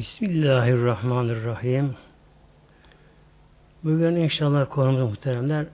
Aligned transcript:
Bismillahirrahmanirrahim. 0.00 1.94
Bugün 3.84 4.16
inşallah 4.16 4.70
konumuz 4.70 5.00
muhteremler 5.00 5.66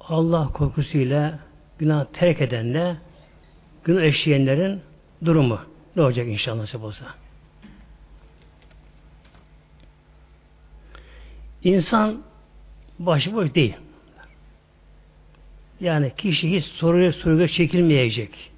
Allah 0.00 0.52
korkusuyla 0.52 1.38
günah 1.78 2.04
terk 2.12 2.40
edenle 2.40 2.96
günah 3.84 4.02
eşleyenlerin 4.02 4.80
durumu 5.24 5.60
ne 5.96 6.02
olacak 6.02 6.28
inşallah 6.28 6.60
nasip 6.60 6.82
olsa. 6.82 7.06
İnsan 11.64 12.22
başıboş 12.98 13.54
değil. 13.54 13.76
Yani 15.80 16.12
kişi 16.16 16.56
hiç 16.56 16.64
soruya 16.64 17.12
soruya 17.12 17.48
çekilmeyecek. 17.48 18.55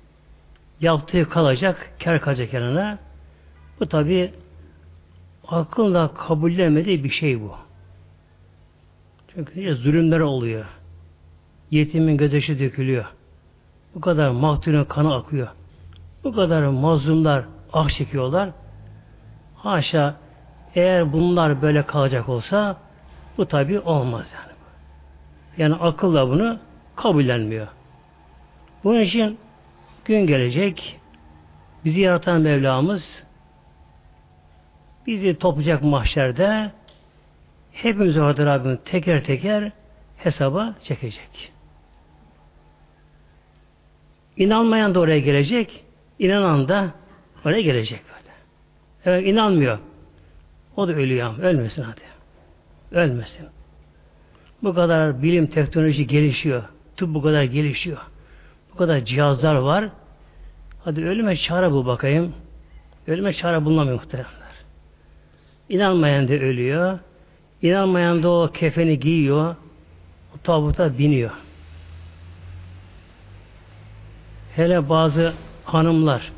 Yaptığı 0.80 1.28
kalacak, 1.28 1.90
kar 2.04 2.20
kalacak 2.20 2.52
yanına. 2.52 2.98
Bu 3.80 3.86
tabi 3.86 4.32
akılla 5.48 6.14
kabullenmediği 6.14 7.04
bir 7.04 7.10
şey 7.10 7.40
bu. 7.40 7.54
Çünkü 9.34 9.74
zulümler 9.74 10.20
oluyor. 10.20 10.64
Yetimin 11.70 12.16
gözyaşı 12.16 12.58
dökülüyor. 12.58 13.04
Bu 13.94 14.00
kadar 14.00 14.30
maktulün 14.30 14.84
kanı 14.84 15.14
akıyor. 15.14 15.48
Bu 16.24 16.34
kadar 16.34 16.62
mazlumlar 16.62 17.44
ah 17.72 17.88
çekiyorlar. 17.88 18.50
Haşa 19.56 20.16
eğer 20.74 21.12
bunlar 21.12 21.62
böyle 21.62 21.82
kalacak 21.82 22.28
olsa 22.28 22.76
bu 23.38 23.46
tabi 23.46 23.80
olmaz 23.80 24.26
yani. 24.34 24.52
Yani 25.56 25.74
akılla 25.74 26.28
bunu 26.28 26.58
kabullenmiyor. 26.96 27.66
Bunun 28.84 29.00
için 29.00 29.38
gün 30.08 30.26
gelecek 30.26 31.00
bizi 31.84 32.00
yaratan 32.00 32.40
Mevlamız 32.40 33.22
bizi 35.06 35.38
toplayacak 35.38 35.82
mahşerde 35.82 36.72
hepimiz 37.72 38.16
orada 38.16 38.46
Rabbim 38.46 38.76
teker 38.84 39.24
teker 39.24 39.72
hesaba 40.16 40.74
çekecek. 40.82 41.52
İnanmayan 44.36 44.94
da 44.94 45.00
oraya 45.00 45.20
gelecek, 45.20 45.84
inanan 46.18 46.68
da 46.68 46.94
oraya 47.44 47.60
gelecek 47.60 48.00
böyle. 48.08 48.34
Evet 49.04 49.28
inanmıyor. 49.28 49.78
O 50.76 50.88
da 50.88 50.92
ölüyor. 50.92 51.38
Ölmesin 51.38 51.82
hadi. 51.82 52.00
Ölmesin. 52.92 53.46
Bu 54.62 54.74
kadar 54.74 55.22
bilim, 55.22 55.46
teknoloji 55.46 56.06
gelişiyor. 56.06 56.62
Tıp 56.96 57.14
bu 57.14 57.22
kadar 57.22 57.42
gelişiyor. 57.42 57.98
Bu 58.78 58.80
kadar 58.80 59.04
cihazlar 59.04 59.54
var. 59.54 59.88
Hadi 60.84 61.04
ölüme 61.04 61.36
çare 61.36 61.70
bul 61.70 61.86
bakayım. 61.86 62.34
Ölüme 63.06 63.32
çare 63.32 63.64
bulunamıyor 63.64 63.96
muhteremler. 63.96 64.54
İnanmayan 65.68 66.28
da 66.28 66.32
ölüyor. 66.32 66.98
İnanmayan 67.62 68.22
da 68.22 68.30
o 68.30 68.50
kefeni 68.52 69.00
giyiyor. 69.00 69.56
O 70.34 70.38
tabuta 70.42 70.98
biniyor. 70.98 71.30
Hele 74.56 74.88
bazı 74.88 75.32
hanımlar 75.64 76.32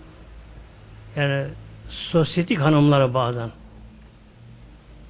yani 1.17 1.47
sosyetik 1.89 2.61
hanımlara 2.61 3.15
bazen 3.15 3.51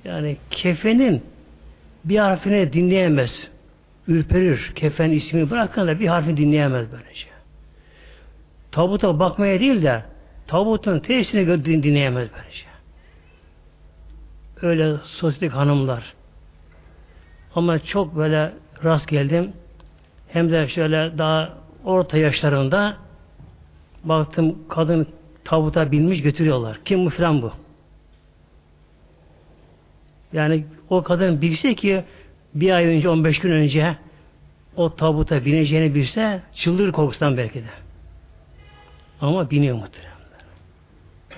yani 0.05 0.37
kefenin 0.51 1.23
bir 2.05 2.19
harfini 2.19 2.73
dinleyemez. 2.73 3.51
Ürperir. 4.11 4.73
Kefen 4.75 5.11
ismini 5.11 5.51
bırakın 5.51 5.87
da 5.87 6.01
bir 6.01 6.07
harfini 6.09 6.37
dinleyemez 6.37 6.93
böylece. 6.93 7.27
Tabuta 8.73 9.19
bakmaya 9.19 9.61
değil 9.61 9.83
de 9.83 10.03
tabutun 10.47 10.99
tesirini 10.99 11.65
dinleyemez 11.65 12.29
böylece. 12.37 12.65
Öyle 14.63 14.97
sosyetik 15.05 15.53
hanımlar. 15.53 16.15
Ama 17.55 17.79
çok 17.79 18.17
böyle 18.17 18.53
rast 18.85 19.09
geldim. 19.09 19.53
Hem 20.29 20.53
de 20.53 20.69
şöyle 20.69 21.19
daha 21.19 21.55
orta 21.85 22.19
yaşlarında 22.19 22.97
baktım 24.05 24.59
kadın 24.69 25.07
tabuta 25.45 25.93
binmiş 25.93 26.23
götürüyorlar. 26.23 26.79
Kim 26.85 27.07
bu 27.07 27.11
filan 27.11 27.43
bu? 27.43 27.53
Yani 30.33 30.65
o 30.91 31.03
kadın 31.03 31.43
bilse 31.43 31.75
ki 31.75 32.05
bir 32.55 32.71
ay 32.71 32.87
önce 32.87 33.09
15 33.09 33.39
gün 33.39 33.51
önce 33.51 33.97
o 34.77 34.97
tabuta 34.97 35.45
bineceğini 35.45 35.95
bilse 35.95 36.43
çıldırır 36.55 36.93
korkusundan 36.93 37.37
belki 37.37 37.61
de. 37.61 37.69
Ama 39.21 39.51
biniyor 39.51 39.77
muhtemelen. 39.77 40.11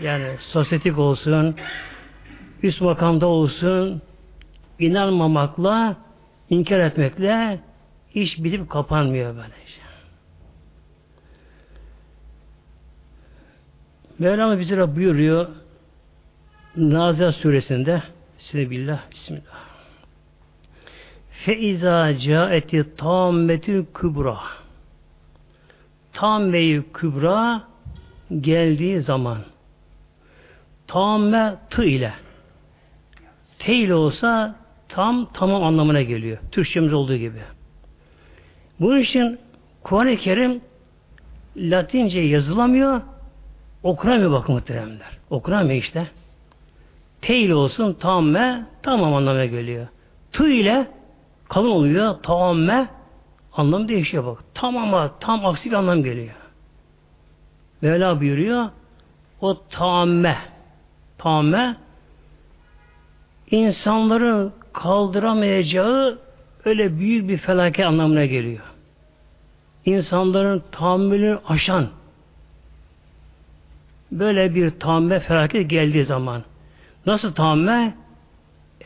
Yani 0.03 0.37
sosyetik 0.41 0.99
olsun, 0.99 1.57
üst 2.63 2.81
makamda 2.81 3.27
olsun, 3.27 4.03
inanmamakla, 4.79 5.97
inkar 6.51 6.79
etmekle 6.81 7.61
iş 8.15 8.45
bitip 8.45 8.71
kapanmıyor 8.71 9.37
böylece. 9.37 9.83
Mevlana 14.19 14.59
bize 14.61 14.97
buyuruyor 14.97 15.49
Nazia 16.77 17.33
suresinde 17.33 18.03
Bismillah, 18.39 19.11
Bismillah. 19.11 19.72
Feiza 21.45 22.19
caeti 22.19 22.97
tammetü 22.97 23.87
kübra. 23.95 24.39
Tam 26.13 26.53
ve 26.53 26.83
kübra 26.95 27.63
geldiği 28.41 29.01
zaman 29.01 29.39
tamme 30.87 31.55
tı 31.71 31.85
ile 31.85 32.13
te 33.59 33.75
ile 33.75 33.95
olsa 33.95 34.57
tam 34.89 35.29
tamam 35.33 35.65
anlamına 35.65 36.03
geliyor. 36.03 36.39
Türkçemiz 36.53 36.93
olduğu 36.93 37.17
gibi. 37.17 37.39
Bunun 38.81 38.99
için 38.99 39.39
Kuran-ı 39.83 40.17
Kerim 40.17 40.61
Latince 41.57 42.21
yazılamıyor 42.21 43.01
okunamıyor 43.83 44.33
bakın 44.33 44.55
muhteremler. 44.55 45.19
Okunamıyor 45.31 45.83
işte. 45.83 46.07
Te 47.23 47.37
ile 47.37 47.55
olsun 47.55 47.93
tamme 47.93 48.67
tamam 48.83 49.15
anlamına 49.15 49.47
geliyor. 49.47 49.87
Tı 50.33 50.49
ile 50.49 50.87
kalın 51.53 51.71
oluyor. 51.71 52.15
Tamamme 52.23 52.89
anlam 53.53 53.89
değişiyor 53.89 54.27
bak. 54.27 54.39
Tamama 54.55 55.19
tam 55.21 55.47
aksi 55.47 55.71
bir 55.71 55.77
anlam 55.77 56.03
geliyor. 56.03 56.35
Mevla 57.83 58.21
buyuruyor 58.21 58.69
o 59.41 59.61
tamme 59.71 60.39
tamme 61.19 61.77
insanların 63.51 64.53
kaldıramayacağı 64.73 66.19
öyle 66.65 66.99
büyük 66.99 67.29
bir 67.29 67.39
felaket 67.39 67.87
anlamına 67.87 68.25
geliyor. 68.25 68.63
İnsanların 69.85 70.63
tahammülünü 70.73 71.39
aşan 71.49 71.89
böyle 74.13 74.55
bir 74.55 74.71
tamme 74.71 75.21
felaket 75.21 75.71
geldiği 75.71 76.05
zaman 76.05 76.43
nasıl 77.07 77.35
tamme? 77.35 77.95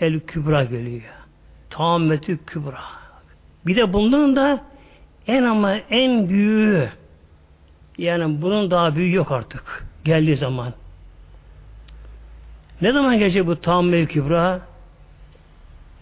El 0.00 0.20
kübra 0.20 0.64
geliyor. 0.64 1.15
Tammetü 1.76 2.44
kübra. 2.46 2.80
Bir 3.66 3.76
de 3.76 3.92
bunların 3.92 4.36
da 4.36 4.64
en 5.26 5.42
ama 5.42 5.74
en 5.76 6.28
büyüğü 6.28 6.88
yani 7.98 8.42
bunun 8.42 8.70
daha 8.70 8.96
büyüğü 8.96 9.14
yok 9.14 9.32
artık 9.32 9.84
geldiği 10.04 10.36
zaman. 10.36 10.72
Ne 12.80 12.92
zaman 12.92 13.18
gelecek 13.18 13.46
bu 13.46 13.60
tamme 13.60 14.06
kübra? 14.06 14.60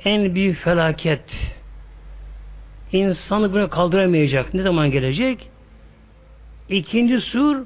En 0.05 0.35
büyük 0.35 0.59
felaket. 0.59 1.55
İnsanı 2.93 3.53
bunu 3.53 3.71
kaldıramayacak. 3.71 4.55
Ne 4.55 4.63
zaman 4.63 4.91
gelecek? 4.91 5.49
İkinci 6.69 7.21
sur 7.21 7.57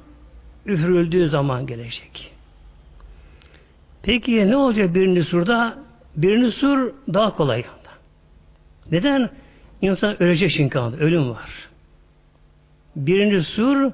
üfürüldüğü 0.65 1.29
zaman 1.29 1.67
gelecek. 1.67 2.31
Peki 4.03 4.49
ne 4.49 4.55
olacak 4.55 4.95
birinci 4.95 5.23
surda? 5.23 5.77
Birinci 6.15 6.51
sur 6.51 6.93
daha 7.13 7.35
kolay. 7.35 7.65
Neden? 8.91 9.29
İnsan 9.81 10.23
ölecek 10.23 10.51
çünkü. 10.51 10.79
Ölüm 10.79 11.29
var. 11.29 11.49
Birinci 12.95 13.43
sur 13.43 13.91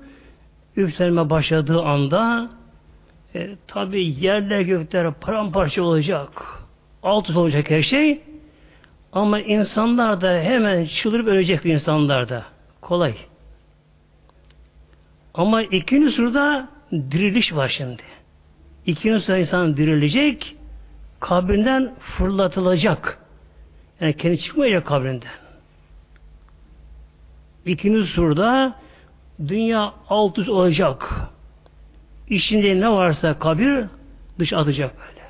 üflenme 0.76 1.30
başladığı 1.30 1.82
anda 1.82 2.50
e, 3.36 3.50
tabi 3.68 4.04
yerler 4.06 4.62
gökler 4.62 5.14
paramparça 5.14 5.84
olacak. 5.84 6.30
Alt 7.04 7.30
olacak 7.30 7.70
her 7.70 7.82
şey. 7.82 8.22
Ama 9.14 9.40
insanlar 9.40 10.22
da 10.22 10.40
hemen 10.40 10.86
çıldırıp 10.86 11.28
ölecek 11.28 11.66
insanlar 11.66 12.30
da. 12.30 12.46
Kolay. 12.82 13.16
Ama 15.34 15.62
ikinci 15.62 16.12
surda 16.12 16.70
diriliş 16.92 17.54
var 17.54 17.68
şimdi. 17.68 18.02
İkinci 18.86 19.20
surda 19.20 19.38
insan 19.38 19.78
dirilecek, 19.78 20.56
kabrinden 21.20 21.96
fırlatılacak. 22.00 23.25
Yani 24.02 24.18
kendi 24.18 24.40
çıkmayacak 24.40 24.86
kabrinden. 24.86 25.30
İkinci 27.66 28.08
surda 28.12 28.76
dünya 29.48 29.94
alt 30.10 30.38
üst 30.38 30.50
olacak. 30.50 31.22
içinde 32.30 32.80
ne 32.80 32.92
varsa 32.92 33.40
kabir 33.40 33.86
dış 34.40 34.54
atacak 34.54 34.96
böyle. 34.98 35.26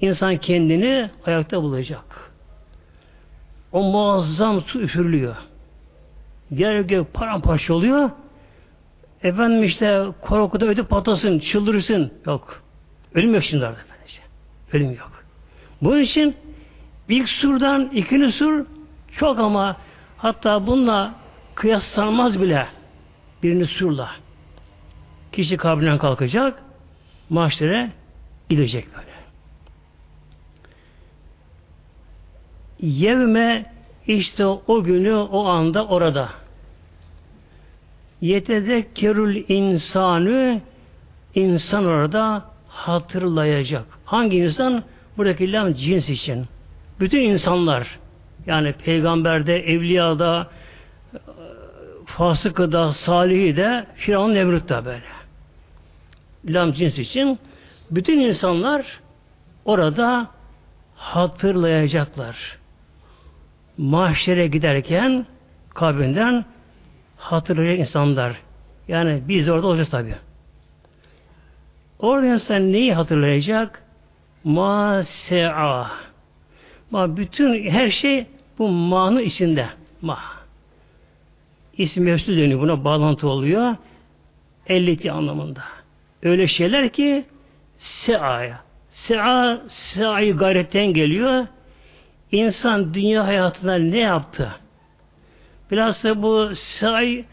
İnsan 0.00 0.36
kendini 0.36 1.10
ayakta 1.26 1.62
bulacak. 1.62 2.32
O 3.72 3.82
muazzam 3.82 4.62
su 4.62 4.80
üfürülüyor. 4.80 5.36
Yer 6.50 6.80
gök 6.80 7.14
paramparça 7.14 7.74
oluyor. 7.74 8.10
Efendim 9.22 9.64
işte 9.64 10.04
korkuda 10.20 10.66
ödü 10.66 10.84
patlasın, 10.84 11.38
çıldırırsın. 11.38 12.12
Yok. 12.26 12.62
Ölüm 13.14 13.34
yok 13.34 13.44
şimdi. 13.44 13.62
Böylece. 13.62 14.20
Ölüm 14.72 14.90
yok. 14.90 15.24
Bunun 15.82 16.00
için 16.00 16.36
ilk 17.08 17.28
surdan 17.28 17.90
ikinci 17.92 18.32
sur 18.32 18.66
çok 19.16 19.38
ama 19.38 19.76
hatta 20.16 20.66
bununla 20.66 21.14
kıyaslanmaz 21.54 22.40
bile 22.42 22.66
birini 23.42 23.66
surla. 23.66 24.10
Kişi 25.32 25.56
kabrinden 25.56 25.98
kalkacak, 25.98 26.62
mahşere 27.30 27.90
gidecek 28.48 28.86
böyle. 28.96 29.16
Yevme 32.80 33.72
işte 34.06 34.46
o 34.46 34.82
günü 34.82 35.14
o 35.14 35.44
anda 35.44 35.86
orada. 35.86 36.28
Yetezekkerül 38.20 39.44
insanı 39.48 40.60
insan 41.34 41.86
orada 41.86 42.44
hatırlayacak. 42.68 43.84
Hangi 44.04 44.36
insan? 44.36 44.84
Buradaki 45.16 45.52
lam 45.52 45.74
cins 45.74 46.08
için. 46.08 46.46
Bütün 47.00 47.20
insanlar 47.20 47.98
yani 48.46 48.72
peygamberde, 48.72 49.66
evliyada, 49.72 50.50
fasıkı 52.06 52.72
da, 52.72 52.92
salihi 52.92 53.56
de, 53.56 53.86
Firavun 53.94 54.34
Nemrut 54.34 54.68
da 54.68 54.84
böyle. 54.84 55.02
Lam 56.44 56.72
cins 56.72 56.98
için 56.98 57.38
bütün 57.90 58.20
insanlar 58.20 59.00
orada 59.64 60.30
hatırlayacaklar. 60.96 62.58
Mahşere 63.78 64.46
giderken 64.46 65.26
kabrinden 65.74 66.44
hatırlayacak 67.16 67.78
insanlar. 67.80 68.36
Yani 68.88 69.22
biz 69.28 69.48
orada 69.48 69.66
olacağız 69.66 69.90
tabi. 69.90 70.14
Orada 71.98 72.26
insan 72.26 72.72
neyi 72.72 72.94
hatırlayacak? 72.94 73.82
Ma 74.44 75.02
se'a. 75.04 76.05
Ma 76.90 77.16
bütün 77.16 77.70
her 77.70 77.90
şey 77.90 78.26
bu 78.58 78.68
ma'nın 78.68 79.20
içinde. 79.20 79.66
Ma. 80.02 80.18
İsim 81.78 82.04
mevzu 82.04 82.36
deniyor. 82.36 82.60
Buna 82.60 82.84
bağlantı 82.84 83.28
oluyor. 83.28 83.76
Elleti 84.66 85.12
anlamında. 85.12 85.62
Öyle 86.22 86.46
şeyler 86.46 86.88
ki 86.88 87.24
se'aya. 87.78 88.60
Se'a, 88.90 89.60
se'ayı 89.68 90.36
gayretten 90.36 90.86
geliyor. 90.86 91.46
İnsan 92.32 92.94
dünya 92.94 93.26
hayatında 93.26 93.74
ne 93.74 93.98
yaptı? 93.98 94.52
Biraz 95.70 96.04
da 96.04 96.22
bu 96.22 96.50
say 96.56 97.24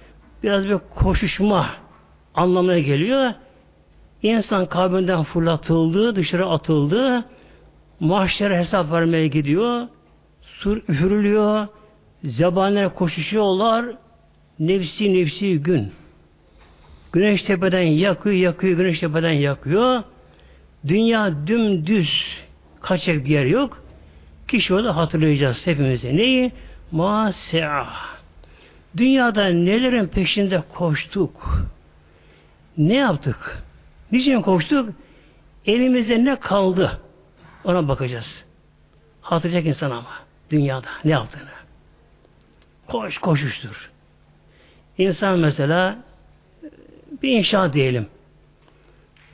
biraz 0.43 0.65
bir 0.65 0.77
koşuşma 0.95 1.69
anlamına 2.35 2.79
geliyor. 2.79 3.33
İnsan 4.23 4.65
kabrinden 4.65 5.23
fırlatıldı, 5.23 6.15
dışarı 6.15 6.45
atıldı. 6.45 7.25
Mahşere 8.03 8.59
hesap 8.59 8.91
vermeye 8.91 9.27
gidiyor. 9.27 9.87
Sur 10.41 10.77
üfürülüyor. 10.77 11.67
Zebaniler 12.23 12.95
koşuşuyorlar. 12.95 13.85
Nefsi 14.59 15.13
nefsi 15.13 15.57
gün. 15.57 15.91
Güneş 17.13 17.43
tepeden 17.43 17.81
yakıyor, 17.81 18.35
yakıyor, 18.35 18.77
güneş 18.77 18.99
tepeden 18.99 19.31
yakıyor. 19.31 20.03
Dünya 20.87 21.47
dümdüz 21.47 22.37
kaçacak 22.81 23.25
bir 23.25 23.29
yer 23.29 23.45
yok. 23.45 23.83
Kişi 24.47 24.73
orada 24.73 24.95
hatırlayacağız 24.95 25.67
hepimize. 25.67 26.17
Neyi? 26.17 26.51
Mase'a. 26.91 27.87
Dünyada 28.97 29.45
nelerin 29.45 30.07
peşinde 30.07 30.63
koştuk? 30.73 31.63
Ne 32.77 32.95
yaptık? 32.95 33.63
Niçin 34.11 34.41
koştuk? 34.41 34.89
Elimizde 35.65 36.25
ne 36.25 36.39
kaldı? 36.39 36.99
Ona 37.63 37.87
bakacağız. 37.87 38.43
Hatırlayacak 39.21 39.67
insan 39.67 39.91
ama. 39.91 40.09
Dünyada 40.49 40.87
ne 41.05 41.11
yaptığını. 41.11 41.49
Koş 42.87 43.17
koşuştur. 43.17 43.91
İnsan 44.97 45.39
mesela 45.39 45.97
bir 47.21 47.29
inşaat 47.29 47.73
diyelim. 47.73 48.07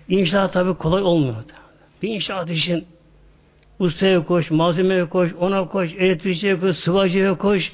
İnşaat 0.09 0.53
tabi 0.53 0.73
kolay 0.73 1.01
olmuyor. 1.01 1.43
Bir 2.01 2.09
inşaat 2.09 2.49
için 2.49 2.87
ustaya 3.79 4.25
koş, 4.25 4.51
malzemeye 4.51 5.09
koş, 5.09 5.33
ona 5.39 5.67
koş, 5.67 5.93
elektrikçiye 5.93 6.59
koş, 6.59 6.77
sıvacıya 6.77 7.37
koş, 7.37 7.73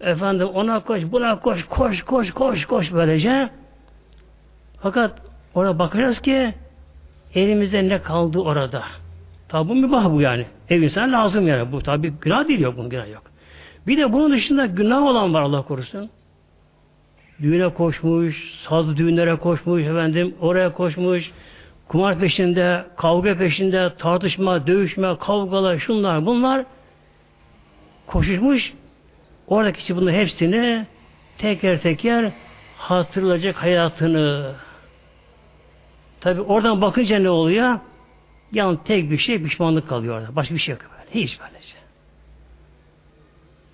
efendim 0.00 0.48
ona 0.48 0.80
koş, 0.80 1.02
buna 1.12 1.40
koş, 1.40 1.64
koş, 1.64 2.02
koş, 2.02 2.30
koş, 2.30 2.64
koş 2.64 2.92
böylece. 2.92 3.50
Fakat 4.80 5.22
ona 5.54 5.78
bakacağız 5.78 6.20
ki 6.20 6.54
elimizde 7.34 7.88
ne 7.88 8.02
kaldı 8.02 8.38
orada. 8.38 8.84
Tabi 9.52 9.68
bu 9.68 9.74
mübah 9.74 10.12
bu 10.12 10.20
yani. 10.20 10.46
Ev 10.68 10.82
insan 10.82 11.12
lazım 11.12 11.48
yani. 11.48 11.72
Bu 11.72 11.82
tabi 11.82 12.12
günah 12.20 12.48
değil 12.48 12.60
yok 12.60 12.74
bunun 12.76 12.90
günah 12.90 13.08
yok. 13.08 13.22
Bir 13.86 13.98
de 13.98 14.12
bunun 14.12 14.32
dışında 14.32 14.66
günah 14.66 15.02
olan 15.02 15.34
var 15.34 15.42
Allah 15.42 15.62
korusun. 15.62 16.10
Düğüne 17.42 17.68
koşmuş, 17.68 18.54
sazlı 18.68 18.96
düğünlere 18.96 19.36
koşmuş, 19.36 19.82
efendim 19.82 20.34
oraya 20.40 20.72
koşmuş, 20.72 21.30
kumar 21.88 22.18
peşinde, 22.18 22.84
kavga 22.96 23.38
peşinde, 23.38 23.92
tartışma, 23.98 24.66
dövüşme, 24.66 25.16
kavgalar, 25.20 25.78
şunlar, 25.78 26.26
bunlar 26.26 26.64
koşuşmuş. 28.06 28.72
Oradaki 29.48 29.78
kişi 29.78 29.96
bunların 29.96 30.18
hepsini 30.18 30.86
teker 31.38 31.80
teker 31.80 32.32
hatırlayacak 32.78 33.56
hayatını. 33.56 34.52
Tabi 36.20 36.40
oradan 36.40 36.80
bakınca 36.80 37.18
ne 37.18 37.30
oluyor? 37.30 37.78
Yani 38.52 38.78
tek 38.84 39.10
bir 39.10 39.18
şey 39.18 39.42
pişmanlık 39.42 39.88
kalıyor 39.88 40.20
orada. 40.20 40.36
Başka 40.36 40.54
bir 40.54 40.60
şey 40.60 40.72
yok 40.72 40.82
böyle. 40.82 41.24
Hiç 41.24 41.38
böylece. 41.40 41.74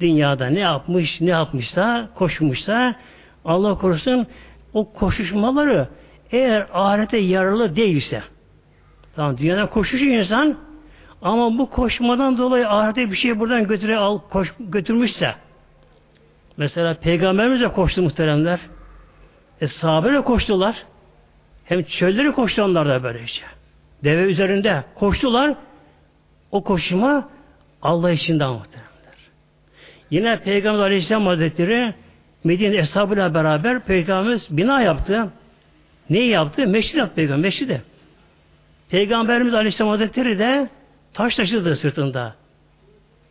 Dünyada 0.00 0.46
ne 0.46 0.60
yapmış, 0.60 1.20
ne 1.20 1.30
yapmışsa, 1.30 2.08
koşmuşsa 2.14 2.94
Allah 3.44 3.78
korusun 3.78 4.26
o 4.74 4.92
koşuşmaları 4.92 5.88
eğer 6.32 6.66
ahirete 6.72 7.16
yararlı 7.16 7.76
değilse 7.76 8.22
tamam 9.16 9.38
dünyada 9.38 9.66
koşuşuyor 9.66 10.16
insan 10.16 10.56
ama 11.22 11.58
bu 11.58 11.70
koşmadan 11.70 12.38
dolayı 12.38 12.68
ahirete 12.68 13.10
bir 13.10 13.16
şey 13.16 13.40
buradan 13.40 13.66
götüre 13.66 13.96
al 13.96 14.18
koş, 14.18 14.54
götürmüşse 14.60 15.34
mesela 16.56 16.94
peygamberimiz 16.94 17.60
de 17.60 17.68
koştu 17.68 18.02
muhteremler 18.02 18.60
e 19.60 19.66
sahabe 19.66 20.20
koştular 20.20 20.84
hem 21.64 21.82
çölleri 21.82 22.32
koştu 22.32 22.62
onlar 22.62 22.88
da 22.88 23.02
böyle 23.02 23.22
işte 23.22 23.46
deve 24.04 24.22
üzerinde 24.22 24.84
koştular 24.94 25.54
o 26.50 26.64
koşuma 26.64 27.28
Allah 27.82 28.10
için 28.10 28.34
muhteremler 28.34 28.88
yine 30.10 30.40
Peygamber 30.40 30.82
Aleyhisselam 30.82 31.26
Hazretleri 31.26 31.94
Medine 32.44 32.76
eshabıyla 32.76 33.34
beraber 33.34 33.80
Peygamberimiz 33.80 34.46
bina 34.50 34.82
yaptı. 34.82 35.28
Neyi 36.10 36.28
yaptı? 36.28 36.66
Meşrit 36.66 36.96
yaptı 36.96 37.14
Peygamber. 37.14 37.42
Meşridi. 37.42 37.82
Peygamberimiz 38.90 39.54
Aleyhisselam 39.54 39.90
Hazretleri 39.90 40.38
de 40.38 40.68
taş 41.12 41.36
taşıdı 41.36 41.76
sırtında. 41.76 42.34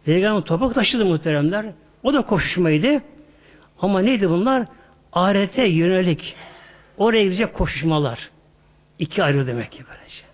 Peygamber 0.05 0.41
toprak 0.41 0.75
taşıdı 0.75 1.05
muhteremler. 1.05 1.65
O 2.03 2.13
da 2.13 2.21
koşuşmaydı. 2.21 3.01
Ama 3.81 4.01
neydi 4.01 4.29
bunlar? 4.29 4.65
Ahirete 5.13 5.67
yönelik. 5.67 6.35
Oraya 6.97 7.23
gidecek 7.23 7.53
koşuşmalar. 7.53 8.29
İki 8.99 9.23
ayrı 9.23 9.47
demek 9.47 9.71
ki 9.71 9.83
böylece. 9.89 10.26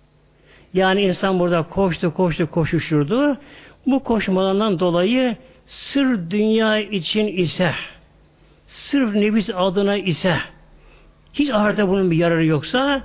Yani 0.74 1.02
insan 1.02 1.38
burada 1.38 1.62
koştu, 1.62 2.14
koştu, 2.14 2.50
koşuşurdu. 2.50 3.36
Bu 3.86 4.04
koşmalarından 4.04 4.80
dolayı 4.80 5.36
sır 5.66 6.30
dünya 6.30 6.78
için 6.78 7.26
ise 7.26 7.74
sırf 8.66 9.14
nefis 9.14 9.50
adına 9.54 9.96
ise 9.96 10.38
hiç 11.32 11.50
ahirete 11.50 11.88
bunun 11.88 12.10
bir 12.10 12.16
yararı 12.16 12.46
yoksa 12.46 13.02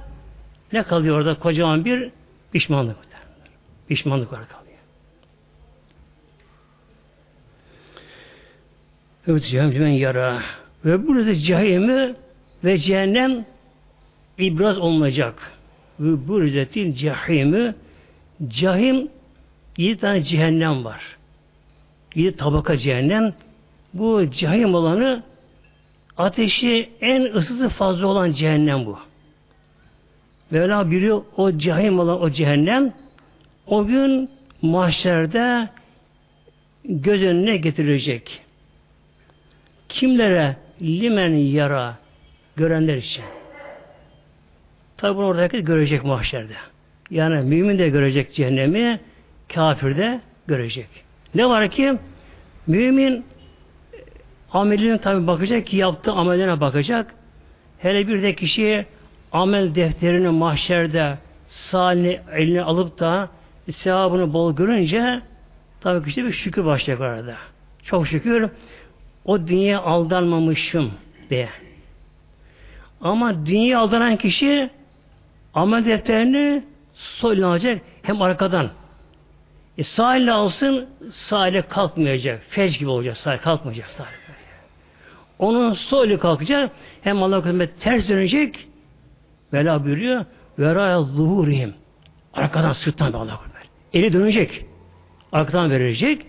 ne 0.74 0.84
kalıyor 0.84 1.18
orada? 1.18 1.40
Kocaman 1.40 1.86
bir 1.86 2.12
pişmanlık. 2.52 2.98
Pişmanlık 3.88 4.34
var 4.34 4.48
kalıyor. 4.48 4.78
Evet 9.28 9.44
cehennem 9.44 9.94
yara. 9.94 10.42
Ve 10.86 11.08
burada 11.08 11.36
cehennemi 11.36 12.16
ve 12.64 12.78
cehennem 12.78 13.46
ibraz 14.38 14.78
olmayacak. 14.78 15.59
Ve 16.00 16.28
bu 16.28 16.42
rüzetin 16.42 16.94
cehimi 16.94 17.76
cahim 18.48 19.10
yedi 19.78 20.00
tane 20.00 20.24
cehennem 20.24 20.86
var. 20.86 21.18
Yedi 22.16 22.38
tabaka 22.38 22.78
cehennem. 22.78 23.34
Bu 23.94 24.32
cahim 24.32 24.76
olanı 24.76 25.24
Ateşi 26.20 26.90
en 27.02 27.22
ısısı 27.22 27.70
fazla 27.70 28.08
olan 28.08 28.32
cehennem 28.32 28.86
bu. 28.86 29.00
Mevla 30.52 30.92
biliyor 30.92 31.24
o 31.38 31.58
cehim 31.58 32.00
olan 32.00 32.22
o 32.22 32.30
cehennem 32.30 32.94
o 33.68 33.86
gün 33.86 34.30
mahşerde 34.62 35.70
göz 36.86 37.22
önüne 37.22 37.58
getirilecek. 37.58 38.42
Kimlere? 39.90 40.56
Limen 40.82 41.34
yara 41.34 41.98
görenler 42.56 42.98
için. 42.98 43.24
Tabi 45.02 45.18
bunu 45.18 45.26
orada 45.26 45.42
herkes 45.42 45.66
görecek 45.66 46.04
mahşerde. 46.04 46.54
Yani 47.12 47.44
mümin 47.44 47.78
de 47.78 47.90
görecek 47.90 48.34
cehennemi, 48.34 49.00
kafir 49.54 49.98
de 49.98 50.22
görecek. 50.48 50.88
Ne 51.36 51.50
var 51.50 51.72
ki? 51.72 51.94
Mümin 52.68 53.26
ameline 54.52 54.98
tabi 54.98 55.28
bakacak 55.28 55.68
ki 55.68 55.78
yaptığı 55.78 56.12
ameline 56.12 56.60
bakacak. 56.60 57.14
Hele 57.80 58.08
bir 58.08 58.24
de 58.24 58.36
kişi 58.36 58.86
amel 59.32 59.76
defterini 59.76 60.30
mahşerde 60.30 61.18
salini 61.50 62.20
eline 62.32 62.62
alıp 62.62 63.00
da 63.00 63.30
sevabını 63.72 64.34
bol 64.34 64.56
görünce 64.56 65.22
tabii 65.82 66.06
kişi 66.06 66.26
bir 66.26 66.32
şükür 66.32 66.66
başlayacak 66.66 67.02
arada. 67.02 67.36
Çok 67.84 68.08
şükür 68.08 68.50
o 69.26 69.48
dünyaya 69.48 69.82
aldanmamışım 69.82 70.92
diye. 71.30 71.50
Ama 73.02 73.46
dünyaya 73.46 73.80
aldanan 73.80 74.18
kişi 74.18 74.70
amel 75.54 75.86
defterini 75.86 76.64
sol 76.94 77.42
alacak 77.42 77.82
hem 78.02 78.22
arkadan. 78.22 78.70
E 79.78 79.84
sağ 79.84 80.18
elle 80.18 80.32
alsın 80.32 80.90
sağ 81.12 81.48
elle 81.48 81.62
kalkmayacak. 81.62 82.44
Fec 82.50 82.80
gibi 82.80 82.90
olacak 82.90 83.18
sağ 83.18 83.38
kalkmayacak 83.38 83.88
sağ 83.88 84.06
Onun 85.40 85.74
sol 85.74 86.06
eli 86.08 86.20
kalkacak 86.20 86.72
hem 87.02 87.24
Allah 87.24 87.42
kısmet 87.44 87.82
ters 87.82 88.10
dönecek 88.10 88.68
Vela 89.54 89.86
buyuruyor 89.86 90.26
veraya 90.60 91.02
zuhurihim 91.02 91.74
arkadan 92.34 92.74
sırttan 92.74 93.14
Allah 93.14 93.38
kısmet. 93.38 93.64
Eli 93.94 94.14
dönecek. 94.14 94.66
Arkadan 95.32 95.70
verilecek. 95.70 96.26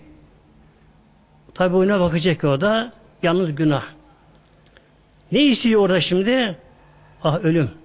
Tabi 1.53 1.75
oyuna 1.75 1.99
bakacak 1.99 2.43
o 2.43 2.61
da 2.61 2.93
yalnız 3.23 3.55
günah. 3.55 3.83
Ne 5.31 5.43
istiyor 5.43 5.81
orada 5.81 6.01
şimdi? 6.01 6.57
Ah 7.23 7.39
ölüm. 7.43 7.80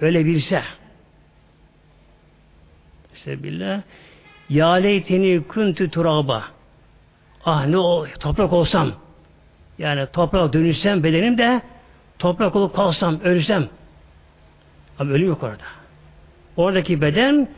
Öyle 0.00 0.24
bilse. 0.24 0.62
İşte 3.14 3.42
billah. 3.42 3.82
Ya 4.48 4.72
leyteni 4.72 5.42
kuntu 5.48 5.90
turaba. 5.90 6.44
Ah 7.44 7.66
ne 7.66 7.78
o 7.78 8.06
toprak 8.20 8.52
olsam. 8.52 8.92
Yani 9.78 10.06
toprak 10.12 10.52
dönüşsem 10.52 11.04
bedenim 11.04 11.38
de 11.38 11.62
toprak 12.18 12.56
olup 12.56 12.76
kalsam, 12.76 13.20
ölsem. 13.20 13.68
Ama 14.98 15.10
ölüm 15.10 15.28
yok 15.28 15.42
orada. 15.42 15.64
Oradaki 16.56 17.00
beden 17.00 17.48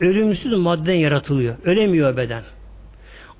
ölümsüz 0.00 0.52
maddeden 0.52 0.94
yaratılıyor. 0.94 1.56
Ölemiyor 1.64 2.16
beden. 2.16 2.42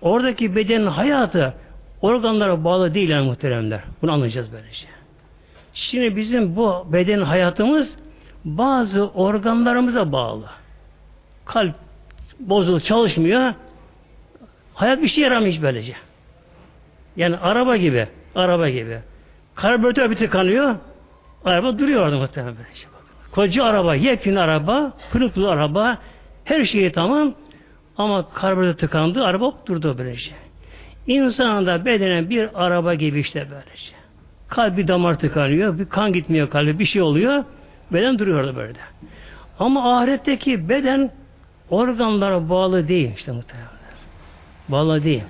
Oradaki 0.02 0.56
bedenin 0.56 0.86
hayatı 0.86 1.54
organlara 2.02 2.64
bağlı 2.64 2.94
değil 2.94 3.08
yani 3.08 3.26
muhteremler. 3.26 3.80
Bunu 4.02 4.12
anlayacağız 4.12 4.52
böylece. 4.52 4.86
Şimdi 5.74 6.16
bizim 6.16 6.56
bu 6.56 6.86
beden 6.92 7.20
hayatımız 7.20 7.96
bazı 8.44 9.08
organlarımıza 9.08 10.12
bağlı. 10.12 10.46
Kalp 11.44 11.74
bozuldu, 12.40 12.80
çalışmıyor. 12.80 13.54
Hayat 14.74 15.02
bir 15.02 15.08
şey 15.08 15.24
yaramıyor 15.24 15.62
böylece. 15.62 15.94
Yani 17.16 17.36
araba 17.36 17.76
gibi, 17.76 18.08
araba 18.34 18.68
gibi. 18.68 18.98
Karbüratör 19.54 20.10
bir 20.10 20.16
tıkanıyor, 20.16 20.76
araba 21.44 21.78
duruyor 21.78 22.02
orada 22.02 22.18
muhtemelen. 22.18 22.56
Koca 23.32 23.64
araba, 23.64 23.94
yepyeni 23.94 24.40
araba, 24.40 24.92
pırıl 25.12 25.44
araba, 25.44 25.98
her 26.44 26.64
şeyi 26.64 26.92
tamam 26.92 27.34
ama 27.96 28.28
karbüratör 28.28 28.78
tıkandı, 28.78 29.24
araba 29.24 29.52
durdu 29.66 29.94
böylece. 29.98 30.30
İnsanın 31.06 31.66
da 31.66 31.84
bedenen 31.84 32.30
bir 32.30 32.64
araba 32.64 32.94
gibi 32.94 33.20
işte 33.20 33.46
böylece. 33.50 33.92
Kalbi 34.48 34.88
damar 34.88 35.18
tıkanıyor, 35.18 35.78
bir 35.78 35.88
kan 35.88 36.12
gitmiyor 36.12 36.50
kalbe, 36.50 36.78
bir 36.78 36.84
şey 36.84 37.02
oluyor, 37.02 37.44
beden 37.92 38.18
duruyor 38.18 38.40
orada 38.40 38.56
böyle. 38.56 38.78
Ama 39.58 39.98
ahiretteki 39.98 40.68
beden 40.68 41.10
organlara 41.70 42.48
bağlı 42.48 42.88
değil 42.88 43.10
işte 43.16 43.32
muhtemelen. 43.32 43.68
Bağlı 44.68 45.04
değil. 45.04 45.22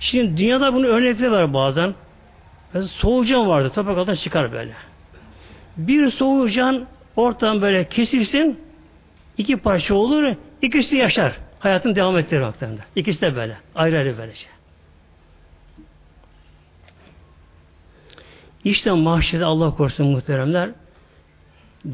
Şimdi 0.00 0.36
dünyada 0.36 0.74
bunun 0.74 0.84
örnekleri 0.84 1.30
var 1.30 1.54
bazen. 1.54 1.94
Mesela 2.74 2.88
soğucan 2.88 3.48
vardı. 3.48 3.72
Toprak 3.74 3.98
altından 3.98 4.16
çıkar 4.16 4.52
böyle. 4.52 4.72
Bir 5.76 6.10
soğucan 6.10 6.86
ortadan 7.16 7.62
böyle 7.62 7.88
kesilsin 7.88 8.60
iki 9.38 9.56
parça 9.56 9.94
olur. 9.94 10.34
ikisi 10.62 10.96
yaşar. 10.96 11.32
Hayatın 11.58 11.94
devam 11.94 12.18
ettirir 12.18 12.42
baktığında. 12.42 12.80
İkisi 12.96 13.20
de 13.20 13.36
böyle. 13.36 13.56
Ayrı 13.74 13.98
ayrı 13.98 14.18
böylece. 14.18 14.46
İşte 18.64 18.92
mahşede 18.92 19.44
Allah 19.44 19.74
korusun 19.74 20.06
muhteremler 20.06 20.70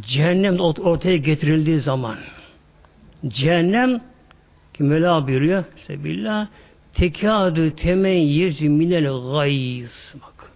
cehennem 0.00 0.61
ortaya 0.61 1.17
getirildiği 1.17 1.81
zaman 1.81 2.17
cehennem 3.26 4.00
ki 4.75 4.83
Mevla 4.83 5.26
buyuruyor 5.26 5.64
Sebillah 5.87 6.47
tekâdü 6.95 7.76
temeyyüz 7.76 8.61
minel 8.61 9.33
gayz 9.33 10.14
bak. 10.14 10.50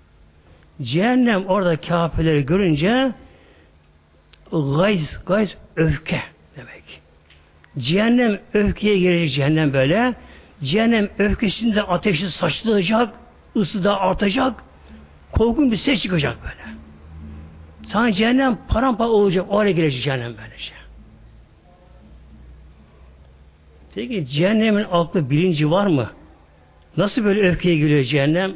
Cehennem 0.82 1.46
orada 1.46 1.76
kafirleri 1.76 2.46
görünce 2.46 3.12
gayz, 4.52 5.18
gayz 5.26 5.56
öfke 5.76 6.22
demek. 6.56 7.00
Cehennem 7.78 8.40
öfkeye 8.54 8.98
girecek 8.98 9.34
cehennem 9.34 9.72
böyle. 9.72 10.14
Cehennem 10.62 11.08
öfkesinde 11.18 11.82
ateşi 11.82 12.30
saçılacak, 12.30 13.14
ısı 13.56 13.84
da 13.84 14.00
artacak, 14.00 14.64
korkun 15.32 15.72
bir 15.72 15.76
ses 15.76 16.02
çıkacak 16.02 16.36
böyle. 16.42 16.67
Sanki 17.92 18.16
cehennem 18.16 18.58
paramparça 18.68 19.10
olacak, 19.10 19.46
o 19.48 19.58
hale 19.58 19.72
gelecek 19.72 20.02
cehennem 20.02 20.34
böylece. 20.38 20.72
Peki 23.94 24.26
cehennemin 24.26 24.86
aklı 24.92 25.30
bilinci 25.30 25.70
var 25.70 25.86
mı? 25.86 26.10
Nasıl 26.96 27.24
böyle 27.24 27.48
öfkeye 27.48 27.76
giriyor 27.76 28.04
cehennem? 28.04 28.54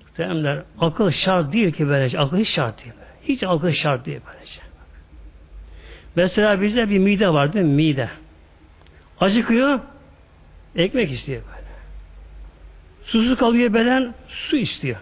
Muhteremler, 0.00 0.62
akıl 0.80 1.10
şart 1.10 1.52
değil 1.52 1.72
ki 1.72 1.88
böylece. 1.88 2.18
Akıl 2.18 2.36
hiç 2.36 2.48
şart 2.48 2.84
değil. 2.84 2.92
Hiç 3.22 3.42
akıl 3.42 3.70
şart 3.70 4.06
değil 4.06 4.20
böylece. 4.26 4.60
Mesela 6.16 6.60
bizde 6.60 6.90
bir 6.90 6.98
mide 6.98 7.28
var 7.28 7.52
değil 7.52 7.64
mi? 7.64 7.72
Mide. 7.72 8.08
Acıkıyor, 9.20 9.80
ekmek 10.76 11.12
istiyor 11.12 11.42
böyle. 11.42 11.66
Susuz 13.04 13.38
kalıyor 13.38 13.74
beden, 13.74 14.14
su 14.28 14.56
istiyor. 14.56 14.96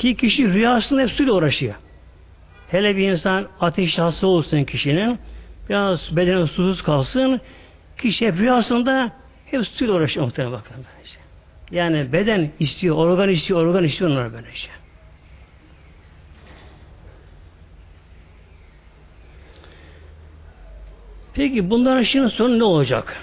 Ki 0.00 0.16
kişi 0.16 0.52
rüyasında 0.52 1.02
hep 1.02 1.10
suyla 1.10 1.32
uğraşıyor. 1.32 1.74
Hele 2.70 2.96
bir 2.96 3.08
insan 3.08 3.48
ateş 3.60 3.98
hasta 3.98 4.26
olsun 4.26 4.64
kişinin, 4.64 5.18
biraz 5.68 6.16
bedeni 6.16 6.46
susuz 6.46 6.82
kalsın, 6.82 7.40
kişi 7.98 8.26
hep 8.26 8.38
rüyasında 8.38 9.12
hep 9.46 9.66
suyla 9.66 9.94
uğraşıyor 9.94 10.26
muhtemelen 10.26 10.52
bakın. 10.52 10.74
Yani 11.70 12.12
beden 12.12 12.50
istiyor, 12.60 12.96
organ 12.96 13.28
istiyor, 13.28 13.66
organ 13.66 13.84
istiyor 13.84 14.10
onlar 14.10 14.32
böylece. 14.32 14.68
Peki 21.34 21.70
bunların 21.70 22.02
şimdi 22.02 22.30
sonu 22.30 22.58
ne 22.58 22.64
olacak? 22.64 23.16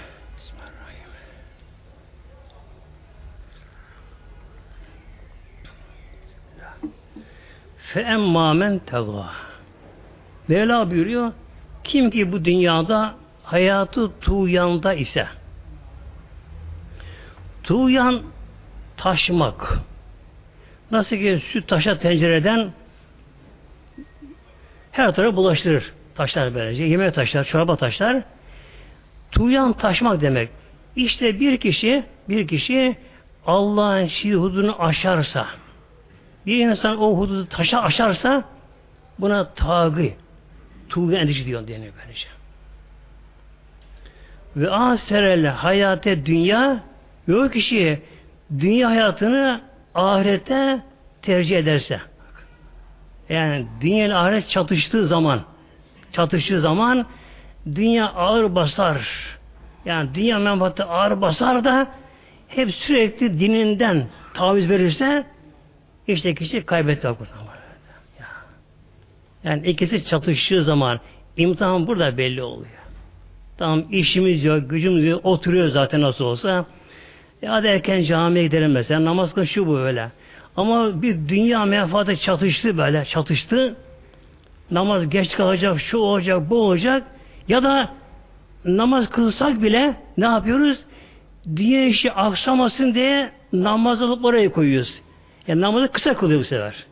Fe 7.98 8.04
emmâ 8.04 8.54
men 8.54 8.78
tegâ. 8.78 9.26
Mevla 10.48 10.90
buyuruyor, 10.90 11.32
kim 11.84 12.10
ki 12.10 12.32
bu 12.32 12.44
dünyada 12.44 13.14
hayatı 13.44 14.20
tuğyanda 14.20 14.94
ise 14.94 15.26
tuğyan 17.62 18.22
taşmak 18.96 19.78
nasıl 20.90 21.16
ki 21.16 21.42
süt 21.52 21.68
taşa 21.68 21.98
tencereden 21.98 22.72
her 24.92 25.14
tarafı 25.14 25.36
bulaştırır. 25.36 25.92
Taşlar 26.14 26.54
böylece. 26.54 26.84
Yemek 26.84 27.14
taşlar, 27.14 27.44
çorba 27.44 27.76
taşlar. 27.76 28.22
Tuğyan 29.30 29.72
taşmak 29.72 30.20
demek. 30.20 30.48
İşte 30.96 31.40
bir 31.40 31.56
kişi 31.56 32.04
bir 32.28 32.48
kişi 32.48 32.96
Allah'ın 33.46 34.06
şiir 34.06 34.34
hududunu 34.34 34.82
aşarsa 34.82 35.46
bir 36.48 36.66
insan 36.66 37.02
o 37.02 37.18
hududu 37.18 37.46
taşa 37.46 37.82
aşarsa 37.82 38.44
buna 39.18 39.54
tağı 39.54 39.96
tuğyan 40.88 41.22
endişi 41.22 41.46
diyor 41.46 41.68
deniyor 41.68 41.92
böylece. 42.02 42.26
Ve 44.56 44.70
aserel 44.70 45.46
hayate 45.46 46.26
dünya 46.26 46.80
o 47.28 47.48
kişi 47.48 48.02
dünya 48.58 48.90
hayatını 48.90 49.60
ahirete 49.94 50.80
tercih 51.22 51.58
ederse 51.58 52.00
Yani 53.28 53.66
dünya 53.80 54.06
ile 54.06 54.14
ahiret 54.14 54.48
çatıştığı 54.48 55.06
zaman 55.06 55.40
çatıştığı 56.12 56.60
zaman 56.60 57.06
dünya 57.66 58.06
ağır 58.08 58.54
basar. 58.54 59.08
Yani 59.84 60.14
dünya 60.14 60.38
menfaati 60.38 60.84
ağır 60.84 61.20
basar 61.20 61.64
da 61.64 61.86
hep 62.48 62.74
sürekli 62.74 63.40
dininden 63.40 64.06
taviz 64.34 64.70
verirse 64.70 65.26
işte 66.08 66.34
kişi 66.34 66.62
kaybetti 66.62 67.08
Yani 69.44 69.66
ikisi 69.66 70.04
çatıştığı 70.04 70.64
zaman 70.64 71.00
imtihan 71.36 71.86
burada 71.86 72.18
belli 72.18 72.42
oluyor. 72.42 72.70
Tamam 73.58 73.84
işimiz 73.90 74.44
yok, 74.44 74.70
gücümüz 74.70 75.04
yok, 75.04 75.20
oturuyor 75.24 75.68
zaten 75.68 76.00
nasıl 76.00 76.24
olsa. 76.24 76.66
Ya 77.42 77.52
hadi 77.52 77.66
erken 77.66 78.02
camiye 78.02 78.44
gidelim 78.44 78.72
mesela, 78.72 79.04
namaz 79.04 79.34
kıl 79.34 79.44
şu 79.44 79.66
bu 79.66 79.72
böyle. 79.72 80.10
Ama 80.56 81.02
bir 81.02 81.28
dünya 81.28 81.64
menfaati 81.64 82.20
çatıştı 82.20 82.78
böyle, 82.78 83.04
çatıştı. 83.04 83.76
Namaz 84.70 85.10
geç 85.10 85.36
kalacak, 85.36 85.80
şu 85.80 85.98
olacak, 85.98 86.50
bu 86.50 86.62
olacak. 86.62 87.02
Ya 87.48 87.62
da 87.62 87.90
namaz 88.64 89.10
kılsak 89.10 89.62
bile 89.62 89.94
ne 90.16 90.26
yapıyoruz? 90.26 90.78
Dünya 91.56 91.86
işi 91.86 92.12
aksamasın 92.12 92.94
diye 92.94 93.30
namaz 93.52 94.02
alıp 94.02 94.24
oraya 94.24 94.52
koyuyoruz. 94.52 95.02
Yani 95.48 95.60
namazı 95.60 95.92
kısa 95.92 96.16
kılıyor 96.16 96.40
bu 96.40 96.44
sefer. 96.44 96.86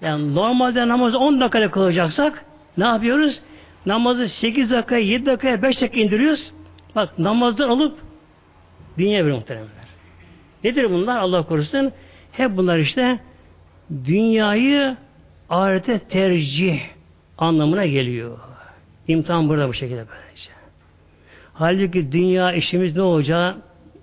Yani 0.00 0.34
normalde 0.34 0.88
namazı 0.88 1.18
10 1.18 1.40
dakikada 1.40 1.70
kılacaksak 1.70 2.44
ne 2.76 2.84
yapıyoruz? 2.84 3.40
Namazı 3.86 4.28
8 4.28 4.70
dakikaya, 4.70 5.00
7 5.00 5.26
dakikaya, 5.26 5.62
5 5.62 5.82
dakika 5.82 6.00
indiriyoruz. 6.00 6.52
Bak 6.96 7.18
namazdan 7.18 7.68
alıp 7.68 7.98
dünya 8.98 9.26
bir 9.26 9.32
muhteremler. 9.32 9.70
Nedir 10.64 10.90
bunlar? 10.90 11.18
Allah 11.18 11.42
korusun. 11.42 11.92
Hep 12.32 12.56
bunlar 12.56 12.78
işte 12.78 13.18
dünyayı 14.04 14.96
ahirete 15.50 15.98
tercih 15.98 16.80
anlamına 17.38 17.86
geliyor. 17.86 18.38
İmtihan 19.08 19.48
burada 19.48 19.68
bu 19.68 19.74
şekilde 19.74 20.04
böylece. 20.08 20.50
Halbuki 21.52 22.12
dünya 22.12 22.52
işimiz 22.52 22.96
ne 22.96 23.02
olacağı 23.02 23.56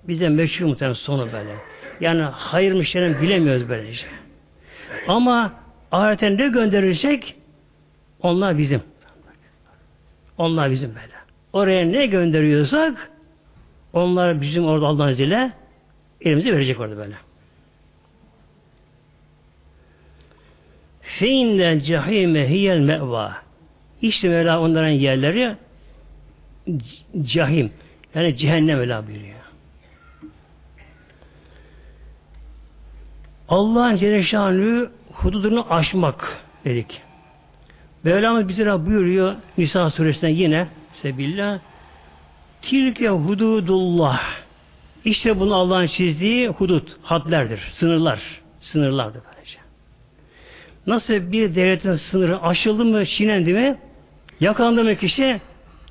bize 0.08 0.28
meşhur 0.28 0.66
muhtemelen 0.66 0.94
sonu 0.94 1.32
böyle. 1.32 1.67
Yani 2.00 2.22
hayır 2.22 2.72
müşterinin 2.72 3.22
bilemiyoruz 3.22 3.68
böylece. 3.68 4.06
Ama 5.08 5.52
ahirete 5.92 6.36
ne 6.36 6.48
gönderirsek 6.48 7.34
onlar 8.22 8.58
bizim. 8.58 8.82
Onlar 10.38 10.70
bizim 10.70 10.88
böyle. 10.88 11.18
Oraya 11.52 11.84
ne 11.86 12.06
gönderiyorsak 12.06 13.10
onlar 13.92 14.40
bizim 14.40 14.64
orada 14.66 14.86
Allah'ın 14.86 15.10
izniyle 15.10 15.52
elimize 16.20 16.52
verecek 16.52 16.80
orada 16.80 16.96
böyle. 16.96 17.14
Feinle 21.02 21.80
cehime 21.80 22.48
hiyel 22.48 22.78
meva. 22.78 23.36
İşte 24.02 24.28
Mevla 24.28 24.60
onların 24.60 24.88
yerleri 24.88 25.56
cahim. 27.22 27.70
Yani 28.14 28.36
cehennem 28.36 28.78
Mevla 28.78 29.06
buyuruyor. 29.06 29.37
Allah'ın 33.48 33.96
Celle 33.96 34.88
hududunu 35.12 35.66
aşmak 35.70 36.42
dedik. 36.64 37.02
Mevlamız 38.04 38.48
bize 38.48 38.86
buyuruyor 38.86 39.34
Nisa 39.58 39.90
suresinde 39.90 40.30
yine 40.30 40.68
Sebillah 40.92 41.58
Tilke 42.62 43.08
hududullah 43.08 44.20
İşte 45.04 45.40
bunu 45.40 45.54
Allah'ın 45.54 45.86
çizdiği 45.86 46.48
hudut, 46.48 46.96
hadlerdir, 47.02 47.58
sınırlar. 47.58 48.20
Sınırlardır 48.60 49.20
böylece. 49.34 49.58
Nasıl 50.86 51.32
bir 51.32 51.54
devletin 51.54 51.94
sınırı 51.94 52.42
aşıldı 52.42 52.84
mı, 52.84 53.06
çiğnendi 53.06 53.52
mi, 53.52 53.78
yakalandı 54.40 54.84
mı 54.84 54.96
kişi, 54.96 55.40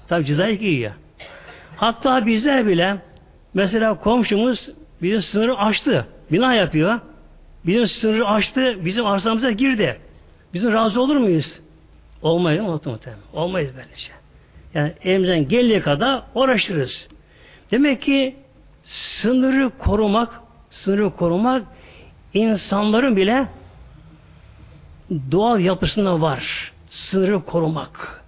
tabi 0.08 0.26
cezayı 0.26 0.60
giyiyor. 0.60 0.92
Hatta 1.78 2.26
bizler 2.26 2.68
bile, 2.68 2.98
mesela 3.54 4.00
komşumuz 4.00 4.70
bizim 5.02 5.22
sınırı 5.22 5.58
aştı, 5.58 6.08
bina 6.32 6.54
yapıyor. 6.54 7.00
Bizim 7.68 7.88
sınırı 7.88 8.28
aştı, 8.28 8.86
bizim 8.86 9.06
arsamıza 9.06 9.52
girdi. 9.52 9.98
Bizim 10.54 10.74
razı 10.74 11.02
olur 11.02 11.18
muyuz? 11.18 11.60
Olmayız 12.22 12.64
mı? 12.64 12.70
Muhtemelen. 12.70 13.22
Olmayız 13.34 13.72
böylece. 13.76 14.12
Yani 14.74 14.94
elimizden 15.04 15.48
geldiği 15.48 15.80
kadar 15.80 16.22
uğraşırız. 16.36 17.08
Demek 17.72 18.02
ki 18.02 18.36
sınırı 18.84 19.72
korumak, 19.78 20.42
sınırı 20.70 21.10
korumak 21.16 21.64
insanların 22.34 23.16
bile 23.16 23.48
doğal 25.32 25.60
yapısında 25.60 26.22
var. 26.22 26.72
Sınırı 26.90 27.46
korumak. 27.46 28.24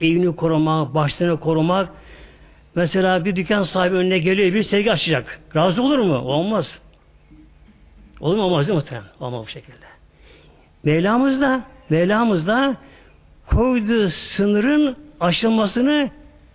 Evini 0.00 0.36
korumak, 0.36 0.94
başlarını 0.94 1.40
korumak. 1.40 1.88
Mesela 2.74 3.24
bir 3.24 3.36
dükkan 3.36 3.62
sahibi 3.62 3.96
önüne 3.96 4.18
geliyor, 4.18 4.54
bir 4.54 4.62
sergi 4.62 4.92
açacak. 4.92 5.40
Razı 5.56 5.82
olur 5.82 5.98
mu? 5.98 6.18
Olmaz. 6.18 6.80
Olur 8.20 8.36
mu? 8.36 8.42
Olmaz 8.42 8.68
değil 8.68 8.78
mi? 8.78 9.02
Olmaz 9.20 9.42
bu 9.46 9.48
şekilde. 9.48 9.86
Mevlamız 10.84 11.40
da, 11.40 11.64
Mevlamız 11.90 12.46
da 12.46 12.76
koyduğu 13.46 14.10
sınırın 14.10 14.96
aşılmasını 15.20 16.10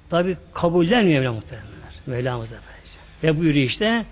tabi 0.10 0.38
kabullenmiyor 0.54 1.22
Mevla 1.22 1.34
muhtemelenler. 1.34 1.74
Mevlamız 2.06 2.52
da 2.52 2.56
Ve 3.24 3.40
buyuruyor 3.40 3.66
işte 3.66 4.06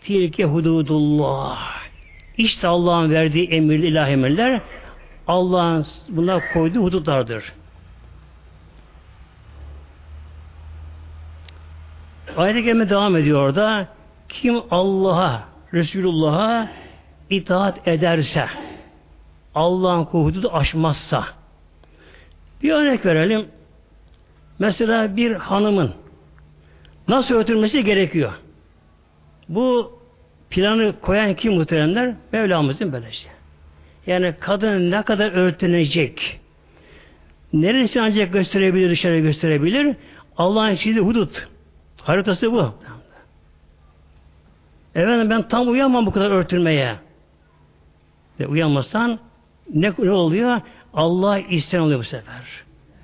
tilke 0.00 0.44
hududullah. 0.44 1.86
İşte 2.38 2.68
Allah'ın 2.68 3.10
verdiği 3.10 3.48
emirli 3.48 3.86
ilahi 3.86 4.12
emirler 4.12 4.60
Allah'ın 5.26 5.86
buna 6.08 6.40
koyduğu 6.52 6.82
hudutlardır. 6.82 7.52
Ayet-i 12.36 12.90
devam 12.90 13.16
ediyor 13.16 13.42
orada. 13.42 13.88
Kim 14.28 14.62
Allah'a, 14.70 15.48
Resulullah'a 15.74 16.68
itaat 17.30 17.88
ederse, 17.88 18.46
Allah'ın 19.54 20.04
hududu 20.04 20.52
aşmazsa, 20.52 21.24
bir 22.62 22.70
örnek 22.70 23.06
verelim. 23.06 23.46
Mesela 24.58 25.16
bir 25.16 25.32
hanımın 25.32 25.94
nasıl 27.08 27.34
örtülmesi 27.34 27.84
gerekiyor? 27.84 28.32
Bu 29.48 29.98
planı 30.50 31.00
koyan 31.00 31.34
kim 31.34 31.52
muhteremler? 31.54 32.14
Mevlamızın 32.32 32.92
böylece. 32.92 33.28
Yani 34.06 34.34
kadın 34.40 34.90
ne 34.90 35.02
kadar 35.02 35.32
örtünecek? 35.32 36.40
Neresi 37.52 38.00
ancak 38.00 38.32
gösterebilir, 38.32 38.90
dışarı 38.90 39.18
gösterebilir? 39.18 39.96
Allah'ın 40.36 40.74
çizdiği 40.74 41.04
hudut. 41.04 41.48
Haritası 42.02 42.52
bu. 42.52 42.74
Efendim 44.96 45.30
ben 45.30 45.48
tam 45.48 45.68
uyanmam 45.68 46.06
bu 46.06 46.12
kadar 46.12 46.30
örtülmeye. 46.30 46.96
Ve 48.40 48.46
uyanmazsan 48.46 49.18
ne, 49.74 49.92
oluyor? 50.10 50.60
Allah 50.94 51.38
isten 51.38 51.78
oluyor 51.78 51.98
bu 51.98 52.04
sefer. 52.04 52.42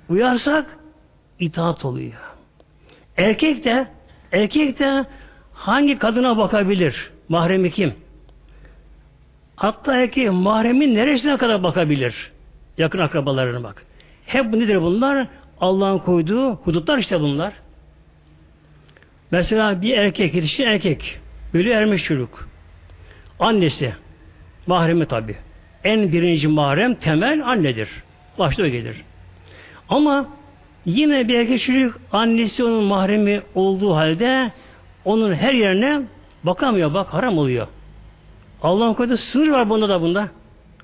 Uyarsak 0.09 0.77
itaat 1.39 1.85
oluyor. 1.85 2.13
Erkek 3.17 3.65
de 3.65 3.87
erkek 4.31 4.79
de 4.79 5.05
hangi 5.53 5.97
kadına 5.97 6.37
bakabilir? 6.37 7.11
Mahremi 7.29 7.71
kim? 7.71 7.93
Hatta 9.55 9.97
erkek 9.97 10.31
mahremin 10.31 10.95
neresine 10.95 11.37
kadar 11.37 11.63
bakabilir? 11.63 12.31
Yakın 12.77 12.99
akrabalarına 12.99 13.63
bak. 13.63 13.85
Hep 14.25 14.53
nedir 14.53 14.81
bunlar? 14.81 15.27
Allah'ın 15.61 15.99
koyduğu 15.99 16.55
hudutlar 16.55 16.97
işte 16.97 17.19
bunlar. 17.19 17.53
Mesela 19.31 19.81
bir 19.81 19.97
erkek 19.97 20.33
yetişti 20.33 20.63
erkek. 20.63 21.22
Ölü 21.53 21.69
ermiş 21.69 22.03
çocuk. 22.03 22.49
Annesi. 23.39 23.93
Mahremi 24.67 25.05
tabi 25.05 25.35
en 25.83 26.11
birinci 26.11 26.47
mahrem 26.47 26.95
temel 26.95 27.47
annedir. 27.47 27.89
Başta 28.39 28.67
gelir. 28.67 29.01
Ama 29.89 30.25
yine 30.85 31.27
bir 31.27 31.39
erkek 31.39 31.61
çocuk 31.61 31.99
annesi 32.11 32.63
onun 32.63 32.83
mahremi 32.83 33.41
olduğu 33.55 33.95
halde 33.95 34.51
onun 35.05 35.33
her 35.33 35.53
yerine 35.53 36.01
bakamıyor. 36.43 36.93
Bak 36.93 37.13
haram 37.13 37.37
oluyor. 37.37 37.67
Allah'ın 38.61 38.93
koyduğu 38.93 39.17
sınır 39.17 39.47
var 39.47 39.69
bunda 39.69 39.89
da 39.89 40.01
bunda. 40.01 40.27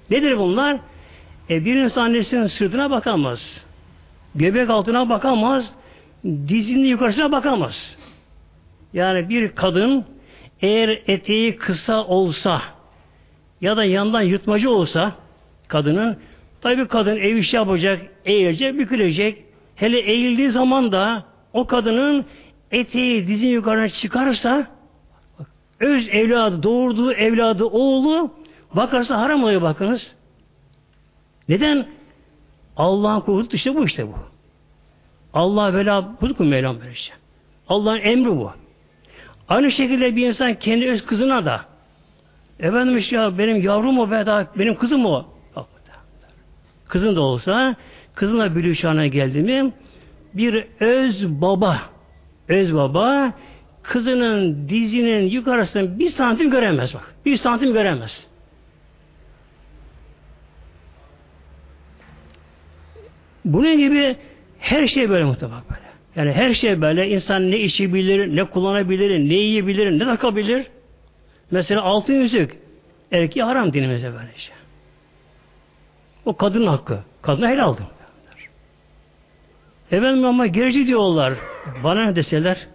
Nedir 0.10 0.38
bunlar? 0.38 0.77
E, 1.49 1.65
bir 1.65 1.75
insan 1.75 2.01
annesinin 2.01 2.45
sırtına 2.45 2.91
bakamaz. 2.91 3.65
Göbek 4.36 4.69
altına 4.69 5.10
bakamaz. 5.10 5.73
Dizinin 6.25 6.88
yukarısına 6.88 7.32
bakamaz. 7.32 7.95
Yani 8.93 9.29
bir 9.29 9.49
kadın 9.55 10.05
eğer 10.61 11.01
eteği 11.07 11.55
kısa 11.55 12.05
olsa 12.05 12.61
ya 13.61 13.77
da 13.77 13.83
yandan 13.83 14.21
yutmacı 14.21 14.69
olsa 14.69 15.11
kadının 15.67 16.17
tabi 16.61 16.87
kadın 16.87 17.15
ev 17.15 17.35
işi 17.35 17.55
yapacak, 17.55 18.01
eğilecek, 18.25 18.79
bükülecek. 18.79 19.43
Hele 19.75 19.99
eğildiği 19.99 20.51
zaman 20.51 20.91
da 20.91 21.23
o 21.53 21.67
kadının 21.67 22.25
eteği 22.71 23.27
dizin 23.27 23.47
yukarına 23.47 23.89
çıkarsa 23.89 24.67
öz 25.79 26.07
evladı, 26.07 26.63
doğurduğu 26.63 27.13
evladı, 27.13 27.65
oğlu 27.65 28.31
bakarsa 28.73 29.17
haram 29.17 29.43
oluyor 29.43 29.61
bakınız. 29.61 30.15
Neden? 31.49 31.87
Allah'ın 32.77 33.19
korkusu 33.19 33.55
işte 33.55 33.75
bu 33.75 33.85
işte 33.85 34.07
bu. 34.07 34.15
Allah 35.33 35.73
vela 35.73 36.21
budur 36.21 36.35
mu 36.39 36.45
Mevlam 36.45 36.79
böyle 36.81 36.95
şey. 36.95 37.15
Allah'ın 37.67 37.99
emri 37.99 38.29
bu. 38.29 38.51
Aynı 39.49 39.71
şekilde 39.71 40.15
bir 40.15 40.27
insan 40.27 40.55
kendi 40.55 40.89
öz 40.89 41.05
kızına 41.05 41.45
da 41.45 41.65
efendim 42.59 42.97
işte 42.97 43.15
ya 43.15 43.38
benim 43.38 43.62
yavrum 43.62 43.99
o 43.99 44.12
daha 44.12 44.47
benim 44.59 44.75
kızım 44.75 45.05
o. 45.05 45.25
Kızın 46.88 47.15
da 47.15 47.21
olsa 47.21 47.75
kızınla 48.15 48.55
bülü 48.55 48.75
çağına 48.75 49.07
geldi 49.07 49.41
mi 49.41 49.73
bir 50.33 50.67
öz 50.79 51.27
baba 51.27 51.81
öz 52.47 52.75
baba 52.75 53.33
kızının 53.83 54.69
dizinin 54.69 55.29
yukarısını 55.29 55.99
bir 55.99 56.09
santim 56.09 56.51
göremez 56.51 56.93
bak. 56.93 57.15
Bir 57.25 57.38
santim 57.38 57.73
göremez. 57.73 58.27
Bunun 63.45 63.77
gibi 63.77 64.15
her 64.59 64.88
şey 64.88 65.09
böyle 65.09 65.23
mutlaka 65.23 65.63
böyle. 65.69 65.88
Yani 66.19 66.32
her 66.32 66.53
şey 66.53 66.82
böyle. 66.82 67.10
insan 67.10 67.51
ne 67.51 67.58
işi 67.58 67.93
bilir, 67.93 68.36
ne 68.36 68.43
kullanabilir, 68.43 69.29
ne 69.29 69.34
yiyebilir, 69.34 69.99
ne 69.99 70.05
takabilir. 70.05 70.65
Mesela 71.51 71.82
altın 71.82 72.13
yüzük. 72.13 72.58
Erkeği 73.12 73.43
haram 73.43 73.73
dinimizde 73.73 74.13
böyle 74.13 74.38
şey. 74.38 74.55
O 76.25 76.36
kadın 76.36 76.67
hakkı. 76.67 76.99
Kadına 77.21 77.49
helaldir. 77.49 77.86
Efendim 79.91 80.25
ama 80.25 80.47
gerici 80.47 80.88
diyorlar. 80.88 81.34
Bana 81.84 82.05
ne 82.05 82.15
deseler? 82.15 82.67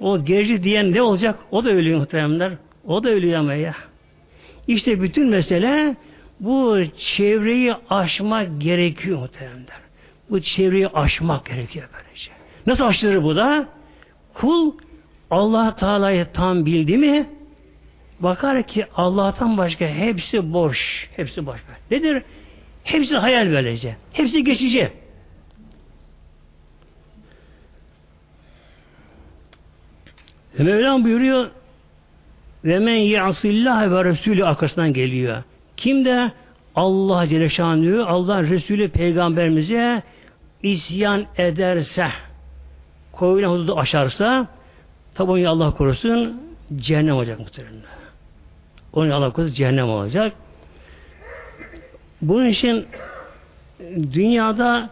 O 0.00 0.24
gerici 0.24 0.62
diyen 0.62 0.92
ne 0.92 1.02
olacak? 1.02 1.38
O 1.50 1.64
da 1.64 1.70
ölüyor 1.70 1.98
muhtemelenler. 1.98 2.52
O 2.86 3.04
da 3.04 3.10
ölüyor 3.10 3.38
ama 3.38 3.54
ya. 3.54 3.74
İşte 4.68 5.02
bütün 5.02 5.28
mesele 5.28 5.96
bu 6.40 6.78
çevreyi 6.98 7.74
aşmak 7.90 8.60
gerekiyor 8.60 9.18
muhtemelenler. 9.18 9.83
Bu 10.30 10.40
çevreyi 10.40 10.88
aşmak 10.88 11.46
gerekiyor 11.46 11.88
böylece. 11.94 12.30
Nasıl 12.66 12.84
aşılır 12.84 13.22
bu 13.22 13.36
da? 13.36 13.68
Kul 14.34 14.72
Allah 15.30 15.76
Teala'yı 15.76 16.26
tam 16.32 16.66
bildi 16.66 16.96
mi 16.96 17.26
bakar 18.20 18.62
ki 18.62 18.86
Allah'tan 18.96 19.58
başka 19.58 19.86
hepsi 19.86 20.52
boş. 20.52 21.08
Hepsi 21.16 21.46
boş. 21.46 21.60
Nedir? 21.90 22.22
Hepsi 22.84 23.16
hayal 23.16 23.50
böylece. 23.50 23.96
Hepsi 24.12 24.44
geçici. 24.44 24.92
Mevlam 30.58 31.04
buyuruyor 31.04 31.50
ve 32.64 32.78
men 32.78 32.96
yasillah 32.96 33.90
ve 33.90 34.04
Resulü 34.04 34.44
arkasından 34.44 34.92
geliyor. 34.92 35.42
Kim 35.76 36.04
de 36.04 36.32
Allah 36.74 37.26
Celle 37.26 37.48
Şanlığı, 37.48 38.06
Allah 38.06 38.42
Resulü 38.42 38.88
Peygamberimize 38.88 40.02
isyan 40.64 41.26
ederse, 41.38 42.08
koyulan 43.12 43.48
hududu 43.48 43.78
aşarsa, 43.78 44.48
tabi 45.14 45.48
Allah 45.48 45.74
korusun, 45.74 46.42
cehennem 46.76 47.14
olacak 47.14 47.38
muhtemelen. 47.38 47.82
Onu 48.92 49.14
Allah 49.14 49.32
korusun, 49.32 49.54
cehennem 49.54 49.88
olacak. 49.88 50.32
Bunun 52.22 52.46
için 52.46 52.86
dünyada 54.12 54.90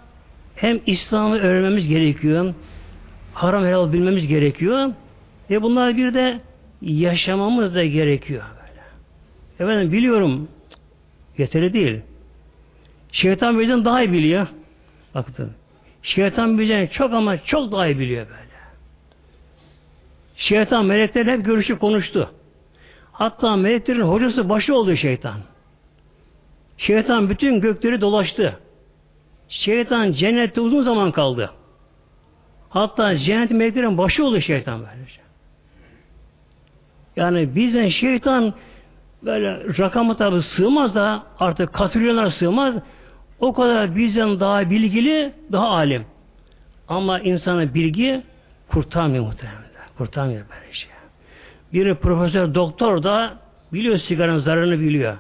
hem 0.57 0.81
İslam'ı 0.87 1.39
öğrenmemiz 1.39 1.89
gerekiyor, 1.89 2.55
haram 3.35 3.65
helal 3.65 3.93
bilmemiz 3.93 4.27
gerekiyor, 4.27 4.93
ve 5.51 5.63
bunlar 5.63 5.97
bir 5.97 6.15
de 6.15 6.41
yaşamamız 6.83 7.75
da 7.75 7.85
gerekiyor 7.85 8.43
böyle. 8.61 8.83
Efendim 9.61 9.93
biliyorum 9.93 10.49
yeterli 11.39 11.73
değil. 11.73 12.01
Şeytan 13.13 13.61
bizden 13.61 13.85
daha 13.85 14.03
iyi 14.03 14.13
biliyor. 14.13 14.47
Baktın. 15.15 15.53
Şeytan 16.03 16.59
bizden 16.59 16.87
çok 16.87 17.13
ama 17.13 17.45
çok 17.45 17.73
daha 17.73 17.87
iyi 17.87 17.99
biliyor 17.99 18.27
böyle. 18.27 18.43
Şeytan 20.37 20.85
meleklerle 20.85 21.33
hep 21.33 21.45
görüşüp 21.45 21.81
konuştu. 21.81 22.31
Hatta 23.13 23.57
meleklerin 23.57 24.01
hocası 24.01 24.49
başı 24.49 24.75
oldu 24.75 24.97
şeytan. 24.97 25.41
Şeytan 26.77 27.31
bütün 27.31 27.61
gökleri 27.61 28.01
dolaştı. 28.01 28.59
Şeytan 29.49 30.13
cennette 30.13 30.61
uzun 30.61 30.83
zaman 30.83 31.13
kaldı. 31.13 31.51
Hatta 32.71 33.17
cennet 33.17 33.51
meleklerin 33.51 33.99
başı 33.99 34.25
oldu 34.25 34.41
şeytan 34.41 34.81
böylece. 34.81 35.21
Yani 37.17 37.57
bizden 37.57 37.89
şeytan 37.89 38.55
böyle 39.23 39.79
rakamı 39.79 40.17
tabi 40.17 40.43
sığmaz 40.43 40.95
da 40.95 41.23
artık 41.39 41.73
katrilyonlar 41.73 42.27
sığmaz. 42.27 42.75
O 43.43 43.53
kadar 43.53 43.97
bizden 43.97 44.41
daha 44.41 44.71
bilgili, 44.71 45.33
daha 45.53 45.69
alim. 45.69 46.05
Ama 46.89 47.21
insana 47.21 47.75
bilgi 47.75 48.23
kurtarmıyor 48.69 49.25
muhtemelen. 49.25 49.63
Kurtarmıyor 49.99 50.45
böyle 50.51 50.73
şey. 50.73 50.91
Biri 51.73 51.95
profesör, 51.95 52.55
doktor 52.55 53.03
da 53.03 53.39
biliyor 53.73 53.99
sigaranın 53.99 54.39
zararını 54.39 54.81
biliyor. 54.81 55.17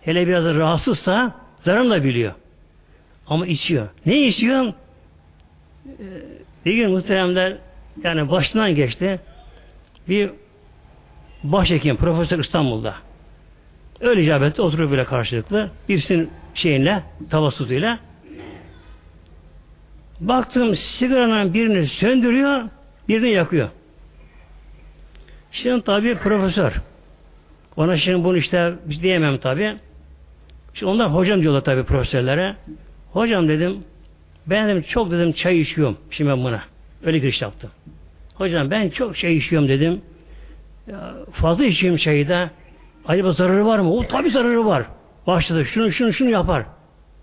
Hele 0.00 0.26
biraz 0.26 0.44
rahatsızsa 0.44 1.34
zararını 1.62 1.90
da 1.90 2.04
biliyor. 2.04 2.32
Ama 3.26 3.46
içiyor. 3.46 3.88
Ne 4.06 4.26
içiyor? 4.26 4.72
Ee, 5.86 5.92
bir 6.64 6.74
gün 6.74 6.90
muhteremler 6.90 7.56
yani 8.04 8.30
başından 8.30 8.74
geçti. 8.74 9.20
Bir 10.08 10.30
başhekim, 11.44 11.96
profesör 11.96 12.38
İstanbul'da. 12.38 12.94
Öyle 14.04 14.22
icabette 14.22 14.62
oturup 14.62 14.92
bile 14.92 15.04
karşılıklı. 15.04 15.70
Birisinin 15.88 16.30
şeyinle, 16.54 17.02
tavasutuyla. 17.30 17.98
Baktım 20.20 20.76
sigaranın 20.76 21.54
birini 21.54 21.86
söndürüyor, 21.86 22.62
birini 23.08 23.30
yakıyor. 23.30 23.68
Şimdi 25.52 25.84
tabi 25.84 26.14
profesör. 26.14 26.72
Ona 27.76 27.96
şimdi 27.96 28.24
bunu 28.24 28.36
işte 28.36 28.74
diyemem 29.02 29.38
tabi. 29.38 29.76
Şimdi 30.74 30.90
onlar 30.92 31.14
hocam 31.14 31.40
diyorlar 31.40 31.60
tabi 31.60 31.82
profesörlere. 31.82 32.56
Hocam 33.12 33.48
dedim, 33.48 33.84
ben 34.46 34.68
dedim 34.68 34.82
çok 34.82 35.10
dedim 35.10 35.32
çay 35.32 35.60
içiyorum 35.60 35.98
şimdi 36.10 36.30
ben 36.30 36.44
buna. 36.44 36.62
Öyle 37.04 37.18
giriş 37.18 37.42
yaptım. 37.42 37.70
Hocam 38.34 38.70
ben 38.70 38.88
çok 38.88 39.16
çay 39.16 39.36
içiyorum 39.36 39.68
dedim. 39.68 40.00
Ya, 40.86 41.14
fazla 41.32 41.64
içeyim 41.64 41.96
çayı 41.96 42.28
da 42.28 42.50
acaba 43.06 43.32
zararı 43.32 43.66
var 43.66 43.78
mı? 43.78 43.92
O 43.92 44.06
tabi 44.06 44.30
zararı 44.30 44.66
var. 44.66 44.84
Başladı. 45.26 45.64
Şunu 45.64 45.92
şunu 45.92 46.12
şunu 46.12 46.30
yapar. 46.30 46.64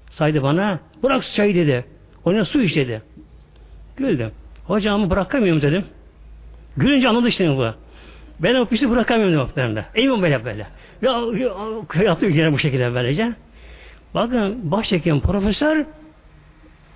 Saydı 0.10 0.44
bana. 0.44 0.80
Bırak 1.04 1.24
çayı 1.24 1.56
dedi. 1.56 1.86
Ona 2.26 2.46
su 2.46 2.62
iç 2.62 2.76
dedi. 2.76 3.02
Güldüm. 3.98 4.32
Hocamı 4.68 5.10
bırakamıyorum 5.10 5.62
dedim. 5.62 5.86
Gülünce 6.78 7.10
anladı 7.10 7.28
işte 7.28 7.58
bu. 7.58 7.68
Ben 8.40 8.56
o 8.56 8.66
pisi 8.66 8.90
bırakamıyorum 8.90 9.36
noktalarında. 9.36 9.86
Eyvim 9.96 10.22
böyle 10.22 10.46
böyle. 10.46 10.68
Ya, 11.02 11.12
ya 11.96 12.04
yaptı 12.04 12.26
yine 12.26 12.52
bu 12.52 12.60
şekilde 12.60 12.94
böylece. 12.94 13.34
Bakın 14.14 14.72
başhekim 14.72 15.22
profesör 15.22 15.86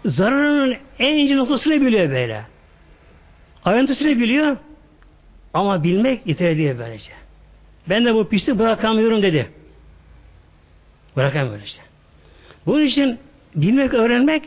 zararının 0.05 0.75
en 0.99 1.17
ince 1.17 1.35
noktasını 1.37 1.81
biliyor 1.81 2.09
böyle. 2.09 2.41
Ayrıntısını 3.65 4.19
biliyor. 4.19 4.57
Ama 5.53 5.83
bilmek 5.83 6.27
yeterli 6.27 6.57
değil 6.57 6.75
böylece. 6.79 7.11
Ben 7.89 8.05
de 8.05 8.13
bu 8.13 8.29
pisliği 8.29 8.59
bırakamıyorum 8.59 9.21
dedi. 9.21 9.51
Bırakamıyorum 11.15 11.63
işte. 11.65 11.81
Bunun 12.65 12.85
için 12.85 13.19
bilmek, 13.55 13.93
öğrenmek, 13.93 14.43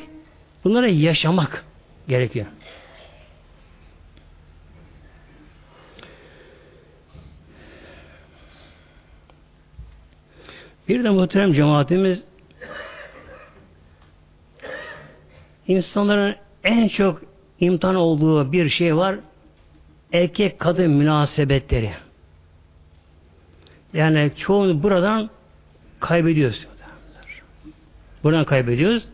bunları 0.64 0.90
yaşamak 0.90 1.64
gerekiyor. 2.08 2.46
Bir 10.88 11.04
de 11.04 11.10
muhterem 11.10 11.52
cemaatimiz 11.52 12.24
insanların 15.66 16.36
en 16.64 16.88
çok 16.88 17.22
imtihan 17.60 17.94
olduğu 17.94 18.52
bir 18.52 18.68
şey 18.68 18.96
var 18.96 19.18
erkek 20.12 20.58
kadın 20.58 20.90
münasebetleri. 20.90 22.07
Yani 23.92 24.30
çoğunu 24.36 24.82
buradan 24.82 25.30
kaybediyoruz. 26.00 26.66
Buradan 28.24 28.44
kaybediyoruz. 28.44 29.08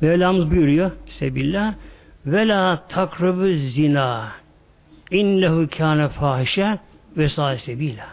Mevlamız 0.00 0.50
buyuruyor 0.50 0.90
Sebillah 1.18 1.74
ve 2.26 2.48
la 2.48 2.82
takrabü 2.88 3.56
zina 3.56 4.32
innehu 5.10 5.68
kâne 5.76 6.08
fahişe 6.08 6.78
ve 7.16 7.28
sebila. 7.58 8.06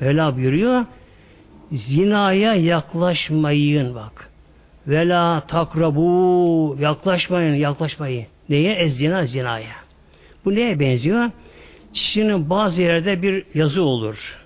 Mevla 0.00 0.36
buyuruyor 0.36 0.84
zinaya 1.72 2.54
yaklaşmayın 2.54 3.94
bak. 3.94 4.30
Ve 4.86 5.08
la 5.08 5.42
takrabu 5.48 6.76
yaklaşmayın 6.80 7.54
yaklaşmayın. 7.54 8.26
Neye? 8.48 8.74
Ez 8.74 8.96
zina 8.96 9.26
zinaya. 9.26 9.74
Bu 10.44 10.54
neye 10.54 10.80
benziyor? 10.80 11.30
Şimdi 11.92 12.50
bazı 12.50 12.82
yerde 12.82 13.22
bir 13.22 13.44
yazı 13.54 13.82
olur. 13.82 14.38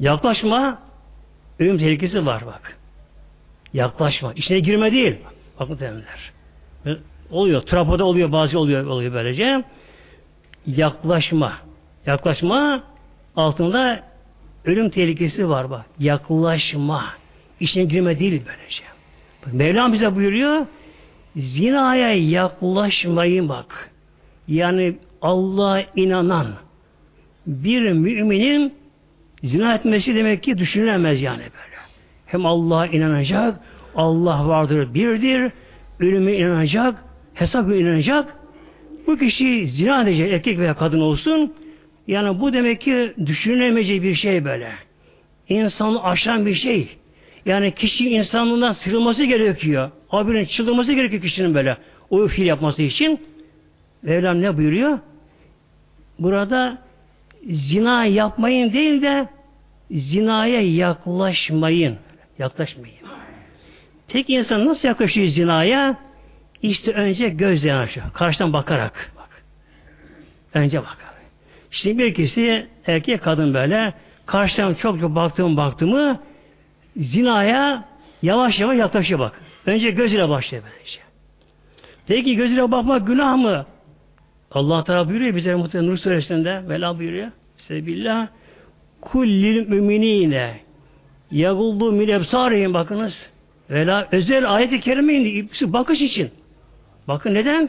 Yaklaşma 0.00 0.78
ölüm 1.58 1.78
tehlikesi 1.78 2.26
var 2.26 2.46
bak. 2.46 2.78
Yaklaşma. 3.72 4.32
İçine 4.32 4.60
girme 4.60 4.92
değil. 4.92 5.16
Bakın 5.60 5.76
terimler. 5.76 6.32
Oluyor. 7.30 7.62
Trapoda 7.62 8.04
oluyor. 8.04 8.32
Bazı 8.32 8.58
oluyor. 8.58 8.86
Oluyor 8.86 9.12
böylece. 9.12 9.64
Yaklaşma. 10.66 11.52
Yaklaşma 12.06 12.82
altında 13.36 14.02
ölüm 14.64 14.90
tehlikesi 14.90 15.48
var 15.48 15.70
bak. 15.70 15.86
Yaklaşma. 15.98 17.04
İçine 17.60 17.84
girme 17.84 18.18
değil 18.18 18.42
böylece. 18.46 18.82
Mevlam 19.52 19.92
bize 19.92 20.16
buyuruyor 20.16 20.66
zinaya 21.36 22.14
yaklaşmayın 22.14 23.48
bak. 23.48 23.90
Yani 24.48 24.98
Allah'a 25.22 25.82
inanan 25.96 26.46
bir 27.46 27.92
müminin 27.92 28.74
zina 29.44 29.74
etmesi 29.74 30.14
demek 30.14 30.42
ki 30.42 30.58
düşünülemez 30.58 31.22
yani 31.22 31.38
böyle. 31.38 31.76
Hem 32.26 32.46
Allah'a 32.46 32.86
inanacak, 32.86 33.60
Allah 33.94 34.48
vardır, 34.48 34.94
birdir, 34.94 35.52
ölüme 36.00 36.32
inanacak, 36.32 36.94
hesap 37.34 37.70
inanacak. 37.70 38.36
Bu 39.06 39.16
kişi 39.16 39.68
zina 39.68 40.02
edecek, 40.02 40.32
erkek 40.32 40.58
veya 40.58 40.74
kadın 40.74 41.00
olsun. 41.00 41.54
Yani 42.06 42.40
bu 42.40 42.52
demek 42.52 42.80
ki 42.80 43.12
düşünülemeyecek 43.26 44.02
bir 44.02 44.14
şey 44.14 44.44
böyle. 44.44 44.70
İnsanı 45.48 46.04
aşan 46.04 46.46
bir 46.46 46.54
şey. 46.54 46.88
Yani 47.46 47.74
kişi 47.74 48.10
insanlığından 48.10 48.72
sıyrılması 48.72 49.24
gerekiyor. 49.24 49.90
Abinin 50.10 50.44
çıldırması 50.44 50.92
gerekiyor 50.92 51.22
kişinin 51.22 51.54
böyle. 51.54 51.76
O 52.10 52.26
fiil 52.26 52.46
yapması 52.46 52.82
için. 52.82 53.20
Mevlam 54.02 54.40
ne 54.40 54.56
buyuruyor? 54.56 54.98
Burada 56.18 56.78
zina 57.50 58.04
yapmayın 58.04 58.72
değil 58.72 59.02
de 59.02 59.28
zinaya 59.90 60.60
yaklaşmayın. 60.60 61.98
Yaklaşmayın. 62.38 62.96
Peki 64.08 64.34
insan 64.34 64.66
nasıl 64.66 64.88
yaklaşıyor 64.88 65.26
zinaya? 65.26 65.96
İşte 66.62 66.92
önce 66.92 67.28
gözle 67.28 67.68
yanaşıyor. 67.68 68.06
Karşıdan 68.12 68.52
bakarak. 68.52 69.12
Bak. 69.16 69.42
Önce 70.54 70.78
bakar. 70.78 71.16
Şimdi 71.70 71.98
bir 71.98 72.14
kişi 72.14 72.66
erkek 72.86 73.22
kadın 73.22 73.54
böyle 73.54 73.94
karşıdan 74.26 74.74
çok 74.74 75.00
çok 75.00 75.14
baktığım 75.14 75.56
baktığımı 75.56 76.20
zinaya 76.96 77.84
yavaş 78.22 78.60
yavaş 78.60 78.78
yaklaşıyor 78.78 79.20
bak. 79.20 79.40
Önce 79.66 79.90
gözüyle 79.90 80.28
başlıyor 80.28 80.62
bence. 80.66 80.98
Peki 82.06 82.36
gözüyle 82.36 82.70
bakmak 82.70 83.06
günah 83.06 83.36
mı? 83.36 83.66
Allah 84.50 84.84
Teala 84.84 85.08
buyuruyor 85.08 85.36
bize 85.36 85.54
muhtemelen 85.54 85.90
Nur 85.90 85.96
suresinde 85.96 86.68
Vela 86.68 86.98
buyuruyor. 86.98 87.28
Sebillah 87.58 88.28
kullil 89.00 89.68
müminine 89.68 90.60
yaguldu 91.30 91.92
min 91.92 92.08
ebsarihim 92.08 92.74
bakınız. 92.74 93.30
Vela 93.70 94.08
özel 94.12 94.54
ayet-i 94.54 94.80
kerime 94.80 95.14
indi. 95.14 95.48
Bakış 95.72 96.02
için. 96.02 96.30
Bakın 97.08 97.34
neden? 97.34 97.68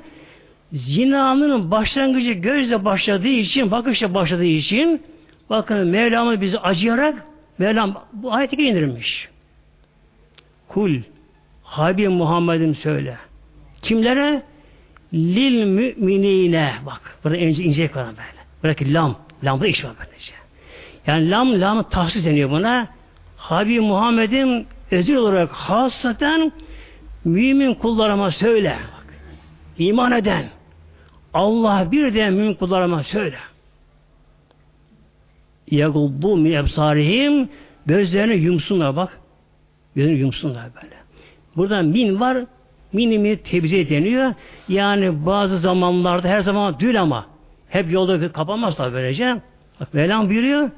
Zinanın 0.74 1.72
başlangıcı 1.72 2.32
gözle 2.32 2.86
başladığı 2.86 3.28
için, 3.28 3.72
bakışla 3.72 4.14
başladığı 4.14 4.44
için 4.44 5.02
bakın 5.50 5.88
Mevlam'ı 5.88 6.42
bizi 6.42 6.60
acıyarak 6.60 7.26
Mevlam 7.58 8.04
bu 8.14 8.34
ayeti 8.34 8.56
indirmiş. 8.56 9.30
Kul 10.68 11.02
Habib 11.64 12.10
Muhammed'im 12.10 12.76
söyle. 12.76 13.18
Kimlere? 13.82 14.42
Lil 15.14 15.66
müminine. 15.66 16.74
Bak 16.86 17.18
burada 17.24 17.38
ince, 17.38 17.64
ince 17.64 17.88
kalan 17.88 18.08
böyle. 18.08 18.48
Buradaki 18.64 18.94
lam. 18.94 19.16
Lamda 19.44 19.68
iş 19.68 19.86
var 19.86 19.92
böylece. 20.00 20.34
Yani 21.08 21.30
lam, 21.30 21.62
lam 21.62 21.90
tahsis 21.90 22.26
deniyor 22.26 22.50
buna. 22.50 22.88
Habib 23.38 23.82
Muhammed'im 23.82 24.66
özel 24.92 25.16
olarak 25.16 25.52
hasaten 25.52 26.52
mümin 27.26 27.74
kullarıma 27.74 28.32
söyle. 28.32 28.78
Bak, 28.98 29.06
iman 29.78 30.12
eden 30.12 30.46
Allah 31.34 31.92
bir 31.92 32.14
de 32.14 32.30
mümin 32.30 32.54
kullarıma 32.54 33.04
söyle. 33.04 33.38
Yaguldu 35.72 36.38
min 36.38 36.52
ebsarihim 36.52 37.50
gözlerini 37.86 38.36
yumsunlar 38.36 38.96
bak. 38.96 39.20
Gözlerini 39.96 40.20
yumsunlar 40.20 40.66
böyle. 40.76 40.96
Burada 41.56 41.82
min 41.82 42.20
var. 42.20 42.46
Minimi 42.94 43.38
tebze 43.38 43.90
deniyor. 43.90 44.34
Yani 44.70 45.26
bazı 45.26 45.60
zamanlarda 45.60 46.28
her 46.28 46.40
zaman 46.40 46.80
değil 46.80 47.02
ama 47.02 47.26
hep 47.70 47.92
yolda 47.92 48.32
kapanmazlar 48.32 48.94
böylece. 48.94 49.38
Bak 49.80 49.94
Mevlam 49.94 50.30
buyuruyor. 50.30 50.70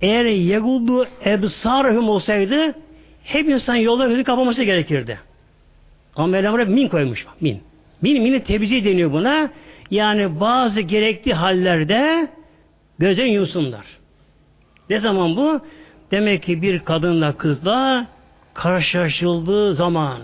Eğer 0.00 0.24
yeguldu 0.24 1.06
ebsarhum 1.24 2.08
olsaydı 2.08 2.74
hep 3.24 3.48
insan 3.48 3.74
yolda 3.74 4.06
gözü 4.08 4.24
kapaması 4.24 4.62
gerekirdi. 4.62 5.18
Ama 6.16 6.26
Mevlam 6.26 6.52
buraya 6.52 6.64
min 6.64 6.88
koymuş. 6.88 7.26
Min. 7.40 7.60
Min, 8.02 8.22
mini 8.22 8.42
tebzi 8.42 8.84
deniyor 8.84 9.12
buna. 9.12 9.50
Yani 9.90 10.40
bazı 10.40 10.80
gerekli 10.80 11.34
hallerde 11.34 12.28
gözden 12.98 13.26
yumsunlar. 13.26 13.86
Ne 14.90 15.00
zaman 15.00 15.36
bu? 15.36 15.60
Demek 16.10 16.42
ki 16.42 16.62
bir 16.62 16.78
kadınla 16.78 17.36
kızla 17.36 18.06
karşılaşıldığı 18.54 19.74
zaman 19.74 20.18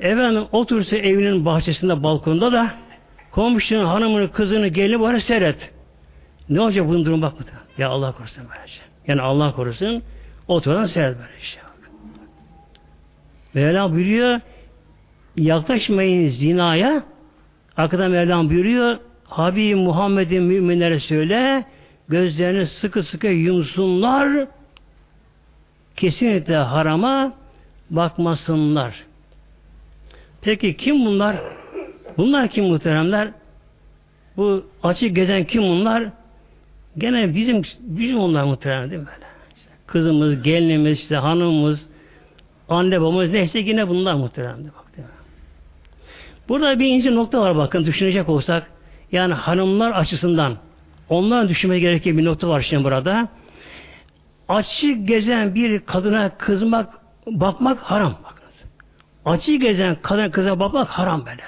efendim 0.00 0.44
otursa 0.52 0.96
evinin 0.96 1.44
bahçesinde 1.44 2.02
balkonda 2.02 2.52
da 2.52 2.70
komşunun 3.30 3.84
hanımını 3.84 4.32
kızını 4.32 4.68
gelini 4.68 5.00
bana 5.00 5.20
seyret. 5.20 5.70
Ne 6.48 6.60
olacak 6.60 6.88
bunun 6.88 7.04
durum 7.04 7.22
bak 7.22 7.32
Ya 7.78 7.88
Allah 7.88 8.12
korusun 8.12 8.44
böylece. 8.54 8.80
Yani 9.06 9.20
Allah 9.20 9.52
korusun 9.52 10.02
oturan 10.48 10.86
seyret 10.86 11.16
böyle 11.18 11.40
şey. 11.40 11.62
Mevla 13.54 13.92
buyuruyor 13.92 14.40
yaklaşmayın 15.36 16.28
zinaya 16.28 17.02
arkadan 17.76 18.10
Mevlam 18.10 18.50
buyuruyor 18.50 18.98
Habib 19.24 19.76
Muhammed'in 19.76 20.42
müminlere 20.42 21.00
söyle 21.00 21.64
gözlerini 22.08 22.66
sıkı 22.66 23.02
sıkı 23.02 23.26
yumsunlar 23.26 24.46
kesinlikle 25.96 26.56
harama 26.56 27.32
bakmasınlar. 27.90 29.04
Peki 30.44 30.76
kim 30.76 31.04
bunlar? 31.04 31.36
Bunlar 32.16 32.48
kim 32.48 32.64
muhteremler? 32.64 33.30
Bu 34.36 34.64
açık 34.82 35.16
gezen 35.16 35.44
kim 35.44 35.62
bunlar? 35.62 36.04
Gene 36.98 37.34
bizim 37.34 37.62
bizim 37.80 38.18
onlar 38.18 38.44
muhterem 38.44 38.90
değil 38.90 39.00
mi 39.00 39.06
böyle? 39.06 39.26
İşte 39.56 39.70
kızımız, 39.86 40.42
gelinimiz, 40.42 40.98
işte 41.00 41.16
hanımımız, 41.16 41.86
anne 42.68 43.00
babamız 43.00 43.30
neyse 43.30 43.58
yine 43.58 43.88
bunlar 43.88 44.14
muhterem 44.14 44.56
bak 44.78 44.96
değil 44.96 45.08
mi? 45.08 45.14
Burada 46.48 46.78
bir 46.78 46.86
ince 46.86 47.14
nokta 47.14 47.40
var 47.40 47.56
bakın 47.56 47.86
düşünecek 47.86 48.28
olsak 48.28 48.70
yani 49.12 49.34
hanımlar 49.34 49.92
açısından 49.92 50.56
onlar 51.08 51.48
düşünmeye 51.48 51.80
gereken 51.80 52.18
bir 52.18 52.24
nokta 52.24 52.48
var 52.48 52.60
şimdi 52.60 52.84
burada. 52.84 53.28
Açık 54.48 55.08
gezen 55.08 55.54
bir 55.54 55.78
kadına 55.78 56.30
kızmak, 56.38 56.94
bakmak 57.26 57.78
haram. 57.78 58.12
Bakınız. 58.24 58.33
Açık 59.24 59.62
gezen 59.62 59.96
kadına 60.02 60.30
kıza 60.30 60.60
bakmak 60.60 60.88
haram 60.88 61.26
böyle. 61.26 61.42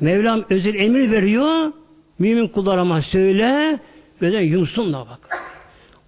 Mevlam 0.00 0.44
özel 0.50 0.74
emir 0.74 1.10
veriyor. 1.10 1.72
Mümin 2.18 2.48
kullarıma 2.48 3.02
söyle. 3.02 3.78
Böyle 4.20 4.42
yumsun 4.42 4.92
da 4.92 4.98
bak. 4.98 5.42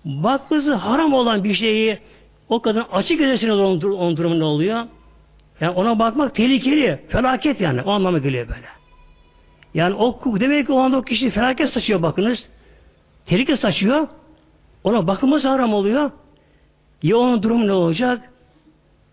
Bakması 0.05 0.75
haram 0.75 1.13
olan 1.13 1.45
bir 1.45 1.55
şeyi 1.55 1.99
o 2.49 2.63
kadın 2.63 2.85
açık 2.93 3.19
gezesine 3.19 3.53
onun, 3.53 3.81
onun 3.81 4.17
durumu 4.17 4.39
ne 4.39 4.45
oluyor? 4.45 4.85
Yani 5.61 5.73
ona 5.73 5.99
bakmak 5.99 6.35
tehlikeli. 6.35 7.01
Felaket 7.09 7.61
yani. 7.61 7.83
O 7.83 7.91
anlamı 7.91 8.19
geliyor 8.19 8.49
böyle. 8.49 8.67
Yani 9.75 9.95
o 9.95 10.21
demek 10.41 10.67
ki 10.67 10.73
o 10.73 10.79
anda 10.79 10.97
o 10.97 11.03
kişi 11.03 11.31
felaket 11.31 11.71
saçıyor 11.71 12.03
bakınız. 12.03 12.49
Tehlike 13.27 13.57
saçıyor. 13.57 14.09
Ona 14.85 15.07
bakılması 15.07 15.49
haram 15.49 15.75
oluyor. 15.75 16.11
Ya 17.03 17.17
onun 17.17 17.43
durumu 17.43 17.67
ne 17.67 17.73
olacak? 17.73 18.31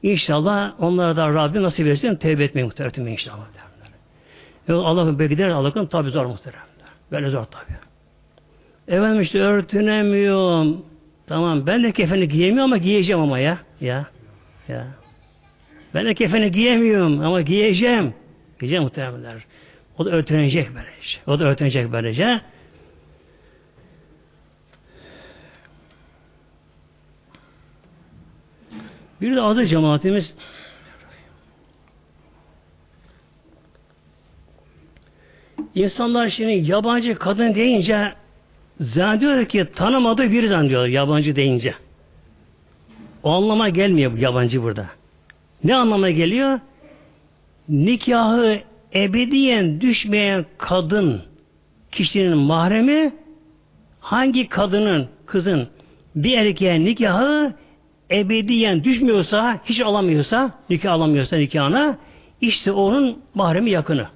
İnşallah 0.04 0.74
onlara 0.80 1.16
da 1.16 1.34
Rabbim 1.34 1.64
nasip 1.64 1.88
etsin 1.88 2.16
tevbe 2.16 2.44
etmeyi 2.44 2.66
muhterem 2.66 3.08
inşallah. 3.08 3.46
Yok 4.68 4.86
Allah'ın 4.86 5.20
belki 5.20 5.46
Allah'ın 5.46 5.86
tabi 5.86 6.10
zor 6.10 6.26
muhterem. 6.26 6.60
Böyle 7.12 7.30
zor 7.30 7.44
tabi. 7.44 7.78
Efendim 8.88 9.22
işte 9.22 9.40
örtünemiyorum. 9.40 10.86
Tamam 11.28 11.68
ben 11.68 11.84
de 11.84 11.92
kefeni 11.92 12.28
giyemiyorum 12.28 12.74
ama 12.74 12.78
giyeceğim 12.78 13.22
ama 13.22 13.40
ya. 13.40 13.58
Ya. 13.82 14.06
Ya. 14.68 14.88
Ben 15.94 16.06
de 16.06 16.14
kefeni 16.14 16.52
giyemiyorum 16.52 17.26
ama 17.26 17.42
giyeceğim. 17.42 18.14
Giyeceğim 18.60 18.84
muhteremler. 18.84 19.34
O 19.98 20.06
da 20.06 20.10
örtünecek 20.10 20.68
böylece. 20.76 21.20
O 21.28 21.40
da 21.40 21.46
örtünecek 21.46 21.92
böylece. 21.92 22.42
Bir 29.22 29.36
de 29.36 29.42
adı 29.42 29.66
cemaatimiz 29.66 30.36
İnsanlar 35.76 36.30
şimdi 36.30 36.72
yabancı 36.72 37.16
kadın 37.16 37.56
deyince 37.56 38.14
zannediyor 38.80 39.46
ki 39.46 39.68
tanımadığı 39.76 40.32
biri 40.32 40.48
zannediyor 40.48 40.86
yabancı 40.86 41.36
deyince. 41.36 41.74
O 43.24 43.32
anlama 43.32 43.70
gelmiyor 43.70 44.14
bu 44.14 44.18
yabancı 44.18 44.64
burada. 44.64 44.86
Ne 45.64 45.76
anlama 45.76 46.10
geliyor? 46.10 46.60
Nikahı 47.70 48.60
ebediyen 48.94 49.82
düşmeyen 49.82 50.46
kadın 50.58 51.22
kişinin 51.92 52.38
mahremi 52.38 53.14
hangi 54.00 54.50
kadının, 54.50 55.08
kızın 55.26 55.68
bir 56.16 56.38
erkeğe 56.38 56.86
nikahı 56.86 57.54
ebediyen 58.12 58.84
düşmüyorsa, 58.84 59.60
hiç 59.66 59.82
alamıyorsa, 59.82 60.52
nikah 60.70 60.92
alamıyorsa 60.92 61.36
nikahına, 61.36 61.98
işte 62.42 62.72
onun 62.72 63.22
mahremi 63.34 63.72
yakını. 63.72 64.08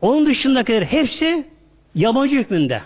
Onun 0.00 0.26
dışındakiler 0.26 0.82
hepsi 0.82 1.46
yabancı 1.94 2.36
hükmünde. 2.36 2.82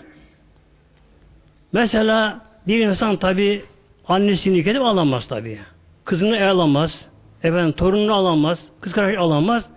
Mesela 1.73 2.41
bir 2.67 2.87
insan 2.87 3.17
tabi 3.17 3.63
annesini 4.07 4.57
nikah 4.57 4.71
edip 4.71 4.81
alamaz 4.81 5.27
tabi. 5.27 5.59
Kızını 6.05 6.37
el 6.37 6.49
alamaz. 6.49 7.05
Efendim 7.43 7.71
torununu 7.71 8.13
alamaz. 8.13 8.59
Kız 8.81 8.93
kardeşi 8.93 9.19
alamaz. 9.19 9.69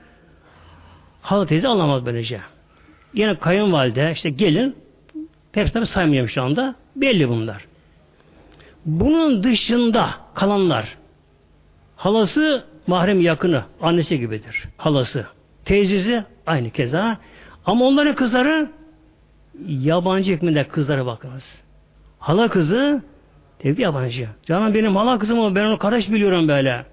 Hala 1.23 1.47
teyze 1.47 1.69
alamaz 1.69 2.07
böylece. 2.07 2.41
Yine 3.15 3.39
kayınvalide, 3.39 4.13
işte 4.15 4.31
gelin 4.31 4.77
hepsini 5.53 5.87
saymıyorum 5.87 6.29
şu 6.29 6.43
anda. 6.43 6.75
Belli 6.97 7.29
bunlar. 7.29 7.68
Bunun 8.89 9.43
dışında 9.43 10.11
kalanlar 10.35 10.97
halası 11.97 12.65
mahrem 12.87 13.21
yakını, 13.21 13.63
annesi 13.81 14.19
gibidir. 14.19 14.65
Halası. 14.77 15.27
Teyzesi 15.65 16.25
aynı 16.47 16.71
keza. 16.71 17.19
Ama 17.67 17.85
onların 17.85 18.15
kızları 18.15 18.71
yabancı 19.69 20.33
hükmünde 20.33 20.69
kızlara 20.69 21.07
bakınız. 21.07 21.63
Hala 22.19 22.49
kızı 22.49 23.03
tevdi 23.59 23.83
yabancı. 23.83 24.29
Canım 24.47 24.75
benim 24.75 24.97
hala 24.97 25.19
kızım 25.19 25.39
ama 25.41 25.55
ben 25.55 25.65
onu 25.65 25.79
kardeş 25.79 26.11
biliyorum 26.11 26.49
böyle. 26.49 26.85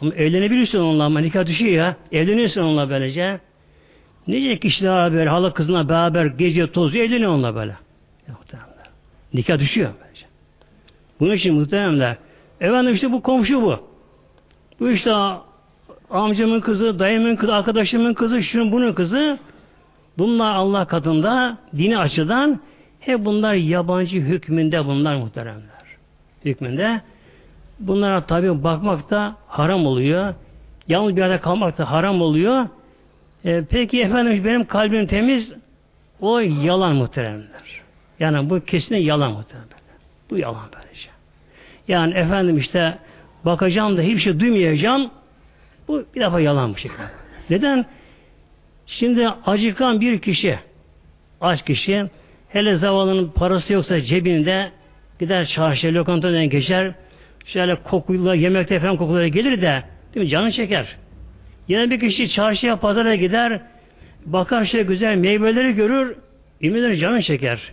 Ama 0.00 0.14
evlenebilirsin 0.14 0.78
onunla 0.78 1.04
ama 1.04 1.20
nikah 1.20 1.46
düşüyor 1.46 1.72
ya. 1.72 1.96
Evleniyorsun 2.12 2.62
onunla 2.62 2.90
böylece. 2.90 3.40
Nice 4.26 4.58
kişiler 4.58 5.12
böyle 5.12 5.30
hala 5.30 5.54
kızına 5.54 5.88
beraber 5.88 6.26
gece 6.26 6.72
tozuyor 6.72 7.04
evleniyor 7.04 7.30
onunla 7.30 7.54
böyle. 7.54 7.76
Nikah 9.34 9.58
düşüyor 9.58 9.90
böylece. 10.02 10.31
Bunun 11.22 11.34
için 11.34 11.54
muhteremler. 11.54 12.16
Efendim 12.60 12.94
işte 12.94 13.12
bu 13.12 13.22
komşu 13.22 13.62
bu. 13.62 13.78
Bu 14.80 14.90
işte 14.90 15.12
amcamın 16.10 16.60
kızı, 16.60 16.98
dayımın 16.98 17.36
kızı, 17.36 17.54
arkadaşımın 17.54 18.14
kızı, 18.14 18.42
şunun 18.42 18.72
bunun 18.72 18.92
kızı. 18.92 19.38
Bunlar 20.18 20.54
Allah 20.54 20.84
katında 20.84 21.58
dini 21.76 21.98
açıdan 21.98 22.60
hep 23.00 23.24
bunlar 23.24 23.54
yabancı 23.54 24.20
hükmünde 24.20 24.86
bunlar 24.86 25.16
muhteremler. 25.16 25.82
Hükmünde. 26.44 27.00
Bunlara 27.80 28.26
tabi 28.26 28.64
bakmak 28.64 29.10
da 29.10 29.36
haram 29.46 29.86
oluyor. 29.86 30.34
Yalnız 30.88 31.16
bir 31.16 31.20
yerde 31.20 31.38
kalmak 31.38 31.78
da 31.78 31.90
haram 31.90 32.22
oluyor. 32.22 32.66
E, 33.44 33.64
peki 33.70 34.02
efendim 34.02 34.44
benim 34.44 34.64
kalbim 34.64 35.06
temiz 35.06 35.52
o 36.20 36.38
yalan 36.38 36.96
muhteremler. 36.96 37.82
Yani 38.20 38.50
bu 38.50 38.60
kesin 38.60 38.96
yalan 38.96 39.32
muhteremler. 39.32 39.78
Bu 40.30 40.38
yalan 40.38 40.64
böylece. 40.76 41.11
Yani 41.88 42.14
efendim 42.14 42.58
işte 42.58 42.98
bakacağım 43.44 43.96
da 43.96 44.02
hiçbir 44.02 44.20
şey 44.20 44.40
duymayacağım. 44.40 45.10
Bu 45.88 46.04
bir 46.14 46.20
defa 46.20 46.40
yalan 46.40 46.74
bir 46.74 46.80
şey. 46.80 46.90
Neden? 47.50 47.86
Şimdi 48.86 49.28
acıkan 49.28 50.00
bir 50.00 50.18
kişi, 50.18 50.58
aç 51.40 51.64
kişi, 51.64 52.04
hele 52.48 52.76
zavallının 52.76 53.28
parası 53.28 53.72
yoksa 53.72 54.00
cebinde 54.00 54.70
gider 55.20 55.44
çarşıya, 55.44 55.94
lokantadan 55.94 56.48
geçer, 56.48 56.94
şöyle 57.46 57.74
kokuyla, 57.74 58.34
yemekte 58.34 58.80
falan 58.80 58.96
kokuları 58.96 59.28
gelir 59.28 59.62
de, 59.62 59.82
değil 60.14 60.26
mi? 60.26 60.30
Canı 60.30 60.52
çeker. 60.52 60.96
Yine 61.68 61.90
bir 61.90 62.00
kişi 62.00 62.28
çarşıya, 62.28 62.76
pazara 62.76 63.14
gider, 63.14 63.60
bakar 64.26 64.64
şöyle 64.64 64.84
güzel 64.84 65.16
meyveleri 65.16 65.74
görür, 65.74 66.16
iminler 66.60 66.94
canı 66.94 67.22
çeker. 67.22 67.72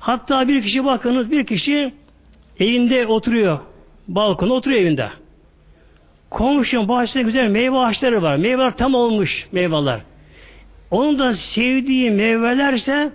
Hatta 0.00 0.48
bir 0.48 0.62
kişi 0.62 0.84
bakınız, 0.84 1.30
bir 1.30 1.46
kişi 1.46 1.94
evinde 2.60 3.06
oturuyor, 3.06 3.58
balkona 4.08 4.52
oturuyor 4.52 4.80
evinde. 4.80 5.08
Komşunun 6.30 6.88
bahçesinde 6.88 7.22
güzel 7.22 7.48
meyve 7.48 7.78
ağaçları 7.78 8.22
var. 8.22 8.36
Meyveler 8.36 8.76
tam 8.76 8.94
olmuş 8.94 9.48
meyveler. 9.52 10.00
Onun 10.90 11.18
da 11.18 11.34
sevdiği 11.34 12.10
meyvelerse 12.10 13.12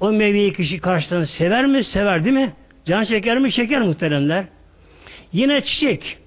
o 0.00 0.12
meyveyi 0.12 0.52
kişi 0.52 0.78
karşıdan 0.78 1.24
sever 1.24 1.66
mi? 1.66 1.84
Sever 1.84 2.24
değil 2.24 2.36
mi? 2.36 2.52
Can 2.84 3.04
çeker 3.04 3.38
mi? 3.38 3.52
Çeker 3.52 3.82
muhteremler. 3.82 4.44
Yine 5.32 5.60
çiçek. 5.60 6.18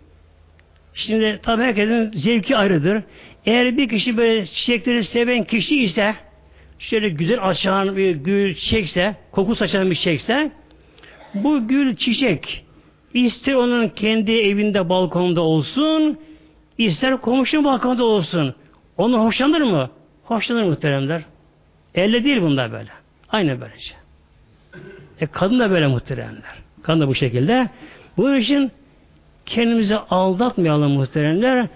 Şimdi 0.94 1.40
tabi 1.44 1.64
herkesin 1.64 2.12
zevki 2.12 2.58
ayrıdır. 2.58 3.04
Eğer 3.46 3.78
bir 3.78 3.90
kişi 3.90 4.18
böyle 4.18 4.46
çiçekleri 4.46 5.04
seven 5.04 5.44
kişi 5.44 5.84
ise 5.84 6.16
şöyle 6.80 7.10
güzel 7.10 7.50
açan 7.50 7.98
bir 7.98 8.16
gül 8.16 8.56
çiçekse, 8.56 9.16
koku 9.32 9.56
saçan 9.56 9.90
bir 9.90 9.96
çiçekse 9.96 10.52
bu 11.34 11.68
gül 11.68 11.96
çiçek 11.96 12.66
ister 13.14 13.54
onun 13.54 13.88
kendi 13.88 14.32
evinde 14.32 14.90
balkonda 14.90 15.42
olsun 15.42 16.18
ister 16.78 17.18
komşunun 17.18 17.64
balkonda 17.64 18.04
olsun. 18.04 18.56
Onu 18.98 19.26
hoşlanır 19.26 19.62
mı? 19.62 19.90
Hoşlanır 20.24 20.64
muhteremler. 20.64 21.22
Elle 21.96 22.24
değil 22.24 22.42
bunlar 22.42 22.72
böyle. 22.72 22.90
Aynı 23.30 23.62
böylece. 23.62 23.94
E 25.22 25.26
kadın 25.28 25.60
da 25.60 25.72
böyle 25.72 25.88
muhteremler. 25.88 26.56
Kadın 26.84 27.02
da 27.02 27.08
bu 27.08 27.16
şekilde. 27.16 27.70
Bunun 28.18 28.36
için 28.36 28.72
kendimizi 29.46 29.96
aldatmayalım 29.96 30.92
muhteremler. 30.92 31.68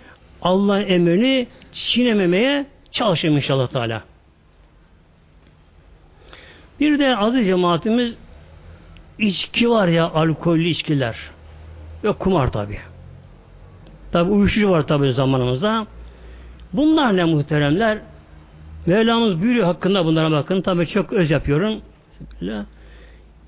Allah'ın 0.42 0.88
emrini 0.88 1.48
çiğnememeye 1.74 2.66
çalışalım 2.92 3.36
inşallah 3.36 3.68
Teala. 3.68 4.04
Bir 6.80 7.00
de 7.00 7.16
adı 7.16 7.44
cemaatimiz 7.44 8.18
içki 9.20 9.70
var 9.70 9.88
ya 9.88 10.10
alkollü 10.10 10.68
içkiler. 10.68 11.16
Ve 12.04 12.12
kumar 12.12 12.52
tabi. 12.52 12.78
Tabi 14.12 14.32
uyuşturucu 14.32 14.70
var 14.72 14.88
tabi 14.88 15.14
zamanımızda. 15.14 15.88
Bunlar 16.74 17.18
ne 17.18 17.24
muhteremler? 17.24 17.98
Mevlamız 18.86 19.42
buyuruyor 19.42 19.66
hakkında 19.66 20.06
bunlara 20.06 20.32
bakın. 20.32 20.62
Tabi 20.62 20.88
çok 20.88 21.14
öz 21.14 21.32
yapıyorum. 21.32 21.82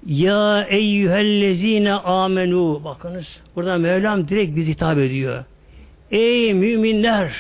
Ya 0.06 0.63
eyyühellezine 0.69 1.93
amenu. 1.93 2.82
Bakınız. 2.84 3.41
Burada 3.56 3.77
Mevlam 3.77 4.27
direkt 4.27 4.56
bizi 4.56 4.71
hitap 4.71 4.97
ediyor. 4.97 5.43
Ey 6.12 6.53
müminler! 6.53 7.32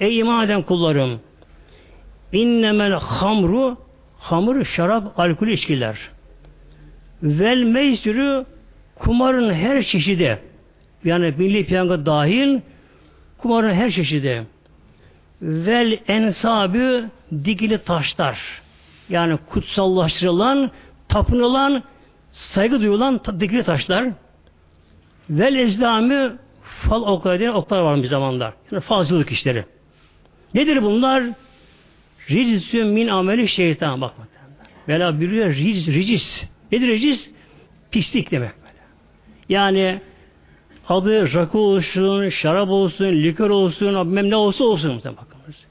Ey 0.00 0.18
iman 0.18 0.44
eden 0.44 0.62
kullarım! 0.62 1.20
İnnemel 2.32 2.92
hamru 2.92 3.76
hamur, 4.18 4.64
şarap, 4.64 5.18
alkol 5.18 5.46
içkiler. 5.46 5.98
Vel 7.22 7.62
meysürü 7.62 8.44
kumarın 8.94 9.54
her 9.54 9.82
çeşidi 9.82 10.38
yani 11.04 11.34
milli 11.38 11.66
piyango 11.66 12.06
dahil 12.06 12.60
kumarın 13.38 13.74
her 13.74 13.90
çeşidi 13.90 14.46
vel 15.42 15.98
ensabı 16.08 17.10
dikili 17.44 17.78
taşlar 17.78 18.62
yani 19.08 19.38
kutsallaştırılan 19.50 20.70
tapınılan 21.08 21.82
saygı 22.32 22.80
duyulan 22.80 23.20
dikili 23.40 23.62
taşlar 23.62 24.08
vel 25.30 25.54
ezlami 25.54 26.32
fal 26.62 27.02
okları 27.02 27.38
diye 27.38 27.50
oklar 27.50 27.80
var 27.80 28.02
bir 28.02 28.08
zamanlar. 28.08 28.54
Yani 28.70 28.80
falcılık 28.80 29.32
işleri. 29.32 29.64
Nedir 30.54 30.82
bunlar? 30.82 31.24
Ricisü 32.30 32.84
min 32.84 33.08
ameli 33.08 33.48
şeytan. 33.48 34.00
Bak 34.00 34.12
Vela 34.88 35.20
buyuruyor 35.20 35.50
ric, 35.50 35.92
ricis. 35.92 36.44
Nedir 36.72 36.88
ricis? 36.88 37.30
Pislik 37.90 38.30
demek 38.30 38.50
böyle. 38.50 38.82
Yani 39.48 40.00
adı 40.88 41.34
rakı 41.34 41.58
olsun, 41.58 42.28
şarap 42.28 42.68
olsun, 42.68 43.04
likör 43.04 43.50
olsun, 43.50 43.88
bilmem 43.88 44.30
ne 44.30 44.36
olsa 44.36 44.64
olsun. 44.64 45.02
Bakınız. 45.04 45.66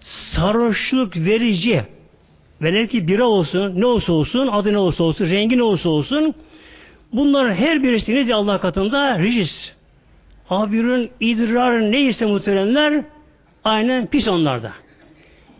Sarhoşluk 0.00 1.16
verici. 1.16 1.84
Velev 2.62 2.86
ki 2.86 3.08
bira 3.08 3.24
olsun, 3.24 3.80
ne 3.80 3.86
olsa 3.86 4.12
olsun, 4.12 4.46
adı 4.46 4.72
ne 4.72 4.78
olsa 4.78 5.04
olsun, 5.04 5.26
rengi 5.26 5.58
ne 5.58 5.62
olsa 5.62 5.88
olsun, 5.88 6.34
bunların 7.12 7.54
her 7.54 7.82
birisi 7.82 8.14
nedir 8.14 8.32
Allah 8.32 8.60
katında? 8.60 9.18
Ricis. 9.18 9.74
Abirün 10.50 11.10
idrar 11.20 11.92
neyse 11.92 12.26
muhteremler, 12.26 13.04
aynen 13.64 14.06
pis 14.06 14.28
onlarda. 14.28 14.72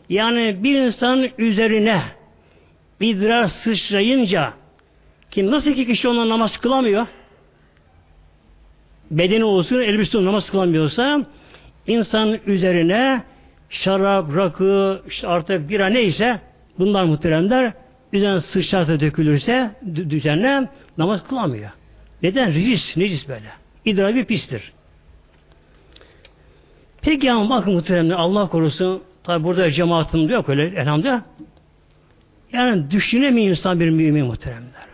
Yani 0.09 0.57
bir 0.62 0.76
insan 0.76 1.28
üzerine 1.39 2.03
idrar 3.01 3.49
sıçrayınca 3.49 4.53
ki 5.30 5.51
nasıl 5.51 5.72
ki 5.72 5.86
kişi 5.86 6.09
ona 6.09 6.28
namaz 6.28 6.57
kılamıyor 6.57 7.07
bedeni 9.11 9.44
olsun 9.44 9.80
elbise 9.80 10.24
namaz 10.24 10.51
kılamıyorsa 10.51 11.26
insan 11.86 12.38
üzerine 12.46 13.22
şarap, 13.70 14.36
rakı, 14.36 15.03
işte 15.09 15.28
artık 15.28 15.68
bira 15.68 15.86
neyse 15.86 16.40
bunlar 16.78 17.05
muhteremler 17.05 17.72
üzerine 18.12 18.40
sıçrarsa 18.40 19.01
dökülürse 19.01 19.70
düzenle 19.94 20.68
namaz 20.99 21.28
kılamıyor. 21.28 21.70
Neden? 22.22 22.53
Ricis, 22.53 22.96
necis 22.96 23.28
böyle. 23.28 23.49
İdrar 23.84 24.14
bir 24.14 24.24
pistir. 24.24 24.72
Peki 27.03 27.32
ama 27.32 27.57
bakın 27.57 27.72
muhtemelen 27.72 28.11
Allah 28.11 28.49
korusun 28.49 29.03
tabi 29.24 29.44
burada 29.44 29.70
cemaatim 29.70 30.28
yok 30.28 30.49
öyle 30.49 30.66
elhamdülillah. 30.66 31.22
Yani 32.53 32.90
düşünemiyor 32.90 33.49
insan 33.49 33.80
bir 33.80 33.90
mümin 33.90 34.26
muhteremler. 34.26 34.88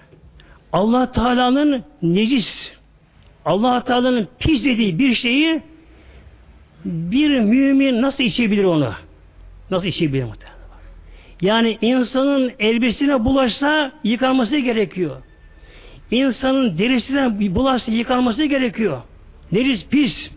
Allah 0.73 1.13
Teala'nın 1.13 1.85
necis, 2.03 2.73
Allah 3.45 3.85
Teala'nın 3.85 4.29
pis 4.39 4.65
dediği 4.65 4.99
bir 4.99 5.15
şeyi 5.15 5.63
bir 6.85 7.41
mümin 7.41 8.03
nasıl 8.03 8.25
içebilir 8.25 8.65
onu? 8.65 8.93
Nasıl 9.71 9.87
içebilir 9.87 10.25
muhtemelen? 10.25 10.55
Yani 11.41 11.79
insanın 11.81 12.53
elbisine 12.59 13.25
bulaşsa 13.25 13.93
yıkanması 14.05 14.59
gerekiyor. 14.59 15.17
İnsanın 16.11 16.79
derisine 16.79 17.55
bulaşsa 17.55 17.93
yıkanması 17.93 18.45
gerekiyor. 18.45 19.03
Necis 19.53 19.87
pis. 19.87 20.31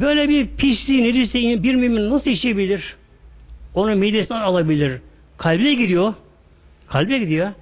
Böyle 0.00 0.28
bir 0.28 0.46
pisliği 0.46 1.04
necisi 1.04 1.62
bir 1.62 1.74
mümin 1.74 2.10
nasıl 2.10 2.30
içebilir? 2.30 2.96
Onu 3.74 3.96
midesinden 3.96 4.40
alabilir. 4.40 5.00
Kalbine 5.38 5.74
gidiyor. 5.74 6.14
Kalbe 6.88 7.18
gidiyor. 7.18 7.52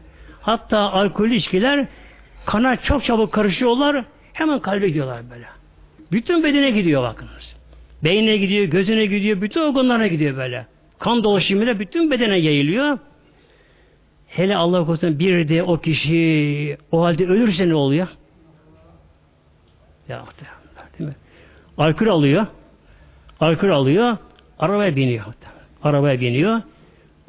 Hatta 0.41 0.79
alkol 0.79 1.31
içkiler 1.31 1.87
kana 2.47 2.77
çok 2.77 3.05
çabuk 3.05 3.33
karışıyorlar. 3.33 4.05
Hemen 4.33 4.59
kalbe 4.59 4.89
gidiyorlar 4.89 5.31
böyle. 5.31 5.47
Bütün 6.13 6.45
bedene 6.45 6.71
gidiyor 6.71 7.03
bakınız. 7.03 7.57
Beynine 8.05 8.37
gidiyor, 8.37 8.65
gözüne 8.65 9.07
gidiyor, 9.07 9.41
bütün 9.41 9.61
organlarına 9.61 10.07
gidiyor 10.07 10.37
böyle. 10.37 10.67
Kan 10.99 11.25
dolaşımıyla 11.25 11.79
bütün 11.79 12.11
bedene 12.11 12.39
yayılıyor. 12.39 12.99
Hele 14.27 14.57
Allah 14.57 14.87
korusun 14.87 15.19
bir 15.19 15.49
de 15.49 15.63
o 15.63 15.81
kişi 15.81 16.77
o 16.93 17.03
halde 17.05 17.27
ölürse 17.27 17.69
ne 17.69 17.75
oluyor? 17.75 18.09
Ya 20.09 20.25
değil 20.99 21.11
mi? 21.11 21.17
Alkol 21.79 22.07
alıyor. 22.07 22.47
Alkol 23.41 23.69
alıyor. 23.69 24.17
Arabaya 24.59 24.97
biniyor. 24.97 25.25
Arabaya 25.83 26.21
biniyor. 26.21 26.63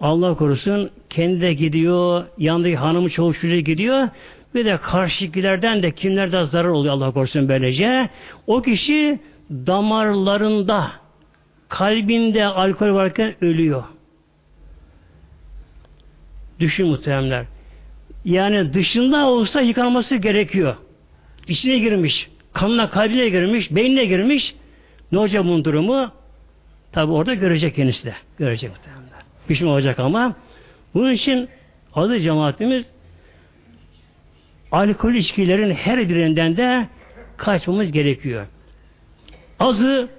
Allah 0.02 0.36
korusun 0.36 0.90
kendi 1.10 1.42
de 1.42 1.54
gidiyor. 1.54 2.26
Yanındaki 2.38 2.76
hanımı 2.76 3.10
çoğu 3.10 3.34
çocuğu 3.34 3.60
gidiyor. 3.60 4.10
Bir 4.56 4.66
de 4.66 4.78
karşıkilerden 4.78 5.84
de 5.84 5.92
kimlerden 5.92 6.44
zarar 6.44 6.70
oluyor 6.70 6.94
Allah 6.94 7.12
korusun 7.12 7.50
böylece. 7.50 8.10
O 8.48 8.62
kişi 8.62 9.20
damarlarında 9.50 10.92
kalbinde 11.70 12.46
alkol 12.46 12.94
varken 12.94 13.36
ölüyor. 13.42 13.84
Düşün 16.60 16.88
muhteremler. 16.88 17.46
Yani 18.26 18.74
dışında 18.74 19.28
olsa 19.28 19.62
yıkanması 19.62 20.16
gerekiyor. 20.16 20.76
İçine 21.48 21.78
girmiş. 21.78 22.30
Kanına 22.54 22.90
kalbine 22.90 23.30
girmiş. 23.30 23.76
Beynine 23.76 24.06
girmiş. 24.06 24.56
Ne 25.12 25.20
olacak 25.20 25.44
bunun 25.44 25.66
durumu? 25.66 26.12
Tabi 26.92 27.12
orada 27.12 27.34
görecek 27.34 27.76
kendisi 27.76 28.06
de. 28.06 28.16
Görecek 28.38 28.70
muhteremler. 28.70 29.15
Pişman 29.48 29.70
olacak 29.70 30.00
ama 30.00 30.36
bunun 30.94 31.12
için 31.12 31.50
adı 31.96 32.20
cemaatimiz 32.20 32.86
alkol 34.72 35.14
içkilerin 35.14 35.74
her 35.74 36.10
birinden 36.10 36.58
de 36.58 36.88
kaçmamız 37.38 37.92
gerekiyor. 37.92 38.46
Azı 39.60 40.10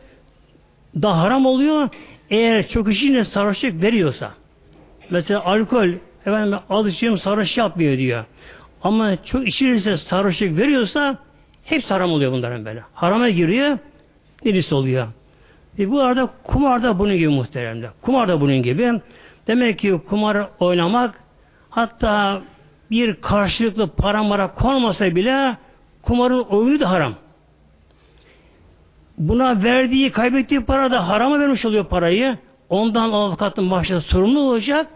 da 1.02 1.18
haram 1.18 1.46
oluyor 1.46 1.88
eğer 2.30 2.68
çok 2.68 2.92
içine 2.92 3.24
sarhoşluk 3.24 3.82
veriyorsa. 3.82 4.34
Mesela 5.10 5.44
alkol 5.44 5.88
efendim 6.26 6.58
az 6.70 6.86
içiyorum 6.86 7.18
sarhoş 7.18 7.56
yapmıyor 7.56 7.98
diyor. 7.98 8.24
Ama 8.82 9.24
çok 9.24 9.48
içilirse 9.48 9.96
sarhoşluk 9.96 10.58
veriyorsa 10.58 11.18
hep 11.64 11.84
haram 11.84 12.10
oluyor 12.10 12.32
bunların 12.32 12.64
böyle. 12.64 12.82
Harama 12.94 13.30
giriyor, 13.30 13.78
neresi 14.44 14.74
oluyor. 14.74 15.08
E 15.78 15.90
bu 15.90 16.00
arada 16.00 16.30
kumar 16.44 16.82
da 16.82 16.98
bunun 16.98 17.16
gibi 17.16 17.28
muhteremde. 17.28 17.90
Kumar 18.02 18.28
da 18.28 18.40
bunun 18.40 18.62
gibi. 18.62 18.92
Demek 19.46 19.78
ki 19.78 20.00
kumar 20.08 20.48
oynamak 20.60 21.20
hatta 21.70 22.42
bir 22.90 23.14
karşılıklı 23.20 23.86
para 23.88 24.22
mara 24.22 24.54
konmasa 24.54 25.14
bile 25.14 25.56
kumarın 26.02 26.40
oyunu 26.40 26.80
da 26.80 26.90
haram. 26.90 27.14
Buna 29.18 29.62
verdiği, 29.62 30.12
kaybettiği 30.12 30.64
para 30.64 30.90
da 30.90 31.08
harama 31.08 31.40
vermiş 31.40 31.64
oluyor 31.64 31.84
parayı. 31.84 32.38
Ondan 32.68 33.12
avukatın 33.12 33.70
başta 33.70 34.00
sorumlu 34.00 34.40
olacak. 34.40 34.86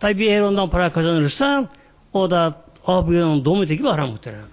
Tabi 0.00 0.24
eğer 0.24 0.40
ondan 0.40 0.70
para 0.70 0.92
kazanırsa 0.92 1.68
o 2.12 2.30
da 2.30 2.54
abiyonun 2.86 3.44
domutu 3.44 3.74
gibi 3.74 3.88
haram 3.88 4.10
muhtemelen 4.10 4.44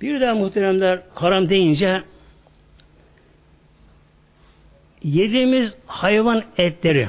Bir 0.00 0.20
daha 0.20 0.34
muhteremler 0.34 1.00
haram 1.14 1.48
deyince 1.48 2.02
yediğimiz 5.02 5.74
hayvan 5.86 6.44
etleri 6.58 7.08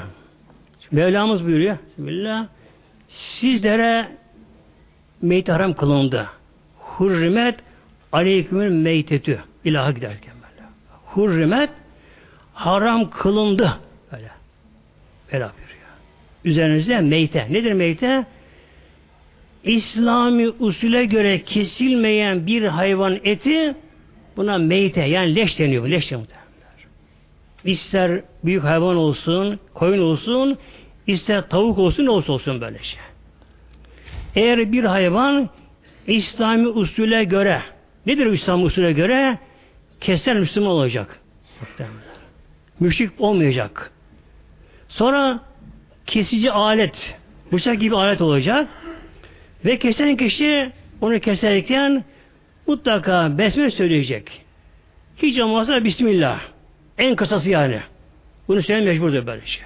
Mevlamız 0.91 1.45
buyuruyor 1.45 1.77
Bismillah 1.87 2.47
sizlere 3.09 4.07
meyt 5.21 5.49
haram 5.49 5.73
kılındı. 5.73 6.29
Hurrimet 6.79 7.55
aleykümün 8.11 8.73
meytetü 8.73 9.39
ilaha 9.63 9.91
giderken 9.91 10.33
böyle. 10.35 10.67
Hurrimet 11.05 11.69
haram 12.53 13.09
kılındı. 13.09 13.79
Böyle. 14.11 14.31
Bela 15.33 15.51
buyuruyor. 15.57 15.89
Üzerinize 16.45 17.01
meyte. 17.01 17.47
Nedir 17.53 17.73
meyte? 17.73 18.25
İslami 19.63 20.49
usule 20.49 21.05
göre 21.05 21.43
kesilmeyen 21.43 22.47
bir 22.47 22.63
hayvan 22.63 23.19
eti 23.23 23.75
buna 24.37 24.57
meyte 24.57 25.01
yani 25.01 25.35
leş 25.35 25.59
deniyor. 25.59 25.87
Leş 25.87 26.11
deniyor. 26.11 26.27
İster 27.63 28.21
büyük 28.43 28.63
hayvan 28.63 28.95
olsun, 28.95 29.59
koyun 29.73 30.01
olsun, 30.01 30.57
ister 31.07 31.49
tavuk 31.49 31.79
olsun, 31.79 32.05
ne 32.05 32.09
olsa 32.09 32.33
olsun 32.33 32.61
böyle 32.61 32.79
şey. 32.83 32.99
Eğer 34.35 34.71
bir 34.71 34.83
hayvan 34.83 35.49
İslami 36.07 36.67
usule 36.67 37.23
göre, 37.23 37.61
nedir 38.05 38.25
İslam 38.25 38.63
usule 38.63 38.91
göre? 38.91 39.37
Keser 40.01 40.39
Müslüman 40.39 40.71
olacak. 40.71 41.19
Müşrik 42.79 43.11
olmayacak. 43.17 43.91
Sonra 44.89 45.39
kesici 46.05 46.51
alet, 46.51 47.17
bıçak 47.51 47.79
gibi 47.79 47.95
alet 47.95 48.21
olacak. 48.21 48.67
Ve 49.65 49.79
kesen 49.79 50.17
kişi 50.17 50.71
onu 51.01 51.19
keserken 51.19 52.03
mutlaka 52.67 53.37
besmele 53.37 53.71
söyleyecek. 53.71 54.41
Hiç 55.17 55.39
olmazsa 55.39 55.83
Bismillah. 55.83 56.41
En 56.97 57.15
kısası 57.15 57.49
yani. 57.49 57.79
Bunu 58.47 58.63
söylemek 58.63 58.87
mecburdur 58.87 59.27
böyle 59.27 59.45
şey. 59.45 59.63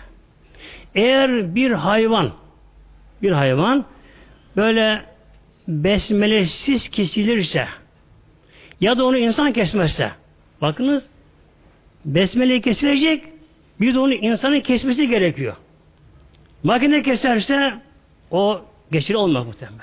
Eğer 0.96 1.56
bir 1.56 1.72
hayvan 1.72 2.32
bir 3.22 3.32
hayvan 3.32 3.86
böyle 4.58 5.02
besmelesiz 5.68 6.90
kesilirse 6.90 7.68
ya 8.82 8.98
da 8.98 9.06
onu 9.06 9.18
insan 9.18 9.54
kesmezse 9.54 10.12
bakınız 10.62 11.04
besmele 12.06 12.62
kesilecek 12.62 13.24
bir 13.82 13.94
de 13.94 14.00
onu 14.00 14.14
insanın 14.14 14.60
kesmesi 14.60 15.10
gerekiyor. 15.10 15.56
Makine 16.64 17.02
keserse 17.02 17.74
o 18.32 18.62
geçir 18.94 19.16
olmaz 19.16 19.46
muhtemelen. 19.46 19.80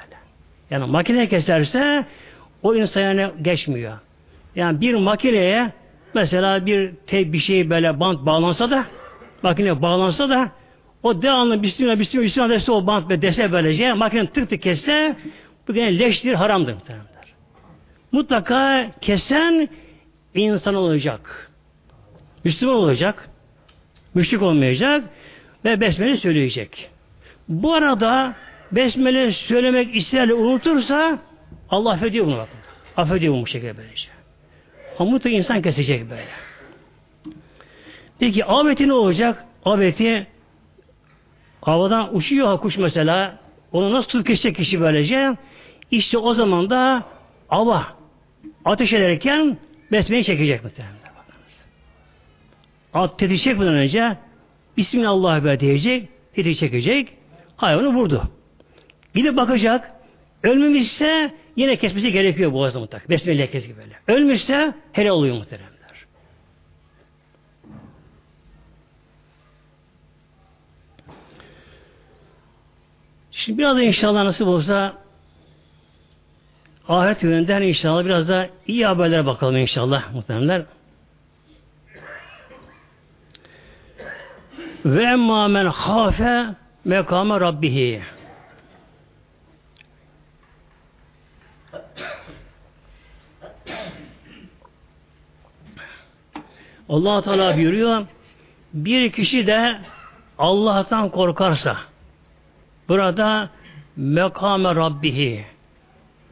Yani 0.71 0.87
makine 0.87 1.29
keserse 1.29 2.07
o 2.63 2.75
insan 2.75 3.01
yani 3.01 3.31
geçmiyor. 3.43 3.99
Yani 4.57 4.81
bir 4.81 4.95
makineye 4.95 5.73
mesela 6.15 6.67
bir 6.67 6.93
tek 7.07 7.33
bir 7.33 7.39
şey 7.39 7.71
böyle 7.71 8.01
bant 8.01 8.27
bağlansa 8.27 8.71
da 8.71 8.85
makine 9.43 9.83
bağlansa 9.83 10.29
da 10.29 10.51
o 11.03 11.23
devamlı 11.23 11.63
bismillah 11.63 11.99
bismillah 11.99 12.25
bismillah 12.27 12.51
dese 12.51 12.73
o 12.73 12.87
bant 12.87 13.11
ve 13.11 13.23
dese 13.23 13.53
böylece 13.53 13.93
makine 13.93 14.27
tık 14.27 14.51
tık 14.51 14.63
kesse 14.63 15.17
bu 15.69 15.75
gene 15.75 15.99
leştir 15.99 16.35
haramdır 16.35 16.75
muhtemelenler. 16.75 17.11
Mutlaka 18.13 18.91
kesen 19.01 19.69
insan 20.35 20.75
olacak. 20.75 21.51
Müslüman 22.45 22.77
olacak. 22.77 23.29
Müşrik 24.15 24.43
olmayacak 24.43 25.05
ve 25.65 25.81
besmele 25.81 26.17
söyleyecek. 26.17 26.91
Bu 27.49 27.75
arada 27.75 28.35
besmele 28.73 29.33
söylemek 29.33 29.97
isterle 29.97 30.35
unutursa 30.35 31.19
Allah 31.71 31.93
affediyor 31.93 32.27
bunu 32.27 32.37
bakın. 32.37 32.59
Affediyor 32.97 33.35
bu 33.35 33.47
şekilde 33.47 33.77
böylece. 33.77 34.09
Ama 34.99 35.19
insan 35.25 35.63
kesecek 35.63 36.11
böyle. 36.11 36.29
Peki 38.19 38.45
aveti 38.45 38.89
ne 38.89 38.93
olacak? 38.93 39.45
Aveti 39.65 40.27
havadan 41.61 42.17
uçuyor 42.17 42.61
kuş 42.61 42.79
mesela. 42.79 43.39
Onu 43.73 43.93
nasıl 43.93 44.09
tutup 44.09 44.27
kesecek 44.27 44.57
kişi 44.57 44.81
böylece? 44.81 45.37
İşte 45.91 46.19
o 46.19 46.35
zaman 46.35 46.71
da 46.71 47.05
ava 47.49 47.87
ateş 48.65 48.93
ederken 48.93 49.59
besmeyi 49.93 50.25
çekecek 50.25 50.65
muhtemelen. 50.65 51.01
At 52.95 53.19
tetik 53.19 53.41
çekmeden 53.41 53.75
önce 53.75 54.17
Bismillah 54.77 55.45
be 55.45 55.61
diyecek, 55.61 56.09
tetik 56.35 56.57
çekecek, 56.57 57.13
hayvanı 57.57 57.95
vurdu. 57.95 58.31
Gidip 59.15 59.37
bakacak, 59.37 59.91
ölmemişse 60.43 61.35
yine 61.57 61.77
kesmesi 61.77 62.13
gerekiyor 62.13 62.53
boğazda 62.53 62.81
mutlaka. 62.81 63.09
Besmele 63.09 63.51
kes 63.51 63.67
gibi 63.67 63.77
böyle. 63.77 64.19
Ölmüşse 64.19 64.75
hele 64.93 65.13
oluyor 65.13 65.37
muhteremler. 65.37 65.71
Şimdi 73.33 73.59
biraz 73.59 73.77
da 73.77 73.83
inşallah 73.83 74.25
nasip 74.25 74.47
olsa 74.47 74.99
ahiret 76.89 77.23
yönünden 77.23 77.63
inşallah 77.63 78.05
biraz 78.05 78.29
da 78.29 78.49
iyi 78.67 78.87
haberlere 78.87 79.27
bakalım 79.27 79.57
inşallah 79.57 80.13
muhtemelenler. 80.15 80.65
Ve 84.85 85.03
emma 85.03 85.49
men 85.49 85.67
hafe 85.67 86.47
mekame 86.85 87.41
rabbihi. 87.41 88.03
Allah 96.91 97.23
Teala 97.23 97.57
buyuruyor 97.57 98.07
bir 98.75 99.13
kişi 99.13 99.47
de 99.47 99.79
Allah'tan 100.39 101.09
korkarsa 101.09 101.77
burada 102.89 103.51
mekame 103.97 104.75
Rabbihi 104.75 105.45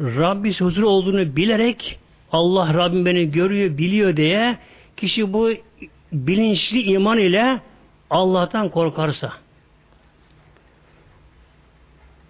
Rabbis 0.01 0.61
huzur 0.61 0.83
olduğunu 0.83 1.37
bilerek 1.37 1.99
Allah 2.33 2.75
Rabbim 2.75 3.07
beni 3.07 3.31
görüyor, 3.31 3.79
biliyor 3.79 4.17
diye 4.17 4.59
kişi 4.97 5.33
bu 5.33 5.51
bilinçli 6.13 6.83
iman 6.83 7.19
ile 7.19 7.61
Allah'tan 8.11 8.69
korkarsa. 8.69 9.33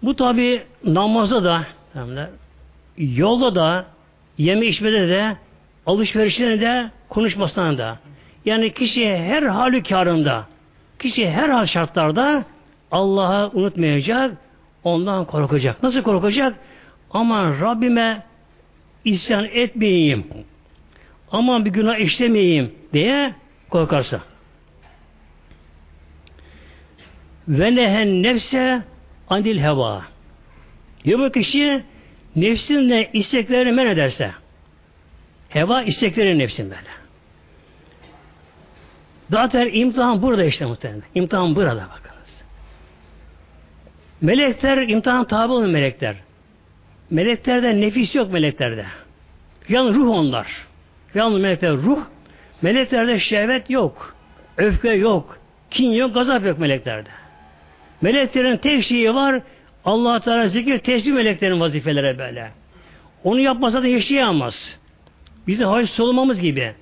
Bu 0.03 0.17
tabi 0.17 0.63
namazda 0.85 1.45
da 1.45 1.67
yolda 2.97 3.55
da 3.55 3.87
yeme 4.39 4.67
içmede 4.67 5.09
de 5.09 5.37
alışverişinde 5.87 6.61
de 6.61 6.91
konuşmasında 7.09 7.79
da 7.79 7.99
yani 8.49 8.75
kişi 8.75 9.17
her 9.17 9.43
halükarında 9.43 10.47
kişi 10.99 11.31
her 11.31 11.49
hal 11.49 11.67
şartlarda 11.67 12.45
Allah'ı 12.91 13.51
unutmayacak 13.55 14.37
ondan 14.85 15.25
korkacak. 15.25 15.83
Nasıl 15.83 16.03
korkacak? 16.03 16.55
Aman 17.11 17.61
Rabbime 17.61 18.23
isyan 19.05 19.45
etmeyeyim. 19.45 20.27
Aman 21.33 21.65
bir 21.65 21.71
günah 21.71 21.97
işlemeyeyim 21.97 22.75
diye 22.93 23.35
korkarsa. 23.71 24.21
Ve 27.49 27.75
nehen 27.77 28.23
nefse 28.23 28.83
andil 29.29 29.59
heva. 29.59 30.03
Ya 31.05 31.19
bu 31.19 31.33
kişi 31.33 31.83
nefsinle 32.37 33.11
isteklerini 33.13 33.73
men 33.73 33.87
ederse 33.87 34.31
heva 35.49 35.83
istekleri 35.83 36.39
nefsin 36.39 36.71
böyle. 36.71 36.98
Zaten 39.31 39.71
imtihan 39.73 40.23
burada 40.23 40.45
işte 40.45 40.67
muhtemelen. 40.67 41.03
İmtihan 41.15 41.57
burada 41.57 41.75
bakınız. 41.75 42.43
Melekler 44.21 44.89
imtihan 44.89 45.25
tabi 45.25 45.53
olan 45.53 45.71
melekler. 45.71 46.17
Meleklerde 47.11 47.81
nefis 47.81 48.15
yok 48.15 48.33
meleklerde. 48.33 48.87
Yalnız 49.69 49.97
ruh 49.97 50.09
onlar. 50.11 50.47
Yalnız 51.15 51.41
melekler 51.41 51.73
ruh. 51.73 52.01
Meleklerde 52.63 53.21
şehvet 53.21 53.71
yok. 53.71 54.15
Öfke 54.57 54.91
yok. 54.91 55.39
Kin 55.71 55.91
yok. 55.91 56.15
Gazap 56.15 56.47
yok 56.47 56.59
meleklerde. 56.59 57.09
Meleklerin 58.01 58.57
tek 58.57 58.85
şeyi 58.85 59.15
var. 59.15 59.43
allah 59.85 60.21
Teala 60.21 60.49
zikir 60.49 60.79
tesbih 60.79 61.13
meleklerin 61.13 61.61
vazifeleri 61.61 62.19
böyle. 62.19 62.51
Onu 63.25 63.41
yapmasa 63.41 63.83
da 63.83 63.87
yaşayamaz. 63.87 64.79
Bizi 65.47 65.65
hais 65.65 65.91
solumamız 65.91 66.41
gibi. 66.41 66.75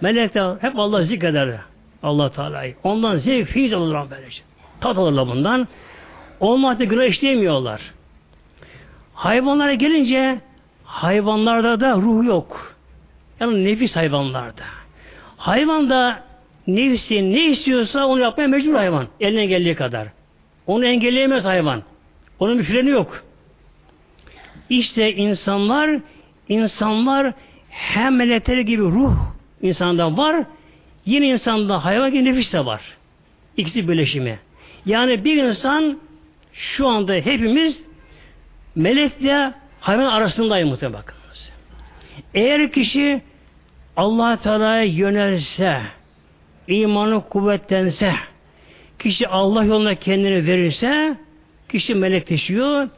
Melekler 0.00 0.56
hep 0.60 0.78
Allah 0.78 1.02
zikreder. 1.02 1.58
Allah 2.04 2.30
Teala'yı. 2.30 2.74
Ondan 2.84 3.16
zevk, 3.16 3.48
fiiz 3.48 3.72
alırlar 3.72 4.10
böylece. 4.10 4.42
Tat 4.80 4.98
alırlar 4.98 5.26
bundan. 5.26 5.68
Olmakta 6.40 6.84
günah 6.84 7.04
işleyemiyorlar. 7.04 7.80
Hayvanlara 9.14 9.74
gelince 9.74 10.38
hayvanlarda 10.84 11.80
da 11.80 11.96
ruh 11.96 12.24
yok. 12.24 12.76
Yani 13.40 13.64
nefis 13.64 13.96
hayvanlarda. 13.96 14.62
Hayvan 15.36 15.90
da 15.90 16.22
nefsi 16.66 17.32
ne 17.32 17.44
istiyorsa 17.44 18.06
onu 18.06 18.20
yapmaya 18.20 18.48
mecbur 18.48 18.74
hayvan. 18.74 19.06
Eline 19.20 19.46
geldiği 19.46 19.74
kadar. 19.74 20.08
Onu 20.66 20.86
engelleyemez 20.86 21.44
hayvan. 21.44 21.82
Onun 22.38 22.58
bir 22.58 22.64
freni 22.64 22.90
yok. 22.90 23.24
İşte 24.68 25.14
insanlar 25.14 26.00
insanlar 26.48 27.32
hem 27.70 28.16
melekleri 28.16 28.64
gibi 28.64 28.82
ruh 28.82 29.16
insanda 29.62 30.16
var 30.16 30.44
yine 31.06 31.26
insanda 31.26 31.84
hayvan 31.84 32.12
gibi 32.12 32.24
nefis 32.24 32.52
de 32.52 32.66
var. 32.66 32.80
İkisi 33.56 33.88
birleşimi. 33.88 34.38
Yani 34.86 35.24
bir 35.24 35.36
insan 35.36 35.98
şu 36.52 36.88
anda 36.88 37.12
hepimiz 37.12 37.80
melekle 38.74 39.52
hayvan 39.80 40.04
arasındayım 40.04 40.68
muhtemelen 40.68 41.00
bakınız. 41.00 41.50
Eğer 42.34 42.72
kişi 42.72 43.22
allah 43.96 44.36
Teala'ya 44.36 44.82
yönelse, 44.82 45.80
imanı 46.68 47.28
kuvvetlense, 47.28 48.14
kişi 48.98 49.28
Allah 49.28 49.64
yoluna 49.64 49.94
kendini 49.94 50.46
verirse, 50.46 51.16
kişi 51.68 51.94
melekleşiyor, 51.94 52.88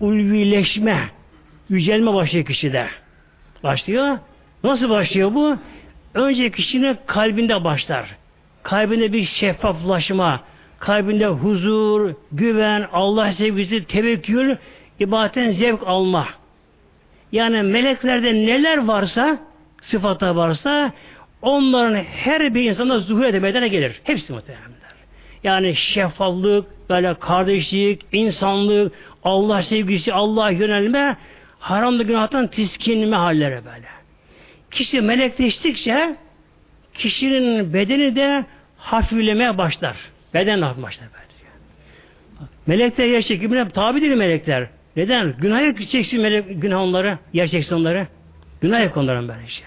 ulvileşme, 0.00 1.08
yücelme 1.68 2.14
başlıyor 2.14 2.46
kişide. 2.46 2.86
Başlıyor. 3.62 4.18
Nasıl 4.64 4.90
başlıyor 4.90 5.34
bu? 5.34 5.58
Önce 6.14 6.50
kişinin 6.50 6.98
kalbinde 7.06 7.64
başlar. 7.64 8.16
Kalbinde 8.62 9.12
bir 9.12 9.24
şeffaflaşma, 9.24 10.40
kalbinde 10.78 11.26
huzur, 11.26 12.14
güven, 12.32 12.88
Allah 12.92 13.32
sevgisi, 13.32 13.84
tevekkül, 13.84 14.56
ibadetten 15.00 15.50
zevk 15.50 15.82
alma. 15.86 16.28
Yani 17.32 17.62
meleklerde 17.62 18.34
neler 18.34 18.86
varsa, 18.86 19.38
sıfata 19.82 20.36
varsa, 20.36 20.92
onların 21.42 21.94
her 21.96 22.54
bir 22.54 22.64
insanda 22.64 22.98
zuhur 22.98 23.24
edemeden 23.24 23.70
gelir. 23.70 24.00
Hepsi 24.04 24.32
muhtemelenler. 24.32 24.74
Yani 25.44 25.74
şeffaflık, 25.74 26.66
böyle 26.90 27.14
kardeşlik, 27.14 28.02
insanlık, 28.12 28.92
Allah 29.24 29.62
sevgisi, 29.62 30.12
Allah 30.12 30.50
yönelme, 30.50 31.16
haramlı 31.58 32.02
günahtan 32.02 32.46
tiskinme 32.46 33.16
halleri 33.16 33.54
böyle. 33.64 34.03
Kişi 34.74 35.00
melekleştikçe 35.00 36.16
kişinin 36.94 37.74
bedeni 37.74 38.16
de 38.16 38.44
hafiflemeye 38.76 39.58
başlar. 39.58 39.96
Beden 40.34 40.62
hafif 40.62 40.82
başlar. 40.82 41.08
Melekler 42.66 43.06
yer 43.06 43.22
çekimine 43.22 43.68
tabidir 43.68 44.14
melekler. 44.14 44.68
Neden? 44.96 45.34
Günah 45.38 45.88
çeksin 45.88 46.20
melek, 46.20 46.62
günah 46.62 46.80
onları, 46.80 47.18
yer 47.32 47.48
çeksin 47.48 47.76
onları. 47.76 48.06
Günah 48.60 48.84
yok 48.84 48.96
onların 48.96 49.28
böyle 49.28 49.46
şey. 49.46 49.66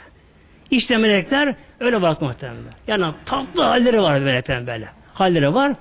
İşte 0.71 0.97
melekler 0.97 1.55
öyle 1.79 2.01
bakmaktan. 2.01 2.55
Yani 2.87 3.13
tatlı 3.25 3.63
halleri 3.63 4.01
var 4.01 4.19
meleklerin 4.19 4.67
böyle. 4.67 4.87
Halleri 5.13 5.53
var. 5.53 5.73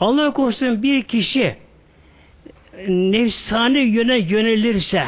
Allah 0.00 0.32
korusun 0.32 0.82
bir 0.82 1.02
kişi 1.02 1.56
nefsani 2.88 3.78
yöne 3.78 4.18
yönelirse 4.18 5.04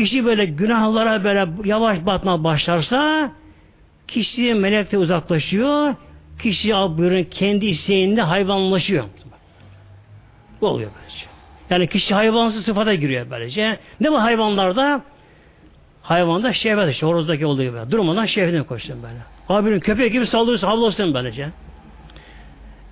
kişi 0.00 0.24
böyle 0.24 0.44
günahlara 0.44 1.24
böyle 1.24 1.48
yavaş 1.64 2.06
batma 2.06 2.44
başlarsa 2.44 3.32
kişi 4.08 4.54
melekte 4.54 4.98
uzaklaşıyor 4.98 5.94
kişi 6.42 6.72
buyurun 6.72 7.24
kendi 7.24 7.66
isteğinde 7.66 8.22
hayvanlaşıyor. 8.22 9.04
Bu 10.60 10.66
oluyor 10.66 10.90
böylece. 11.00 11.24
Yani 11.70 11.86
kişi 11.86 12.14
hayvansız 12.14 12.64
sıfata 12.64 12.94
giriyor 12.94 13.26
böylece. 13.30 13.78
Ne 14.00 14.12
bu 14.12 14.22
hayvanlarda? 14.22 15.02
Hayvanda 16.02 16.52
şehvet 16.52 16.90
işte 16.92 17.06
horozdaki 17.06 17.46
olduğu 17.46 17.62
gibi. 17.62 17.76
Durmadan 17.90 18.26
şehvetine 18.26 18.62
koşsun 18.62 19.02
böyle. 19.02 19.18
Abinin 19.48 19.80
köpek 19.80 20.12
gibi 20.12 20.26
saldırırsa 20.26 20.68
havlasın 20.68 21.14
böylece. 21.14 21.48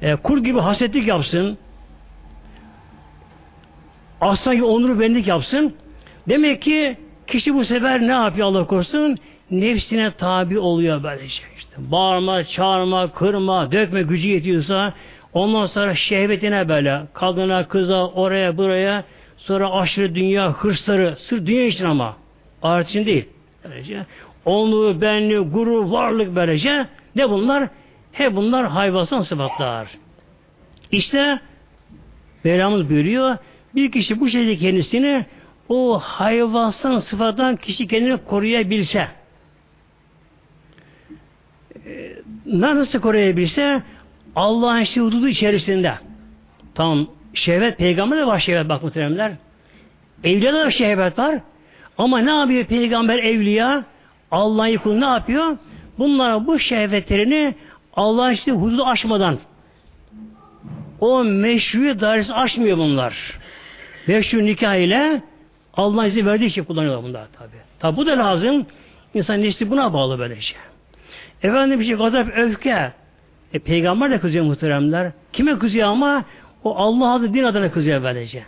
E, 0.02 0.16
kur 0.16 0.38
gibi 0.38 0.60
hasetlik 0.60 1.06
yapsın. 1.06 1.58
Aslan 4.20 4.54
gibi 4.54 4.64
onuru 4.64 5.00
benlik 5.00 5.26
yapsın. 5.26 5.74
Demek 6.28 6.62
ki 6.62 6.96
kişi 7.26 7.54
bu 7.54 7.64
sefer 7.64 8.00
ne 8.00 8.12
yapıyor 8.12 8.46
Allah 8.46 8.66
korusun? 8.66 9.16
Nefsine 9.50 10.10
tabi 10.10 10.58
oluyor 10.58 11.02
böylece. 11.02 11.42
İşte 11.58 11.76
bağırma, 11.78 12.44
çağırma, 12.44 13.12
kırma, 13.12 13.72
dökme 13.72 14.02
gücü 14.02 14.28
yetiyorsa 14.28 14.94
ondan 15.32 15.66
sonra 15.66 15.94
şehvetine 15.94 16.68
böyle 16.68 17.02
kadına, 17.12 17.68
kıza, 17.68 18.06
oraya, 18.08 18.56
buraya 18.56 19.04
sonra 19.36 19.72
aşırı 19.72 20.14
dünya 20.14 20.52
hırsları 20.52 21.16
sırf 21.18 21.46
dünya 21.46 21.66
için 21.66 21.84
ama 21.84 22.16
ahiret 22.62 22.88
için 22.88 23.06
değil. 23.06 23.24
Böylece. 23.64 24.06
Onluğu, 24.44 25.00
benliği, 25.00 25.38
gurur, 25.38 25.84
varlık 25.84 26.36
böylece 26.36 26.86
ne 27.16 27.30
bunlar? 27.30 27.68
Hep 28.12 28.36
bunlar 28.36 28.66
hayvansal 28.66 29.22
sıfatlar. 29.22 29.88
İşte 30.92 31.40
Mevlamız 32.44 32.90
buyuruyor. 32.90 33.36
Bir 33.74 33.92
kişi 33.92 34.20
bu 34.20 34.28
şekilde 34.28 34.56
kendisini 34.56 35.26
o 35.68 35.98
hayvansal 35.98 37.00
sıfattan 37.00 37.56
kişi 37.56 37.88
kendini 37.88 38.24
koruyabilse 38.24 39.08
e, 41.86 42.14
nasıl 42.46 43.00
koruyabilse 43.00 43.82
Allah'ın 44.36 44.80
işte 44.80 45.00
hududu 45.00 45.28
içerisinde. 45.28 45.94
Tamam 46.74 47.06
şehvet 47.34 47.78
peygamber 47.78 48.18
de 48.18 48.26
var 48.26 48.38
şehvet 48.38 48.68
bak 48.68 48.82
muhteremler. 48.82 49.32
Evliyada 50.24 50.64
da 50.64 50.70
şehvet 50.70 51.18
var. 51.18 51.40
Ama 51.98 52.18
ne 52.18 52.30
yapıyor 52.30 52.64
peygamber 52.64 53.18
evliya? 53.18 53.84
Allah'ın 54.30 54.76
kulu 54.76 55.00
ne 55.00 55.04
yapıyor? 55.04 55.56
Bunlara 55.98 56.46
bu 56.46 56.58
şehvetlerini 56.58 57.54
Allah'ın 57.94 58.32
işte 58.32 58.52
hududu 58.52 58.84
aşmadan. 58.84 59.38
O 61.00 61.24
meşru 61.24 62.00
dairesi 62.00 62.34
aşmıyor 62.34 62.78
bunlar. 62.78 63.38
Meşru 64.06 64.44
nikah 64.44 64.74
ile 64.74 65.22
Allah 65.78 66.06
izin 66.06 66.26
verdiği 66.26 66.46
için 66.46 66.64
kullanıyorlar 66.64 67.04
bunlar 67.04 67.26
tabi. 67.38 67.50
Tabi 67.78 67.96
bu 67.96 68.06
da 68.06 68.18
lazım. 68.18 68.66
İnsan 69.14 69.42
nesli 69.42 69.70
buna 69.70 69.92
bağlı 69.92 70.18
böyle 70.18 70.40
şey. 70.40 70.58
Efendim 71.42 71.80
bir 71.80 71.84
şey 71.84 71.94
gazap, 71.94 72.28
öfke. 72.36 72.92
E, 73.52 73.58
peygamber 73.58 74.10
de 74.10 74.20
kızıyor 74.20 74.44
muhteremler. 74.44 75.12
Kime 75.32 75.58
kızıyor 75.58 75.88
ama? 75.88 76.24
O 76.64 76.76
Allah 76.76 77.14
adı 77.14 77.34
din 77.34 77.44
adına 77.44 77.70
kızıyor 77.70 78.02
böylece. 78.02 78.42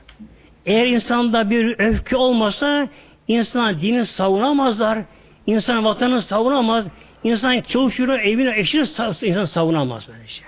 Eğer 0.66 0.87
insanda 0.87 1.51
bir 1.51 1.78
öfke 1.78 2.16
olmasa 2.16 2.89
insan 3.28 3.81
dini 3.81 4.07
savunamazlar. 4.07 4.99
İnsan 5.47 5.85
vatanını 5.85 6.22
savunamaz. 6.22 6.85
İnsan 7.24 7.61
çocuğunu, 7.61 8.16
evini, 8.16 8.55
eşini 8.57 8.85
insan 9.22 9.45
savunamaz 9.45 10.09
böylece. 10.09 10.43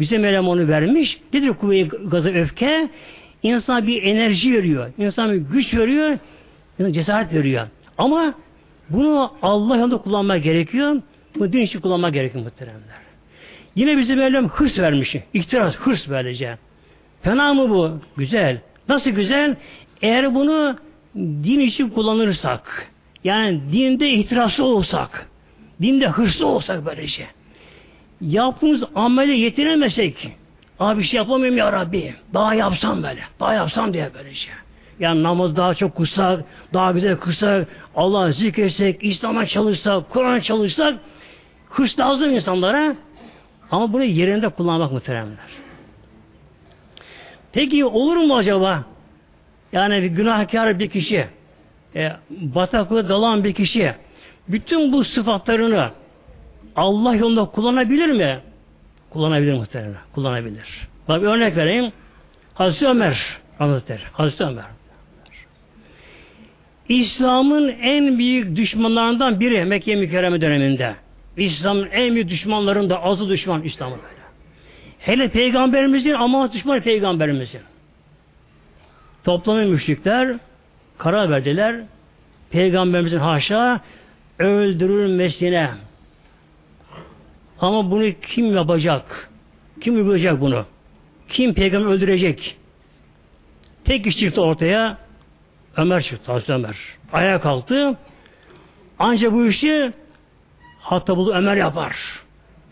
Bize 0.00 0.18
Mevlam 0.18 0.48
onu 0.48 0.68
vermiş. 0.68 1.20
Nedir 1.32 1.48
kuvve 1.48 1.80
gazı 1.82 2.28
öfke? 2.28 2.88
İnsana 3.44 3.86
bir 3.86 4.02
enerji 4.02 4.52
veriyor. 4.52 4.92
İnsana 4.98 5.32
bir 5.32 5.38
güç 5.38 5.74
veriyor. 5.74 6.18
Cesaret 6.90 7.34
veriyor. 7.34 7.66
Ama 7.98 8.34
bunu 8.90 9.32
Allah 9.42 9.76
yolunda 9.76 9.96
kullanmak 9.96 10.42
gerekiyor. 10.42 11.02
Bu 11.38 11.52
din 11.52 11.60
için 11.60 11.80
kullanmak 11.80 12.14
gerekiyor 12.14 12.44
muhteremler. 12.44 13.04
Yine 13.74 13.96
bize 13.96 14.14
Mevlam 14.14 14.48
hırs 14.48 14.78
vermiş. 14.78 15.16
İktiraz, 15.34 15.76
hırs 15.76 16.08
böylece. 16.08 16.58
Fena 17.22 17.54
mı 17.54 17.70
bu? 17.70 17.90
Güzel. 18.16 18.60
Nasıl 18.88 19.10
güzel? 19.10 19.56
Eğer 20.02 20.34
bunu 20.34 20.76
din 21.16 21.60
için 21.60 21.88
kullanırsak, 21.88 22.92
yani 23.24 23.60
dinde 23.72 24.10
ihtiraslı 24.10 24.64
olsak, 24.64 25.28
dinde 25.82 26.08
hırslı 26.08 26.46
olsak 26.46 26.86
böylece, 26.86 27.26
yaptığımız 28.20 28.84
amele 28.94 29.32
yetiremesek 29.32 30.32
abi 30.80 30.98
bir 30.98 31.04
şey 31.04 31.18
yapamıyorum 31.18 31.58
ya 31.58 31.72
Rabbi 31.72 32.14
daha 32.34 32.54
yapsam 32.54 33.02
böyle 33.02 33.20
daha 33.40 33.54
yapsam 33.54 33.94
diye 33.94 34.10
böyle 34.14 34.34
şey. 34.34 34.54
Yani 35.00 35.22
namaz 35.22 35.56
daha 35.56 35.74
çok 35.74 35.94
kutsak, 35.94 36.44
daha 36.74 36.92
güzel 36.92 37.16
kutsak, 37.16 37.68
Allah'ı 37.96 38.32
zikretsek, 38.32 39.04
İslam'a 39.04 39.46
çalışsak, 39.46 40.10
Kur'an 40.10 40.40
çalışsak 40.40 40.94
hırs 41.70 41.98
lazım 41.98 42.30
insanlara 42.30 42.96
ama 43.70 43.92
bunu 43.92 44.04
yerinde 44.04 44.48
kullanmak 44.48 44.92
muhteremler. 44.92 45.64
Peki 47.52 47.84
olur 47.84 48.16
mu 48.16 48.36
acaba? 48.36 48.84
Yani 49.72 50.02
bir 50.02 50.06
günahkar 50.06 50.78
bir 50.78 50.90
kişi, 50.90 51.26
e, 51.96 52.12
bataklığı 52.30 53.08
dalan 53.08 53.44
bir 53.44 53.52
kişi 53.52 53.94
bütün 54.48 54.92
bu 54.92 55.04
sıfatlarını 55.04 55.90
Allah 56.76 57.14
yolunda 57.14 57.44
kullanabilir 57.44 58.10
mi? 58.10 58.40
Kullanabilir 59.14 59.52
muhtemelen. 59.52 59.96
Kullanabilir. 60.14 60.88
Bak 61.08 61.22
bir 61.22 61.26
örnek 61.26 61.56
vereyim. 61.56 61.92
Hazreti 62.54 62.86
Ömer 62.86 63.38
anlatır. 63.60 64.00
Hazreti 64.12 64.44
Ömer. 64.44 64.64
İslam'ın 66.88 67.68
en 67.68 68.18
büyük 68.18 68.56
düşmanlarından 68.56 69.40
biri 69.40 69.64
Mekke 69.64 69.96
mükerreme 69.96 70.40
döneminde. 70.40 70.94
İslam'ın 71.36 71.88
en 71.92 72.14
büyük 72.14 72.28
düşmanlarında 72.28 73.02
azı 73.02 73.28
düşman 73.28 73.62
İslam'ın 73.62 73.98
böyle. 73.98 74.24
Hele 74.98 75.28
peygamberimizin 75.28 76.12
ama 76.12 76.52
düşman 76.52 76.80
peygamberimizin. 76.80 77.60
Toplamı 79.24 79.62
müşrikler 79.62 80.36
karar 80.98 81.30
verdiler. 81.30 81.76
Peygamberimizin 82.50 83.18
haşa 83.18 83.80
öldürülmesine 84.38 85.70
ama 87.66 87.90
bunu 87.90 88.12
kim 88.22 88.56
yapacak? 88.56 89.30
Kim 89.80 89.94
uygulayacak 89.94 90.40
bunu? 90.40 90.64
Kim 91.28 91.54
peygamber 91.54 91.86
öldürecek? 91.86 92.56
Tek 93.84 94.06
iş 94.06 94.18
çıktı 94.18 94.42
ortaya. 94.42 94.98
Ömer 95.76 96.02
çıktı. 96.02 96.32
Hazreti 96.32 96.52
Ömer. 96.52 96.76
Ayağa 97.12 97.40
kalktı. 97.40 97.96
Ancak 98.98 99.32
bu 99.32 99.46
işi 99.46 99.92
hatta 100.80 101.16
bunu 101.16 101.34
Ömer 101.34 101.56
yapar. 101.56 101.96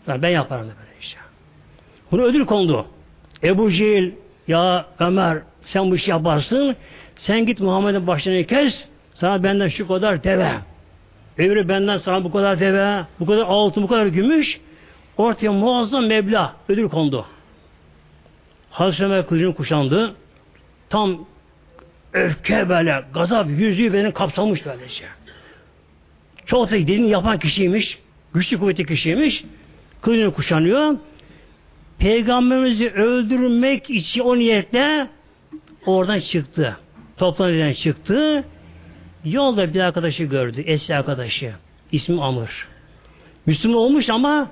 Yani 0.07 0.21
ben 0.21 0.29
yaparım 0.29 0.65
böyle 0.65 0.99
işte. 1.01 1.19
Bunu 2.11 2.21
ödül 2.21 2.45
kondu. 2.45 2.85
Ebu 3.43 3.71
Cehil 3.71 4.11
ya 4.47 4.85
Ömer 4.99 5.37
sen 5.61 5.91
bu 5.91 5.95
işi 5.95 6.11
yaparsın. 6.11 6.75
Sen 7.15 7.45
git 7.45 7.59
Muhammed'in 7.59 8.07
başını 8.07 8.43
kes. 8.43 8.85
Sana 9.13 9.43
benden 9.43 9.67
şu 9.67 9.87
kadar 9.87 10.23
deve. 10.23 10.51
Öbürü 11.37 11.67
benden 11.69 11.97
sana 11.97 12.23
bu 12.23 12.31
kadar 12.31 12.59
deve, 12.59 13.05
bu 13.19 13.25
kadar 13.25 13.41
altın, 13.41 13.83
bu 13.83 13.87
kadar 13.87 14.05
gümüş. 14.05 14.61
Ortaya 15.17 15.51
muazzam 15.51 16.05
meblağ 16.05 16.55
ödül 16.69 16.89
kondu. 16.89 17.25
Hazreti 18.69 19.05
Ömer 19.05 19.27
kılıcını 19.27 19.55
kuşandı. 19.55 20.15
Tam 20.89 21.25
öfke 22.13 22.69
böyle, 22.69 23.05
gazap, 23.13 23.49
yüzüğü 23.49 23.93
benim 23.93 24.11
kapsamış 24.11 24.65
böylece. 24.65 25.05
Çok 26.45 26.67
da 26.67 26.71
dediğini 26.71 27.09
yapan 27.09 27.39
kişiymiş. 27.39 27.99
Güçlü 28.33 28.59
kuvvetli 28.59 28.85
kişiymiş. 28.85 29.43
Kılıcını 30.01 30.33
kuşanıyor. 30.33 30.95
Peygamberimizi 31.99 32.89
öldürmek 32.89 33.89
için 33.89 34.21
o 34.21 34.37
niyetle 34.37 35.07
oradan 35.85 36.19
çıktı. 36.19 36.77
Toplantıdan 37.17 37.73
çıktı. 37.73 38.43
Yolda 39.25 39.73
bir 39.73 39.79
arkadaşı 39.79 40.23
gördü. 40.23 40.61
Eski 40.61 40.95
arkadaşı. 40.95 41.53
İsmi 41.91 42.23
Amr. 42.23 42.67
Müslüman 43.45 43.77
olmuş 43.77 44.09
ama 44.09 44.51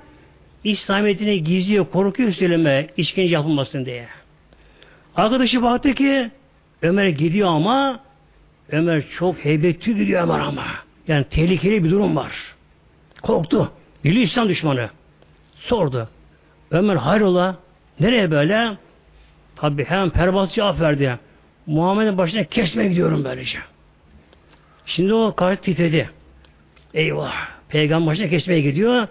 İslamiyetini 0.64 1.44
gizliyor, 1.44 1.86
korkuyor 1.90 2.32
söyleme 2.32 2.86
işkence 2.96 3.34
yapılmasın 3.34 3.84
diye. 3.84 4.06
Arkadaşı 5.16 5.62
baktı 5.62 5.94
ki 5.94 6.30
Ömer 6.82 7.08
gidiyor 7.08 7.48
ama 7.48 8.00
Ömer 8.70 9.04
çok 9.18 9.44
heybetli 9.44 9.96
gidiyor 9.96 10.22
Ömer 10.22 10.40
ama. 10.40 10.66
Yani 11.08 11.24
tehlikeli 11.24 11.84
bir 11.84 11.90
durum 11.90 12.16
var. 12.16 12.32
Korktu. 13.22 13.72
Bili 14.04 14.22
İslam 14.22 14.48
düşmanı. 14.48 14.90
Sordu. 15.54 16.08
Ömer 16.70 16.96
hayrola? 16.96 17.56
Nereye 18.00 18.30
böyle? 18.30 18.76
Tabi 19.56 19.84
hemen 19.84 20.10
pervaz 20.10 20.54
cevap 20.54 20.80
verdi. 20.80 21.18
Muhammed'in 21.66 22.18
başına 22.18 22.44
kesmeye 22.44 22.88
gidiyorum 22.88 23.24
böylece. 23.24 23.58
Şimdi 24.86 25.14
o 25.14 25.34
karşı 25.34 25.60
titredi. 25.60 26.10
Eyvah. 26.94 27.34
Peygamber 27.68 28.06
başına 28.06 28.28
kesmeye 28.28 28.60
gidiyor. 28.60 29.08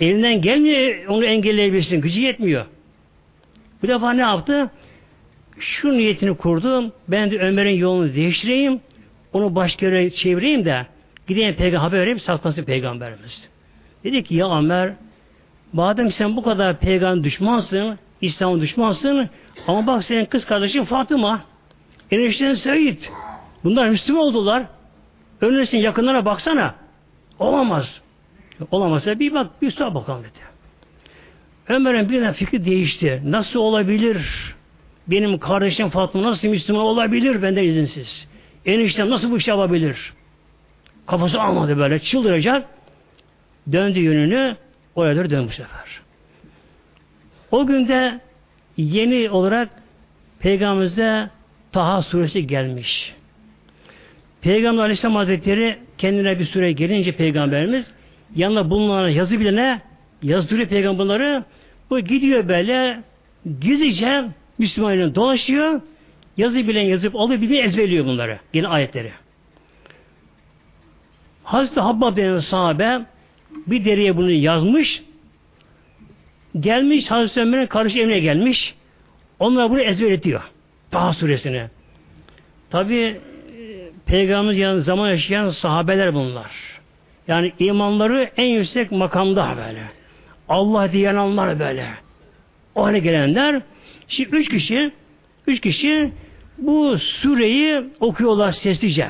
Elinden 0.00 0.40
gelmiyor 0.40 1.06
onu 1.08 1.24
engelleyebilirsin. 1.24 2.00
Gücü 2.00 2.20
yetmiyor. 2.20 2.66
Bu 3.82 3.88
defa 3.88 4.12
ne 4.12 4.20
yaptı? 4.20 4.70
Şu 5.58 5.98
niyetini 5.98 6.36
kurdum. 6.36 6.92
Ben 7.08 7.30
de 7.30 7.38
Ömer'in 7.38 7.76
yolunu 7.76 8.14
değiştireyim. 8.14 8.80
Onu 9.32 9.54
başka 9.54 9.86
yere 9.86 10.10
çevireyim 10.10 10.64
de 10.64 10.86
gideyim 11.26 11.54
peygamber 11.54 11.98
vereyim 11.98 12.20
saklansın 12.20 12.64
peygamberimiz. 12.64 13.48
Dedi 14.04 14.24
ki 14.24 14.34
ya 14.34 14.58
Ömer 14.58 14.92
madem 15.72 16.12
sen 16.12 16.36
bu 16.36 16.42
kadar 16.42 16.78
peygamber 16.78 17.24
düşmansın, 17.24 17.98
İslam 18.20 18.60
düşmansın 18.60 19.28
ama 19.66 19.86
bak 19.86 20.04
senin 20.04 20.24
kız 20.24 20.46
kardeşin 20.46 20.84
Fatıma 20.84 21.44
enişten 22.10 22.54
Seyyid 22.54 23.02
bunlar 23.64 23.88
Müslüman 23.88 24.22
oldular. 24.22 24.62
Önünesin 25.40 25.78
yakınlara 25.78 26.24
baksana. 26.24 26.74
Olamaz. 27.38 28.00
Olamazsa 28.70 29.18
bir 29.18 29.34
bak 29.34 29.62
bir 29.62 29.70
sor 29.70 29.94
bakalım 29.94 30.20
dedi. 30.20 30.54
Ömer'in 31.68 32.08
birden 32.08 32.32
fikri 32.32 32.64
değişti. 32.64 33.22
Nasıl 33.24 33.60
olabilir? 33.60 34.54
Benim 35.06 35.38
kardeşim 35.38 35.88
Fatma 35.88 36.22
nasıl 36.22 36.48
Müslüman 36.48 36.82
olabilir 36.82 37.42
benden 37.42 37.64
izinsiz? 37.64 38.28
Eniştem 38.66 39.10
nasıl 39.10 39.30
bu 39.30 39.36
iş 39.36 39.48
yapabilir? 39.48 40.12
Kafası 41.06 41.42
almadı 41.42 41.78
böyle 41.78 41.98
çıldıracak. 41.98 42.66
Döndü 43.72 44.00
yönünü 44.00 44.56
oraya 44.94 45.16
doğru 45.16 45.30
dön 45.30 45.46
bu 45.48 45.52
sefer. 45.52 46.00
O 47.50 47.66
günde 47.66 48.20
yeni 48.76 49.30
olarak 49.30 49.68
Peygamberimize 50.38 51.30
Taha 51.72 52.02
suresi 52.02 52.46
gelmiş. 52.46 53.14
Peygamber 54.40 54.82
Aleyhisselam 54.82 55.16
Hazretleri 55.16 55.78
kendine 55.98 56.38
bir 56.38 56.44
süre 56.44 56.72
gelince 56.72 57.12
Peygamberimiz 57.12 57.90
yanına 58.34 58.70
bulunan 58.70 59.08
yazı 59.08 59.40
bilene 59.40 59.80
yazdırıyor 60.22 60.68
peygamberleri. 60.68 61.42
Bu 61.90 62.00
gidiyor 62.00 62.48
böyle 62.48 63.02
gizlice 63.60 64.24
Müslümanların 64.58 65.14
dolaşıyor. 65.14 65.80
Yazı 66.36 66.68
bilen 66.68 66.82
yazıp 66.82 67.16
alıyor 67.16 67.40
bilen 67.40 67.64
ezberliyor 67.64 68.04
bunları. 68.04 68.38
Yine 68.54 68.68
ayetleri. 68.68 69.12
Hazreti 71.44 71.80
Habbab 71.80 72.16
denen 72.16 72.38
sahabe 72.38 73.00
bir 73.66 73.84
deriye 73.84 74.16
bunu 74.16 74.30
yazmış. 74.30 75.02
Gelmiş 76.60 77.10
Hazreti 77.10 77.40
Ömer'in 77.40 77.66
karşı 77.66 77.98
evine 77.98 78.18
gelmiş. 78.18 78.74
Onlar 79.38 79.70
bunu 79.70 79.80
ezberletiyor. 79.80 80.42
Daha 80.92 81.12
suresini. 81.12 81.66
Tabi 82.70 83.20
Peygamberimiz 84.06 84.58
yani 84.58 84.80
zaman 84.82 85.08
yaşayan 85.08 85.50
sahabeler 85.50 86.14
bunlar. 86.14 86.73
Yani 87.28 87.52
imanları 87.58 88.30
en 88.36 88.46
yüksek 88.46 88.92
makamda 88.92 89.54
böyle. 89.56 89.82
Allah 90.48 90.92
diyen 90.92 91.36
böyle. 91.36 91.88
O 92.74 92.84
hale 92.84 92.98
gelenler 92.98 93.62
şimdi 94.08 94.36
üç 94.36 94.48
kişi 94.48 94.92
üç 95.46 95.60
kişi 95.60 96.12
bu 96.58 96.98
sureyi 96.98 97.82
okuyorlar 98.00 98.52
seslice. 98.52 99.08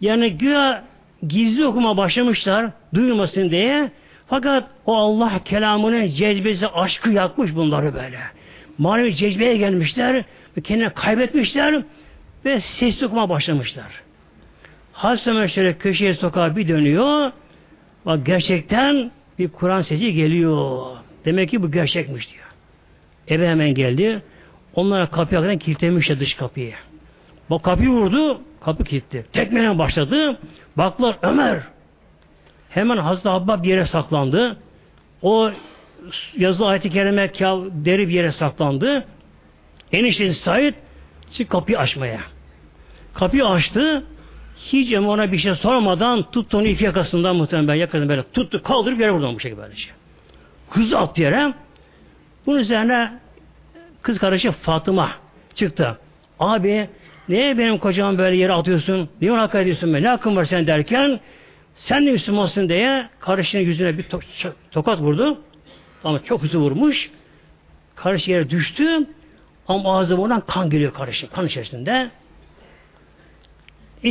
Yani 0.00 0.38
güya 0.38 0.84
gizli 1.28 1.66
okuma 1.66 1.96
başlamışlar 1.96 2.70
duyulmasın 2.94 3.50
diye 3.50 3.90
fakat 4.26 4.70
o 4.86 4.96
Allah 4.96 5.40
kelamının 5.44 6.06
cezbesi 6.06 6.66
aşkı 6.66 7.10
yakmış 7.10 7.54
bunları 7.54 7.94
böyle. 7.94 8.18
Manevi 8.78 9.14
cezbeye 9.14 9.56
gelmişler 9.56 10.24
ve 10.56 10.60
kendini 10.60 10.90
kaybetmişler 10.90 11.82
ve 12.44 12.60
sesli 12.60 13.06
okuma 13.06 13.28
başlamışlar. 13.28 14.05
Şöyle 15.48 15.78
köşeye 15.78 16.14
sokağa 16.14 16.56
bir 16.56 16.68
dönüyor. 16.68 17.32
Bak 18.06 18.26
gerçekten 18.26 19.10
bir 19.38 19.48
Kur'an 19.48 19.82
sesi 19.82 20.12
geliyor. 20.12 20.86
Demek 21.24 21.50
ki 21.50 21.62
bu 21.62 21.70
gerçekmiş 21.70 22.32
diyor. 22.32 22.44
Eve 23.28 23.48
hemen 23.48 23.74
geldi. 23.74 24.22
Onlara 24.74 25.10
kapıya 25.10 25.40
kadar 25.40 25.58
kilitlemişler 25.58 26.20
dış 26.20 26.34
kapıyı. 26.34 26.74
Bak 27.50 27.62
kapıyı 27.62 27.88
vurdu, 27.88 28.40
kapı 28.60 28.84
kilitli. 28.84 29.24
Tekmeden 29.32 29.78
başladı. 29.78 30.38
Baklar 30.76 31.18
Ömer. 31.22 31.60
Hemen 32.68 32.96
Hazreti 32.96 33.28
Abba 33.28 33.62
bir 33.62 33.68
yere 33.68 33.86
saklandı. 33.86 34.56
O 35.22 35.50
yazılı 36.36 36.66
ayet-i 36.66 36.90
kerime 36.90 37.32
deri 37.84 38.08
bir 38.08 38.12
yere 38.14 38.32
saklandı. 38.32 39.04
Eniştesi 39.92 40.40
Said 40.40 40.74
çık 41.32 41.50
kapıyı 41.50 41.78
açmaya. 41.78 42.20
Kapıyı 43.14 43.46
açtı. 43.46 44.04
Hiç 44.56 44.94
ama 44.94 45.08
ona 45.08 45.32
bir 45.32 45.38
şey 45.38 45.54
sormadan 45.54 46.30
tuttu 46.30 46.58
onu 46.58 46.66
iki 46.66 46.84
yakasından 46.84 47.36
muhtemelen 47.36 47.74
yakasından 47.74 48.08
böyle 48.08 48.22
tuttu 48.32 48.62
kaldırıp 48.62 49.00
yere 49.00 49.10
vurdu 49.10 49.34
bu 49.34 49.40
şekilde 49.40 49.62
böylece. 49.62 49.88
Kız 50.70 50.94
attı 50.94 51.22
yere. 51.22 51.54
Bunun 52.46 52.58
üzerine 52.58 53.12
kız 54.02 54.18
kardeşi 54.18 54.50
Fatıma 54.50 55.10
çıktı. 55.54 55.98
Abi 56.40 56.88
niye 57.28 57.58
benim 57.58 57.78
kocam 57.78 58.18
böyle 58.18 58.36
yere 58.36 58.52
atıyorsun? 58.52 59.08
Niye 59.20 59.32
onu 59.32 59.40
hakaret 59.40 59.62
ediyorsun? 59.62 59.92
Ne 59.92 60.08
hakkın 60.08 60.36
var 60.36 60.44
sen 60.44 60.66
derken 60.66 61.20
sen 61.74 62.06
de 62.06 62.10
Müslümansın 62.10 62.68
diye 62.68 63.08
kardeşinin 63.20 63.62
yüzüne 63.62 63.98
bir 63.98 64.02
to 64.02 64.20
tokat 64.70 65.00
vurdu. 65.00 65.40
Ama 66.04 66.24
çok 66.24 66.42
hızlı 66.42 66.58
vurmuş. 66.58 67.10
Kardeş 67.94 68.28
yere 68.28 68.50
düştü. 68.50 69.06
Ama 69.68 69.98
ağzı 69.98 70.42
kan 70.46 70.70
geliyor 70.70 70.92
kardeşim. 70.92 71.28
Kan 71.32 71.46
içerisinde. 71.46 72.10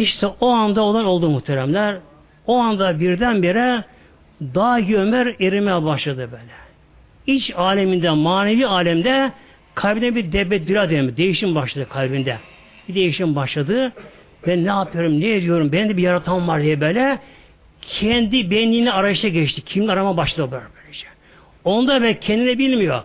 İşte 0.02 0.28
o 0.28 0.48
anda 0.48 0.82
olan 0.82 1.06
oldu 1.06 1.30
muhteremler. 1.30 1.98
O 2.48 2.58
anda 2.58 3.00
birdenbire 3.00 3.84
dahi 4.42 4.98
Ömer 4.98 5.36
erimeye 5.40 5.84
başladı 5.84 6.30
böyle. 6.32 6.54
İç 7.28 7.54
aleminde, 7.56 8.10
manevi 8.10 8.68
alemde 8.68 9.32
kalbine 9.76 10.16
bir 10.16 10.32
debeddüra 10.32 10.90
dönemi, 10.90 11.18
değişim 11.18 11.56
başladı 11.56 11.90
kalbinde. 11.90 12.38
Bir 12.90 12.96
değişim 12.96 13.36
başladı. 13.36 13.92
Ben 14.48 14.66
ne 14.66 14.70
yapıyorum, 14.70 15.20
ne 15.20 15.36
ediyorum, 15.36 15.72
benim 15.72 15.90
de 15.90 15.98
bir 15.98 16.04
yaratan 16.04 16.48
var 16.48 16.62
diye 16.62 16.82
böyle 16.82 17.20
kendi 17.82 18.52
benliğini 18.52 18.92
arayışa 18.92 19.28
geçti. 19.28 19.62
Kimin 19.62 19.88
arama 19.88 20.18
başladı 20.18 20.52
böyle 20.52 20.66
böylece. 20.82 21.08
Onda 21.64 22.02
ve 22.02 22.20
kendini 22.20 22.58
bilmiyor. 22.58 23.04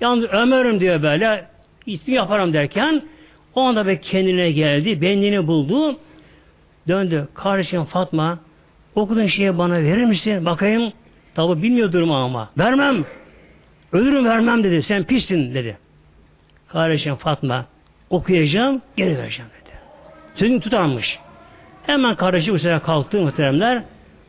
Yalnız 0.00 0.24
Ömer'im 0.24 0.80
diyor 0.80 1.02
böyle, 1.02 1.44
ismi 1.86 2.14
yaparım 2.14 2.52
derken 2.52 3.02
o 3.54 3.60
anda 3.60 3.86
ve 3.86 4.00
kendine 4.00 4.50
geldi, 4.50 5.02
benliğini 5.02 5.46
buldu. 5.46 5.98
Döndü. 6.88 7.28
Kardeşim 7.34 7.84
Fatma 7.84 8.38
okuduğun 8.94 9.26
şeyi 9.26 9.58
bana 9.58 9.74
verir 9.74 10.04
misin? 10.04 10.44
Bakayım. 10.44 10.92
Tabi 11.34 11.62
bilmiyor 11.62 11.92
durumu 11.92 12.16
ama. 12.16 12.50
Vermem. 12.58 13.04
Ölürüm 13.92 14.24
vermem 14.24 14.64
dedi. 14.64 14.82
Sen 14.82 15.04
pissin 15.04 15.54
dedi. 15.54 15.78
Kardeşim 16.68 17.16
Fatma 17.16 17.66
okuyacağım 18.10 18.82
geri 18.96 19.18
vereceğim 19.18 19.50
dedi. 19.60 19.74
Sözünü 20.34 20.60
tutarmış. 20.60 21.18
Hemen 21.86 22.14
kardeşi 22.14 22.52
bu 22.52 22.58
sefer 22.58 22.82
kalktı 22.82 23.20
muhteremler. 23.20 23.82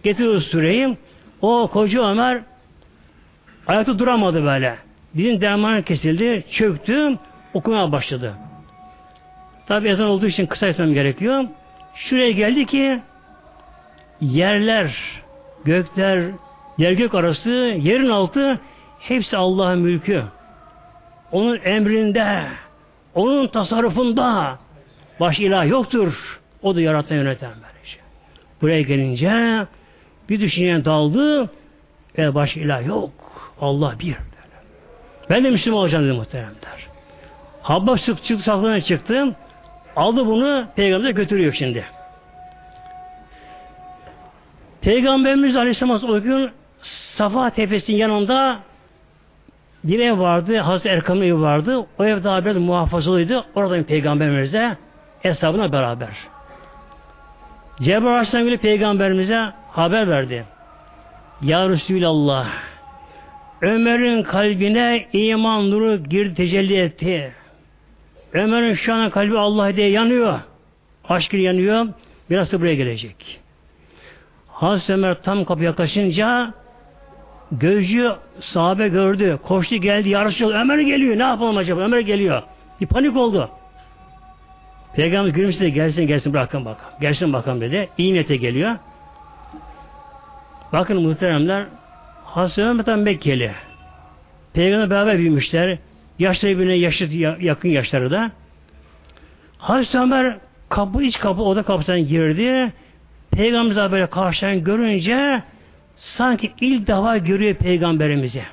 Getiriyor 0.03 0.41
süreyi. 0.41 0.97
O 1.41 1.69
koca 1.73 2.11
Ömer 2.11 2.41
ayakta 3.67 3.99
duramadı 3.99 4.43
böyle. 4.43 4.75
Bizim 5.13 5.41
dermanı 5.41 5.83
kesildi. 5.83 6.43
Çöktü. 6.51 7.17
Okumaya 7.53 7.91
başladı. 7.91 8.33
Tabi 9.67 9.87
ezan 9.87 10.07
olduğu 10.07 10.27
için 10.27 10.45
kısa 10.45 10.67
etmem 10.67 10.93
gerekiyor. 10.93 11.45
Şuraya 11.95 12.31
geldi 12.31 12.65
ki 12.65 12.99
yerler, 14.21 14.95
gökler, 15.65 16.23
yer 16.77 16.91
gök 16.91 17.15
arası, 17.15 17.49
yerin 17.81 18.09
altı 18.09 18.59
hepsi 18.99 19.37
Allah'ın 19.37 19.79
mülkü. 19.79 20.23
Onun 21.31 21.59
emrinde, 21.63 22.43
onun 23.15 23.47
tasarrufunda 23.47 24.59
baş 25.19 25.39
ilah 25.39 25.67
yoktur. 25.67 26.39
O 26.61 26.75
da 26.75 26.81
yaratan 26.81 27.15
yöneten 27.15 27.51
böylece. 27.51 27.97
Buraya 28.61 28.81
gelince 28.81 29.65
bir 30.29 30.39
düşünceye 30.39 30.85
daldı 30.85 31.49
ve 32.17 32.35
baş 32.35 32.57
ilah 32.57 32.87
yok. 32.87 33.11
Allah 33.61 33.95
bir. 33.99 34.15
Ben 35.29 35.43
de 35.43 35.49
Müslüman 35.49 35.79
olacağım 35.79 36.05
dedi 36.05 36.13
muhteremler. 36.13 36.87
Habba 37.61 37.97
çıktı, 37.97 38.23
çıktı, 38.23 38.81
çıktı. 38.81 39.35
Aldı 39.95 40.25
bunu 40.25 40.65
peygamber'e 40.75 41.11
götürüyor 41.11 41.53
şimdi. 41.53 41.85
Peygamberimiz 44.81 45.55
Aleyhisselam 45.55 46.03
o 46.09 46.21
gün 46.21 46.49
Safa 46.81 47.49
Tepesi'nin 47.49 47.97
yanında 47.97 48.59
bir 49.83 49.99
ev 49.99 50.19
vardı. 50.19 50.57
Hazreti 50.57 50.89
Erkam'ın 50.89 51.21
evi 51.21 51.41
vardı. 51.41 51.85
O 51.99 52.05
ev 52.05 52.23
daha 52.23 52.45
biraz 52.45 52.57
muhafazalıydı. 52.57 53.45
Oradan 53.55 53.83
peygamberimize 53.83 54.77
hesabına 55.21 55.71
beraber. 55.71 56.17
Cebrail 57.81 58.07
Aleyhisselam 58.07 58.45
gibi 58.45 58.57
peygamberimize 58.57 59.51
haber 59.71 60.09
verdi. 60.09 60.45
Ya 61.41 61.69
Resulallah 61.69 62.47
Ömer'in 63.61 64.23
kalbine 64.23 65.07
iman 65.13 65.71
nuru 65.71 66.03
girdi 66.03 66.35
tecelli 66.35 66.77
etti. 66.77 67.33
Ömer'in 68.33 68.73
şu 68.73 68.93
an 68.93 69.09
kalbi 69.09 69.37
Allah 69.37 69.75
diye 69.75 69.89
yanıyor. 69.89 70.39
Aşk 71.09 71.33
yanıyor. 71.33 71.87
Biraz 72.29 72.51
da 72.51 72.61
buraya 72.61 72.75
gelecek. 72.75 73.39
Hazreti 74.47 74.93
Ömer 74.93 75.21
tam 75.21 75.45
kapıya 75.45 75.69
yaklaşınca 75.69 76.53
gözcü 77.51 78.11
sahabe 78.41 78.87
gördü. 78.87 79.39
Koştu 79.43 79.75
geldi. 79.75 80.09
Yarışı 80.09 80.47
Ömer 80.47 80.79
geliyor. 80.79 81.17
Ne 81.17 81.23
yapalım 81.23 81.57
acaba? 81.57 81.81
Ömer 81.81 81.99
geliyor. 81.99 82.43
Bir 82.81 82.87
panik 82.87 83.17
oldu. 83.17 83.49
Peygamber 84.95 85.29
gülümsedi. 85.29 85.73
Gelsin 85.73 86.07
gelsin 86.07 86.33
bırakın 86.33 86.65
bakalım. 86.65 86.93
Gelsin 87.01 87.33
bakalım 87.33 87.61
dedi. 87.61 87.89
İyi 87.97 88.13
niyete 88.13 88.35
geliyor. 88.35 88.75
Bakın 90.73 91.01
muhteremler 91.01 91.65
Hazreti 92.25 92.63
Ömer 92.63 92.85
tam 92.85 93.01
Mekkeli. 93.01 93.51
Peygamber 94.53 94.89
beraber 94.89 95.17
büyümüşler. 95.17 95.77
Yaşları 96.19 96.51
birbirine 96.51 96.75
yaşlı, 96.75 97.05
yakın 97.39 97.69
yaşları 97.69 98.11
da. 98.11 98.31
Hazreti 99.57 99.99
Ömer 99.99 100.37
kapı, 100.69 101.03
iç 101.03 101.19
kapı, 101.19 101.41
oda 101.41 101.63
kapısından 101.63 102.07
girdi. 102.07 102.73
Peygamberimiz 103.31 103.91
böyle 103.91 104.07
karşıdan 104.07 104.63
görünce 104.63 105.43
sanki 105.95 106.51
ilk 106.61 106.87
defa 106.87 107.17
görüyor 107.17 107.55
peygamberimizi. 107.55 108.43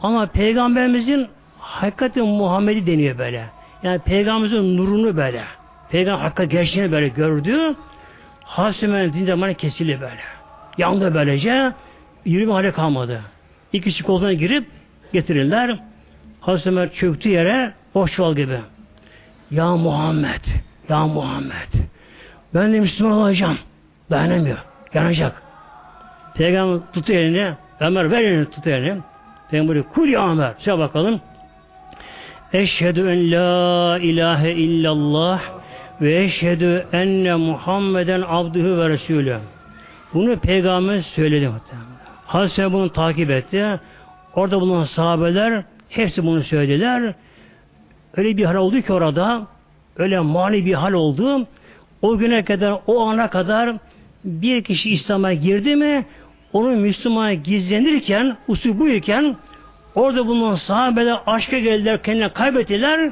Ama 0.00 0.26
peygamberimizin 0.26 1.26
hakikati 1.58 2.22
Muhammed'i 2.22 2.86
deniyor 2.86 3.18
böyle. 3.18 3.44
Yani 3.82 3.98
peygamberimizin 3.98 4.76
nurunu 4.76 5.16
böyle. 5.16 5.44
Peygamber 5.90 6.22
hakikat 6.22 6.50
gerçeğini 6.50 6.92
böyle 6.92 7.08
gördü. 7.08 7.74
Ömer'in 8.82 9.12
din 9.12 9.24
zamanı 9.24 9.54
kesildi 9.54 9.98
böyle. 10.00 10.20
Yandı 10.78 11.14
böylece. 11.14 11.72
Yürüme 12.24 12.52
hale 12.52 12.70
kalmadı. 12.72 13.20
İkisi 13.72 14.02
koluna 14.02 14.32
girip 14.32 14.66
getirirler. 15.12 15.78
Hazreti 16.46 16.68
Ömer 16.68 16.92
çöktü 16.92 17.28
yere 17.28 17.72
boş 17.94 18.12
çuval 18.12 18.34
gibi. 18.34 18.58
Ya 19.50 19.76
Muhammed, 19.76 20.44
ya 20.88 21.06
Muhammed. 21.06 21.72
Ben 22.54 22.72
de 22.72 22.80
Müslüman 22.80 23.12
olacağım. 23.12 23.58
Dayanamıyor. 24.10 24.58
Yanacak. 24.94 25.42
Peygamber 26.34 26.80
tuttu 26.92 27.12
elini. 27.12 27.52
Ömer 27.80 28.10
ver 28.10 28.22
elini 28.22 28.50
tut 28.50 28.66
elini. 28.66 29.00
Peygamber 29.50 29.82
kul 29.82 30.08
ya 30.08 30.30
Ömer. 30.30 30.54
Söyle 30.58 30.78
bakalım. 30.78 31.20
Eşhedü 32.52 33.00
en 33.00 33.32
la 33.32 33.98
ilahe 33.98 34.52
illallah 34.52 35.40
ve 36.00 36.22
eşhedü 36.22 36.86
enne 36.92 37.34
Muhammeden 37.34 38.22
abdühü 38.28 38.78
ve 38.78 38.88
resulü. 38.88 39.38
Bunu 40.14 40.38
peygamber 40.38 41.00
söyledi. 41.00 41.50
Hazreti 42.26 42.72
bunu 42.72 42.92
takip 42.92 43.30
etti. 43.30 43.80
Orada 44.34 44.60
bulunan 44.60 44.84
sahabeler 44.84 45.64
hepsi 45.88 46.24
bunu 46.26 46.42
söylediler. 46.42 47.14
Öyle 48.16 48.36
bir 48.36 48.44
hal 48.44 48.54
oldu 48.54 48.80
ki 48.80 48.92
orada 48.92 49.46
öyle 49.96 50.20
mani 50.20 50.66
bir 50.66 50.74
hal 50.74 50.92
oldu. 50.92 51.46
O 52.02 52.18
güne 52.18 52.44
kadar, 52.44 52.78
o 52.86 53.06
ana 53.06 53.30
kadar 53.30 53.76
bir 54.24 54.64
kişi 54.64 54.90
İslam'a 54.90 55.32
girdi 55.32 55.76
mi 55.76 56.06
onun 56.52 56.78
Müslümana 56.78 57.34
gizlenirken, 57.34 58.36
usul 58.48 58.78
buyken 58.78 59.36
orada 59.94 60.26
bulunan 60.26 60.54
sahabeler 60.54 61.18
aşka 61.26 61.58
geldiler, 61.58 62.02
kendine 62.02 62.28
kaybettiler. 62.28 63.10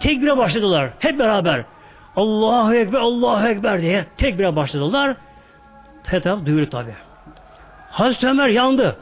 Tekbire 0.00 0.36
başladılar. 0.36 0.90
Hep 0.98 1.18
beraber. 1.18 1.64
Allahu 2.16 2.74
Ekber, 2.74 2.98
Allahu 2.98 3.46
Ekber 3.46 3.82
diye 3.82 4.06
tekbire 4.16 4.56
başladılar. 4.56 5.16
Tetap 6.04 6.46
duyuru 6.46 6.70
tabi. 6.70 6.90
Hazreti 7.90 8.26
Ömer 8.26 8.48
yandı. 8.48 8.96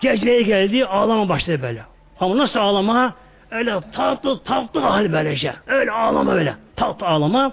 Cezbeye 0.00 0.42
geldi, 0.42 0.86
ağlama 0.86 1.28
başladı 1.28 1.62
böyle. 1.62 1.82
Ama 2.20 2.36
nasıl 2.38 2.60
ağlama? 2.60 3.14
Öyle 3.50 3.80
tatlı 3.92 4.42
tatlı 4.42 4.80
hal 4.80 5.12
böylece. 5.12 5.54
Öyle 5.66 5.92
ağlama 5.92 6.32
öyle. 6.32 6.54
Tatlı 6.76 7.06
ağlama. 7.06 7.52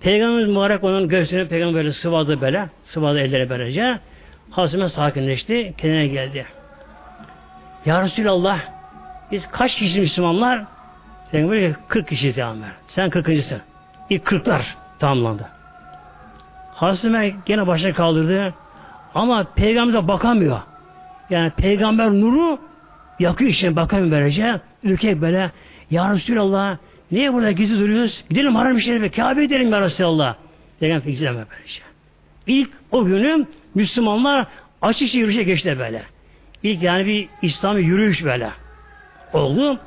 Peygamberimiz 0.00 0.48
mübarek 0.48 0.84
onun 0.84 1.08
göğsüne 1.08 1.48
peygamber 1.48 1.74
böyle 1.74 1.92
sıvadı 1.92 2.40
böyle. 2.40 2.68
Sıvadı 2.84 3.18
elleri 3.18 3.50
böylece. 3.50 3.98
Hazreti 4.50 4.88
sakinleşti. 4.88 5.74
Kendine 5.78 6.06
geldi. 6.06 6.46
Ya 7.86 8.02
Resulallah 8.02 8.58
biz 9.32 9.48
kaç 9.48 9.76
kişi 9.76 10.00
Müslümanlar? 10.00 10.64
Peygamber 11.30 11.72
40 11.88 12.08
kişiyiz 12.08 12.38
Ömer. 12.38 12.70
Sen 12.86 13.08
40.sın. 13.10 13.60
İlk 14.10 14.22
40'lar 14.24 14.62
tamamlandı. 14.98 15.48
Hazreti 16.74 17.06
Ömer 17.08 17.32
gene 17.46 17.66
başına 17.66 17.92
kaldırdı. 17.92 18.54
Ama 19.14 19.44
peygamberimize 19.54 20.08
bakamıyor. 20.08 20.60
Yani 21.30 21.50
peygamber 21.50 22.10
nuru 22.10 22.58
yakıyor 23.22 23.50
işte 23.50 23.76
bakamıyor 23.76 24.10
böylece. 24.10 24.60
Ürkek 24.82 25.20
böyle. 25.20 25.50
Ya 25.90 26.14
Resulallah 26.14 26.76
niye 27.12 27.32
burada 27.32 27.50
gizli 27.50 27.80
duruyoruz? 27.80 28.24
Gidelim 28.30 28.56
haram-ı 28.56 28.82
şerife. 28.82 29.10
Kabe 29.10 29.44
edelim 29.44 29.72
ya 29.72 29.80
Resulallah. 29.80 30.36
Peygamber 30.80 31.04
fikir 31.04 31.26
böylece. 31.26 31.82
İlk 32.46 32.70
o 32.90 33.04
günü 33.04 33.46
Müslümanlar 33.74 34.46
açıkça 34.82 35.18
yürüyüşe 35.18 35.42
geçti 35.42 35.76
böyle. 35.78 36.02
İlk 36.62 36.82
yani 36.82 37.06
bir 37.06 37.28
İslami 37.42 37.82
yürüyüş 37.82 38.24
böyle. 38.24 38.50
Oldu. 39.32 39.78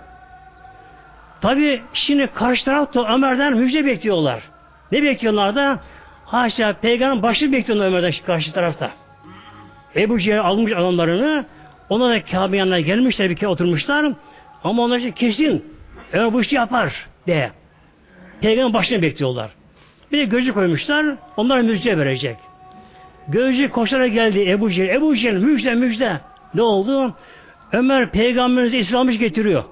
Tabi 1.42 1.82
şimdi 1.94 2.28
karşı 2.28 2.66
tarafta 2.66 3.16
Ömer'den 3.16 3.58
müjde 3.58 3.86
bekliyorlar. 3.86 4.42
Ne 4.92 5.04
bekliyorlar 5.04 5.56
da? 5.56 5.80
Haşa 6.26 6.74
peygamberin 6.74 7.24
başını 7.24 7.52
bekliyorlar 7.52 7.88
Ömer'den 7.88 8.14
karşı 8.26 8.54
tarafta. 8.54 8.92
Ebu 9.96 10.20
Cehil 10.20 10.42
almış 10.42 10.74
adamlarını 10.74 11.46
ona 11.90 12.10
da 12.10 12.26
Kabe 12.26 12.58
yanına 12.58 12.80
gelmişler 12.80 13.30
bir 13.30 13.36
kere 13.36 13.50
oturmuşlar 13.50 14.14
ama 14.64 14.84
onlar 14.84 14.98
işte 14.98 15.12
kesin 15.12 15.66
Ömer 16.14 16.34
bu 16.34 16.42
işi 16.42 16.56
yapar 16.56 17.08
diye. 17.28 17.52
Peygamber 18.42 18.74
başını 18.74 19.02
bekliyorlar. 19.02 19.52
Bir 20.12 20.18
de 20.18 20.26
gözü 20.26 20.54
koymuşlar 20.54 21.06
onlara 21.38 21.62
müjde 21.64 21.98
verecek. 21.98 22.38
Gözcü 23.28 23.70
koşarak 23.70 24.14
geldi 24.14 24.50
Ebu 24.50 24.72
Cehil. 24.72 24.90
Ebu 24.90 25.16
Cehil 25.16 25.38
müjde 25.38 25.74
müjde. 25.74 26.20
Ne 26.54 26.62
oldu? 26.62 27.14
Ömer 27.72 28.12
peygamberimize 28.12 28.78
İslam'ı 28.78 29.12
getiriyor. 29.12 29.64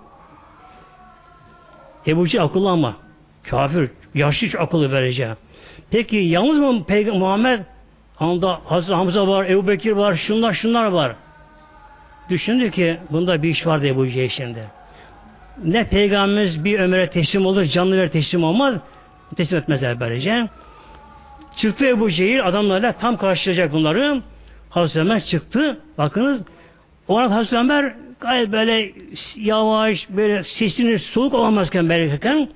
Ebu 2.07 2.27
Cehil 2.27 2.43
akıllı 2.43 2.69
ama. 2.69 2.95
Kafir. 3.43 3.89
Yaşlı 4.13 4.47
hiç 4.47 4.55
akıllı 4.55 4.91
vereceğim. 4.91 5.35
Peki 5.91 6.15
yalnız 6.15 6.57
mı 6.57 6.85
Peygamber 6.85 7.19
Muhammed? 7.19 7.59
Onda 8.19 8.59
Hazreti 8.65 8.93
Hamza 8.93 9.27
var, 9.27 9.45
Ebu 9.45 9.67
Bekir 9.67 9.91
var, 9.91 10.15
şunlar 10.15 10.53
şunlar 10.53 10.85
var. 10.85 11.15
Düşündü 12.33 12.71
ki 12.71 12.97
bunda 13.09 13.43
bir 13.43 13.49
iş 13.49 13.67
var 13.67 13.81
diye 13.81 13.95
bu 13.95 14.07
Cehil 14.07 14.29
şimdi. 14.29 14.63
Ne 15.63 15.87
peygamberimiz 15.87 16.63
bir 16.63 16.79
Ömer'e 16.79 17.09
teslim 17.09 17.45
olur, 17.45 17.63
canlı 17.63 17.97
ver 17.97 18.11
teslim 18.11 18.43
olmaz. 18.43 18.75
Teslim 19.37 19.59
etmezler 19.59 19.99
böylece. 19.99 20.47
Çıktı 21.55 21.85
Ebu 21.85 22.11
Cehil 22.11 22.47
adamlarla 22.47 22.91
tam 22.91 23.17
karşılayacak 23.17 23.73
bunları. 23.73 24.21
Hazreti 24.69 24.99
Ömer 24.99 25.23
çıktı. 25.23 25.77
Bakınız 25.97 26.41
o 27.07 27.17
arada 27.17 27.35
Hazreti 27.35 27.57
Ömer 27.57 27.93
gayet 28.19 28.51
böyle 28.51 28.91
yavaş 29.35 30.09
böyle 30.09 30.43
sesini 30.43 30.99
soluk 30.99 31.33
olamazken 31.33 31.89
belirken 31.89 32.49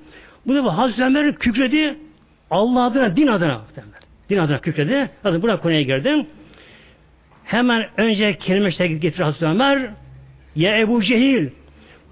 bu 0.46 0.54
da 0.54 0.78
Hazreti 0.78 1.04
Ömer 1.04 1.34
kükredi 1.34 1.98
Allah 2.50 2.84
adına, 2.84 3.16
din 3.16 3.26
adına 3.26 3.60
din 4.30 4.38
adına 4.38 4.60
kükredi. 4.60 5.10
Hadi 5.22 5.42
buna 5.42 5.60
konuya 5.60 5.82
girdim. 5.82 6.26
Hemen 7.48 7.86
önce 7.96 8.38
kelime 8.38 8.70
şekil 8.70 8.96
getir 8.96 9.22
Hazreti 9.22 9.46
Ömer 9.46 9.90
ya 10.56 10.78
Ebu 10.78 11.02
Cehil 11.02 11.48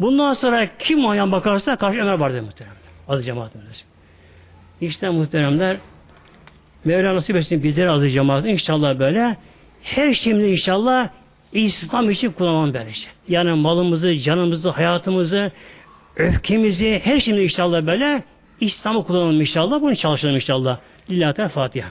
bundan 0.00 0.34
sonra 0.34 0.68
kim 0.78 1.04
o 1.04 1.32
bakarsa 1.32 1.76
karşı 1.76 1.98
Ömer 1.98 2.14
vardı 2.14 2.42
muhteremler. 2.42 2.76
Adı 3.08 3.22
cemaatimiz. 3.22 3.84
İşte 4.80 5.08
muhteremler 5.10 5.76
Mevla 6.84 7.14
nasip 7.14 7.36
etsin 7.36 7.62
bizlere 7.62 7.90
adı 7.90 8.10
cemaat 8.10 8.46
inşallah 8.46 8.98
böyle 8.98 9.36
her 9.82 10.12
şeyimizi 10.12 10.48
inşallah 10.48 11.08
İslam 11.52 12.10
için 12.10 12.32
kullanmam 12.32 12.74
böylece. 12.74 13.08
Yani 13.28 13.52
malımızı, 13.52 14.14
canımızı, 14.16 14.70
hayatımızı, 14.70 15.52
öfkemizi, 16.16 17.00
her 17.04 17.20
şeyimizi 17.20 17.44
inşallah 17.44 17.86
böyle 17.86 18.22
İslam'ı 18.60 19.04
kullanalım 19.04 19.40
inşallah. 19.40 19.80
Bunu 19.80 19.96
çalışalım 19.96 20.34
inşallah. 20.34 20.78
Lillahi 21.10 21.48
Fatiha. 21.48 21.88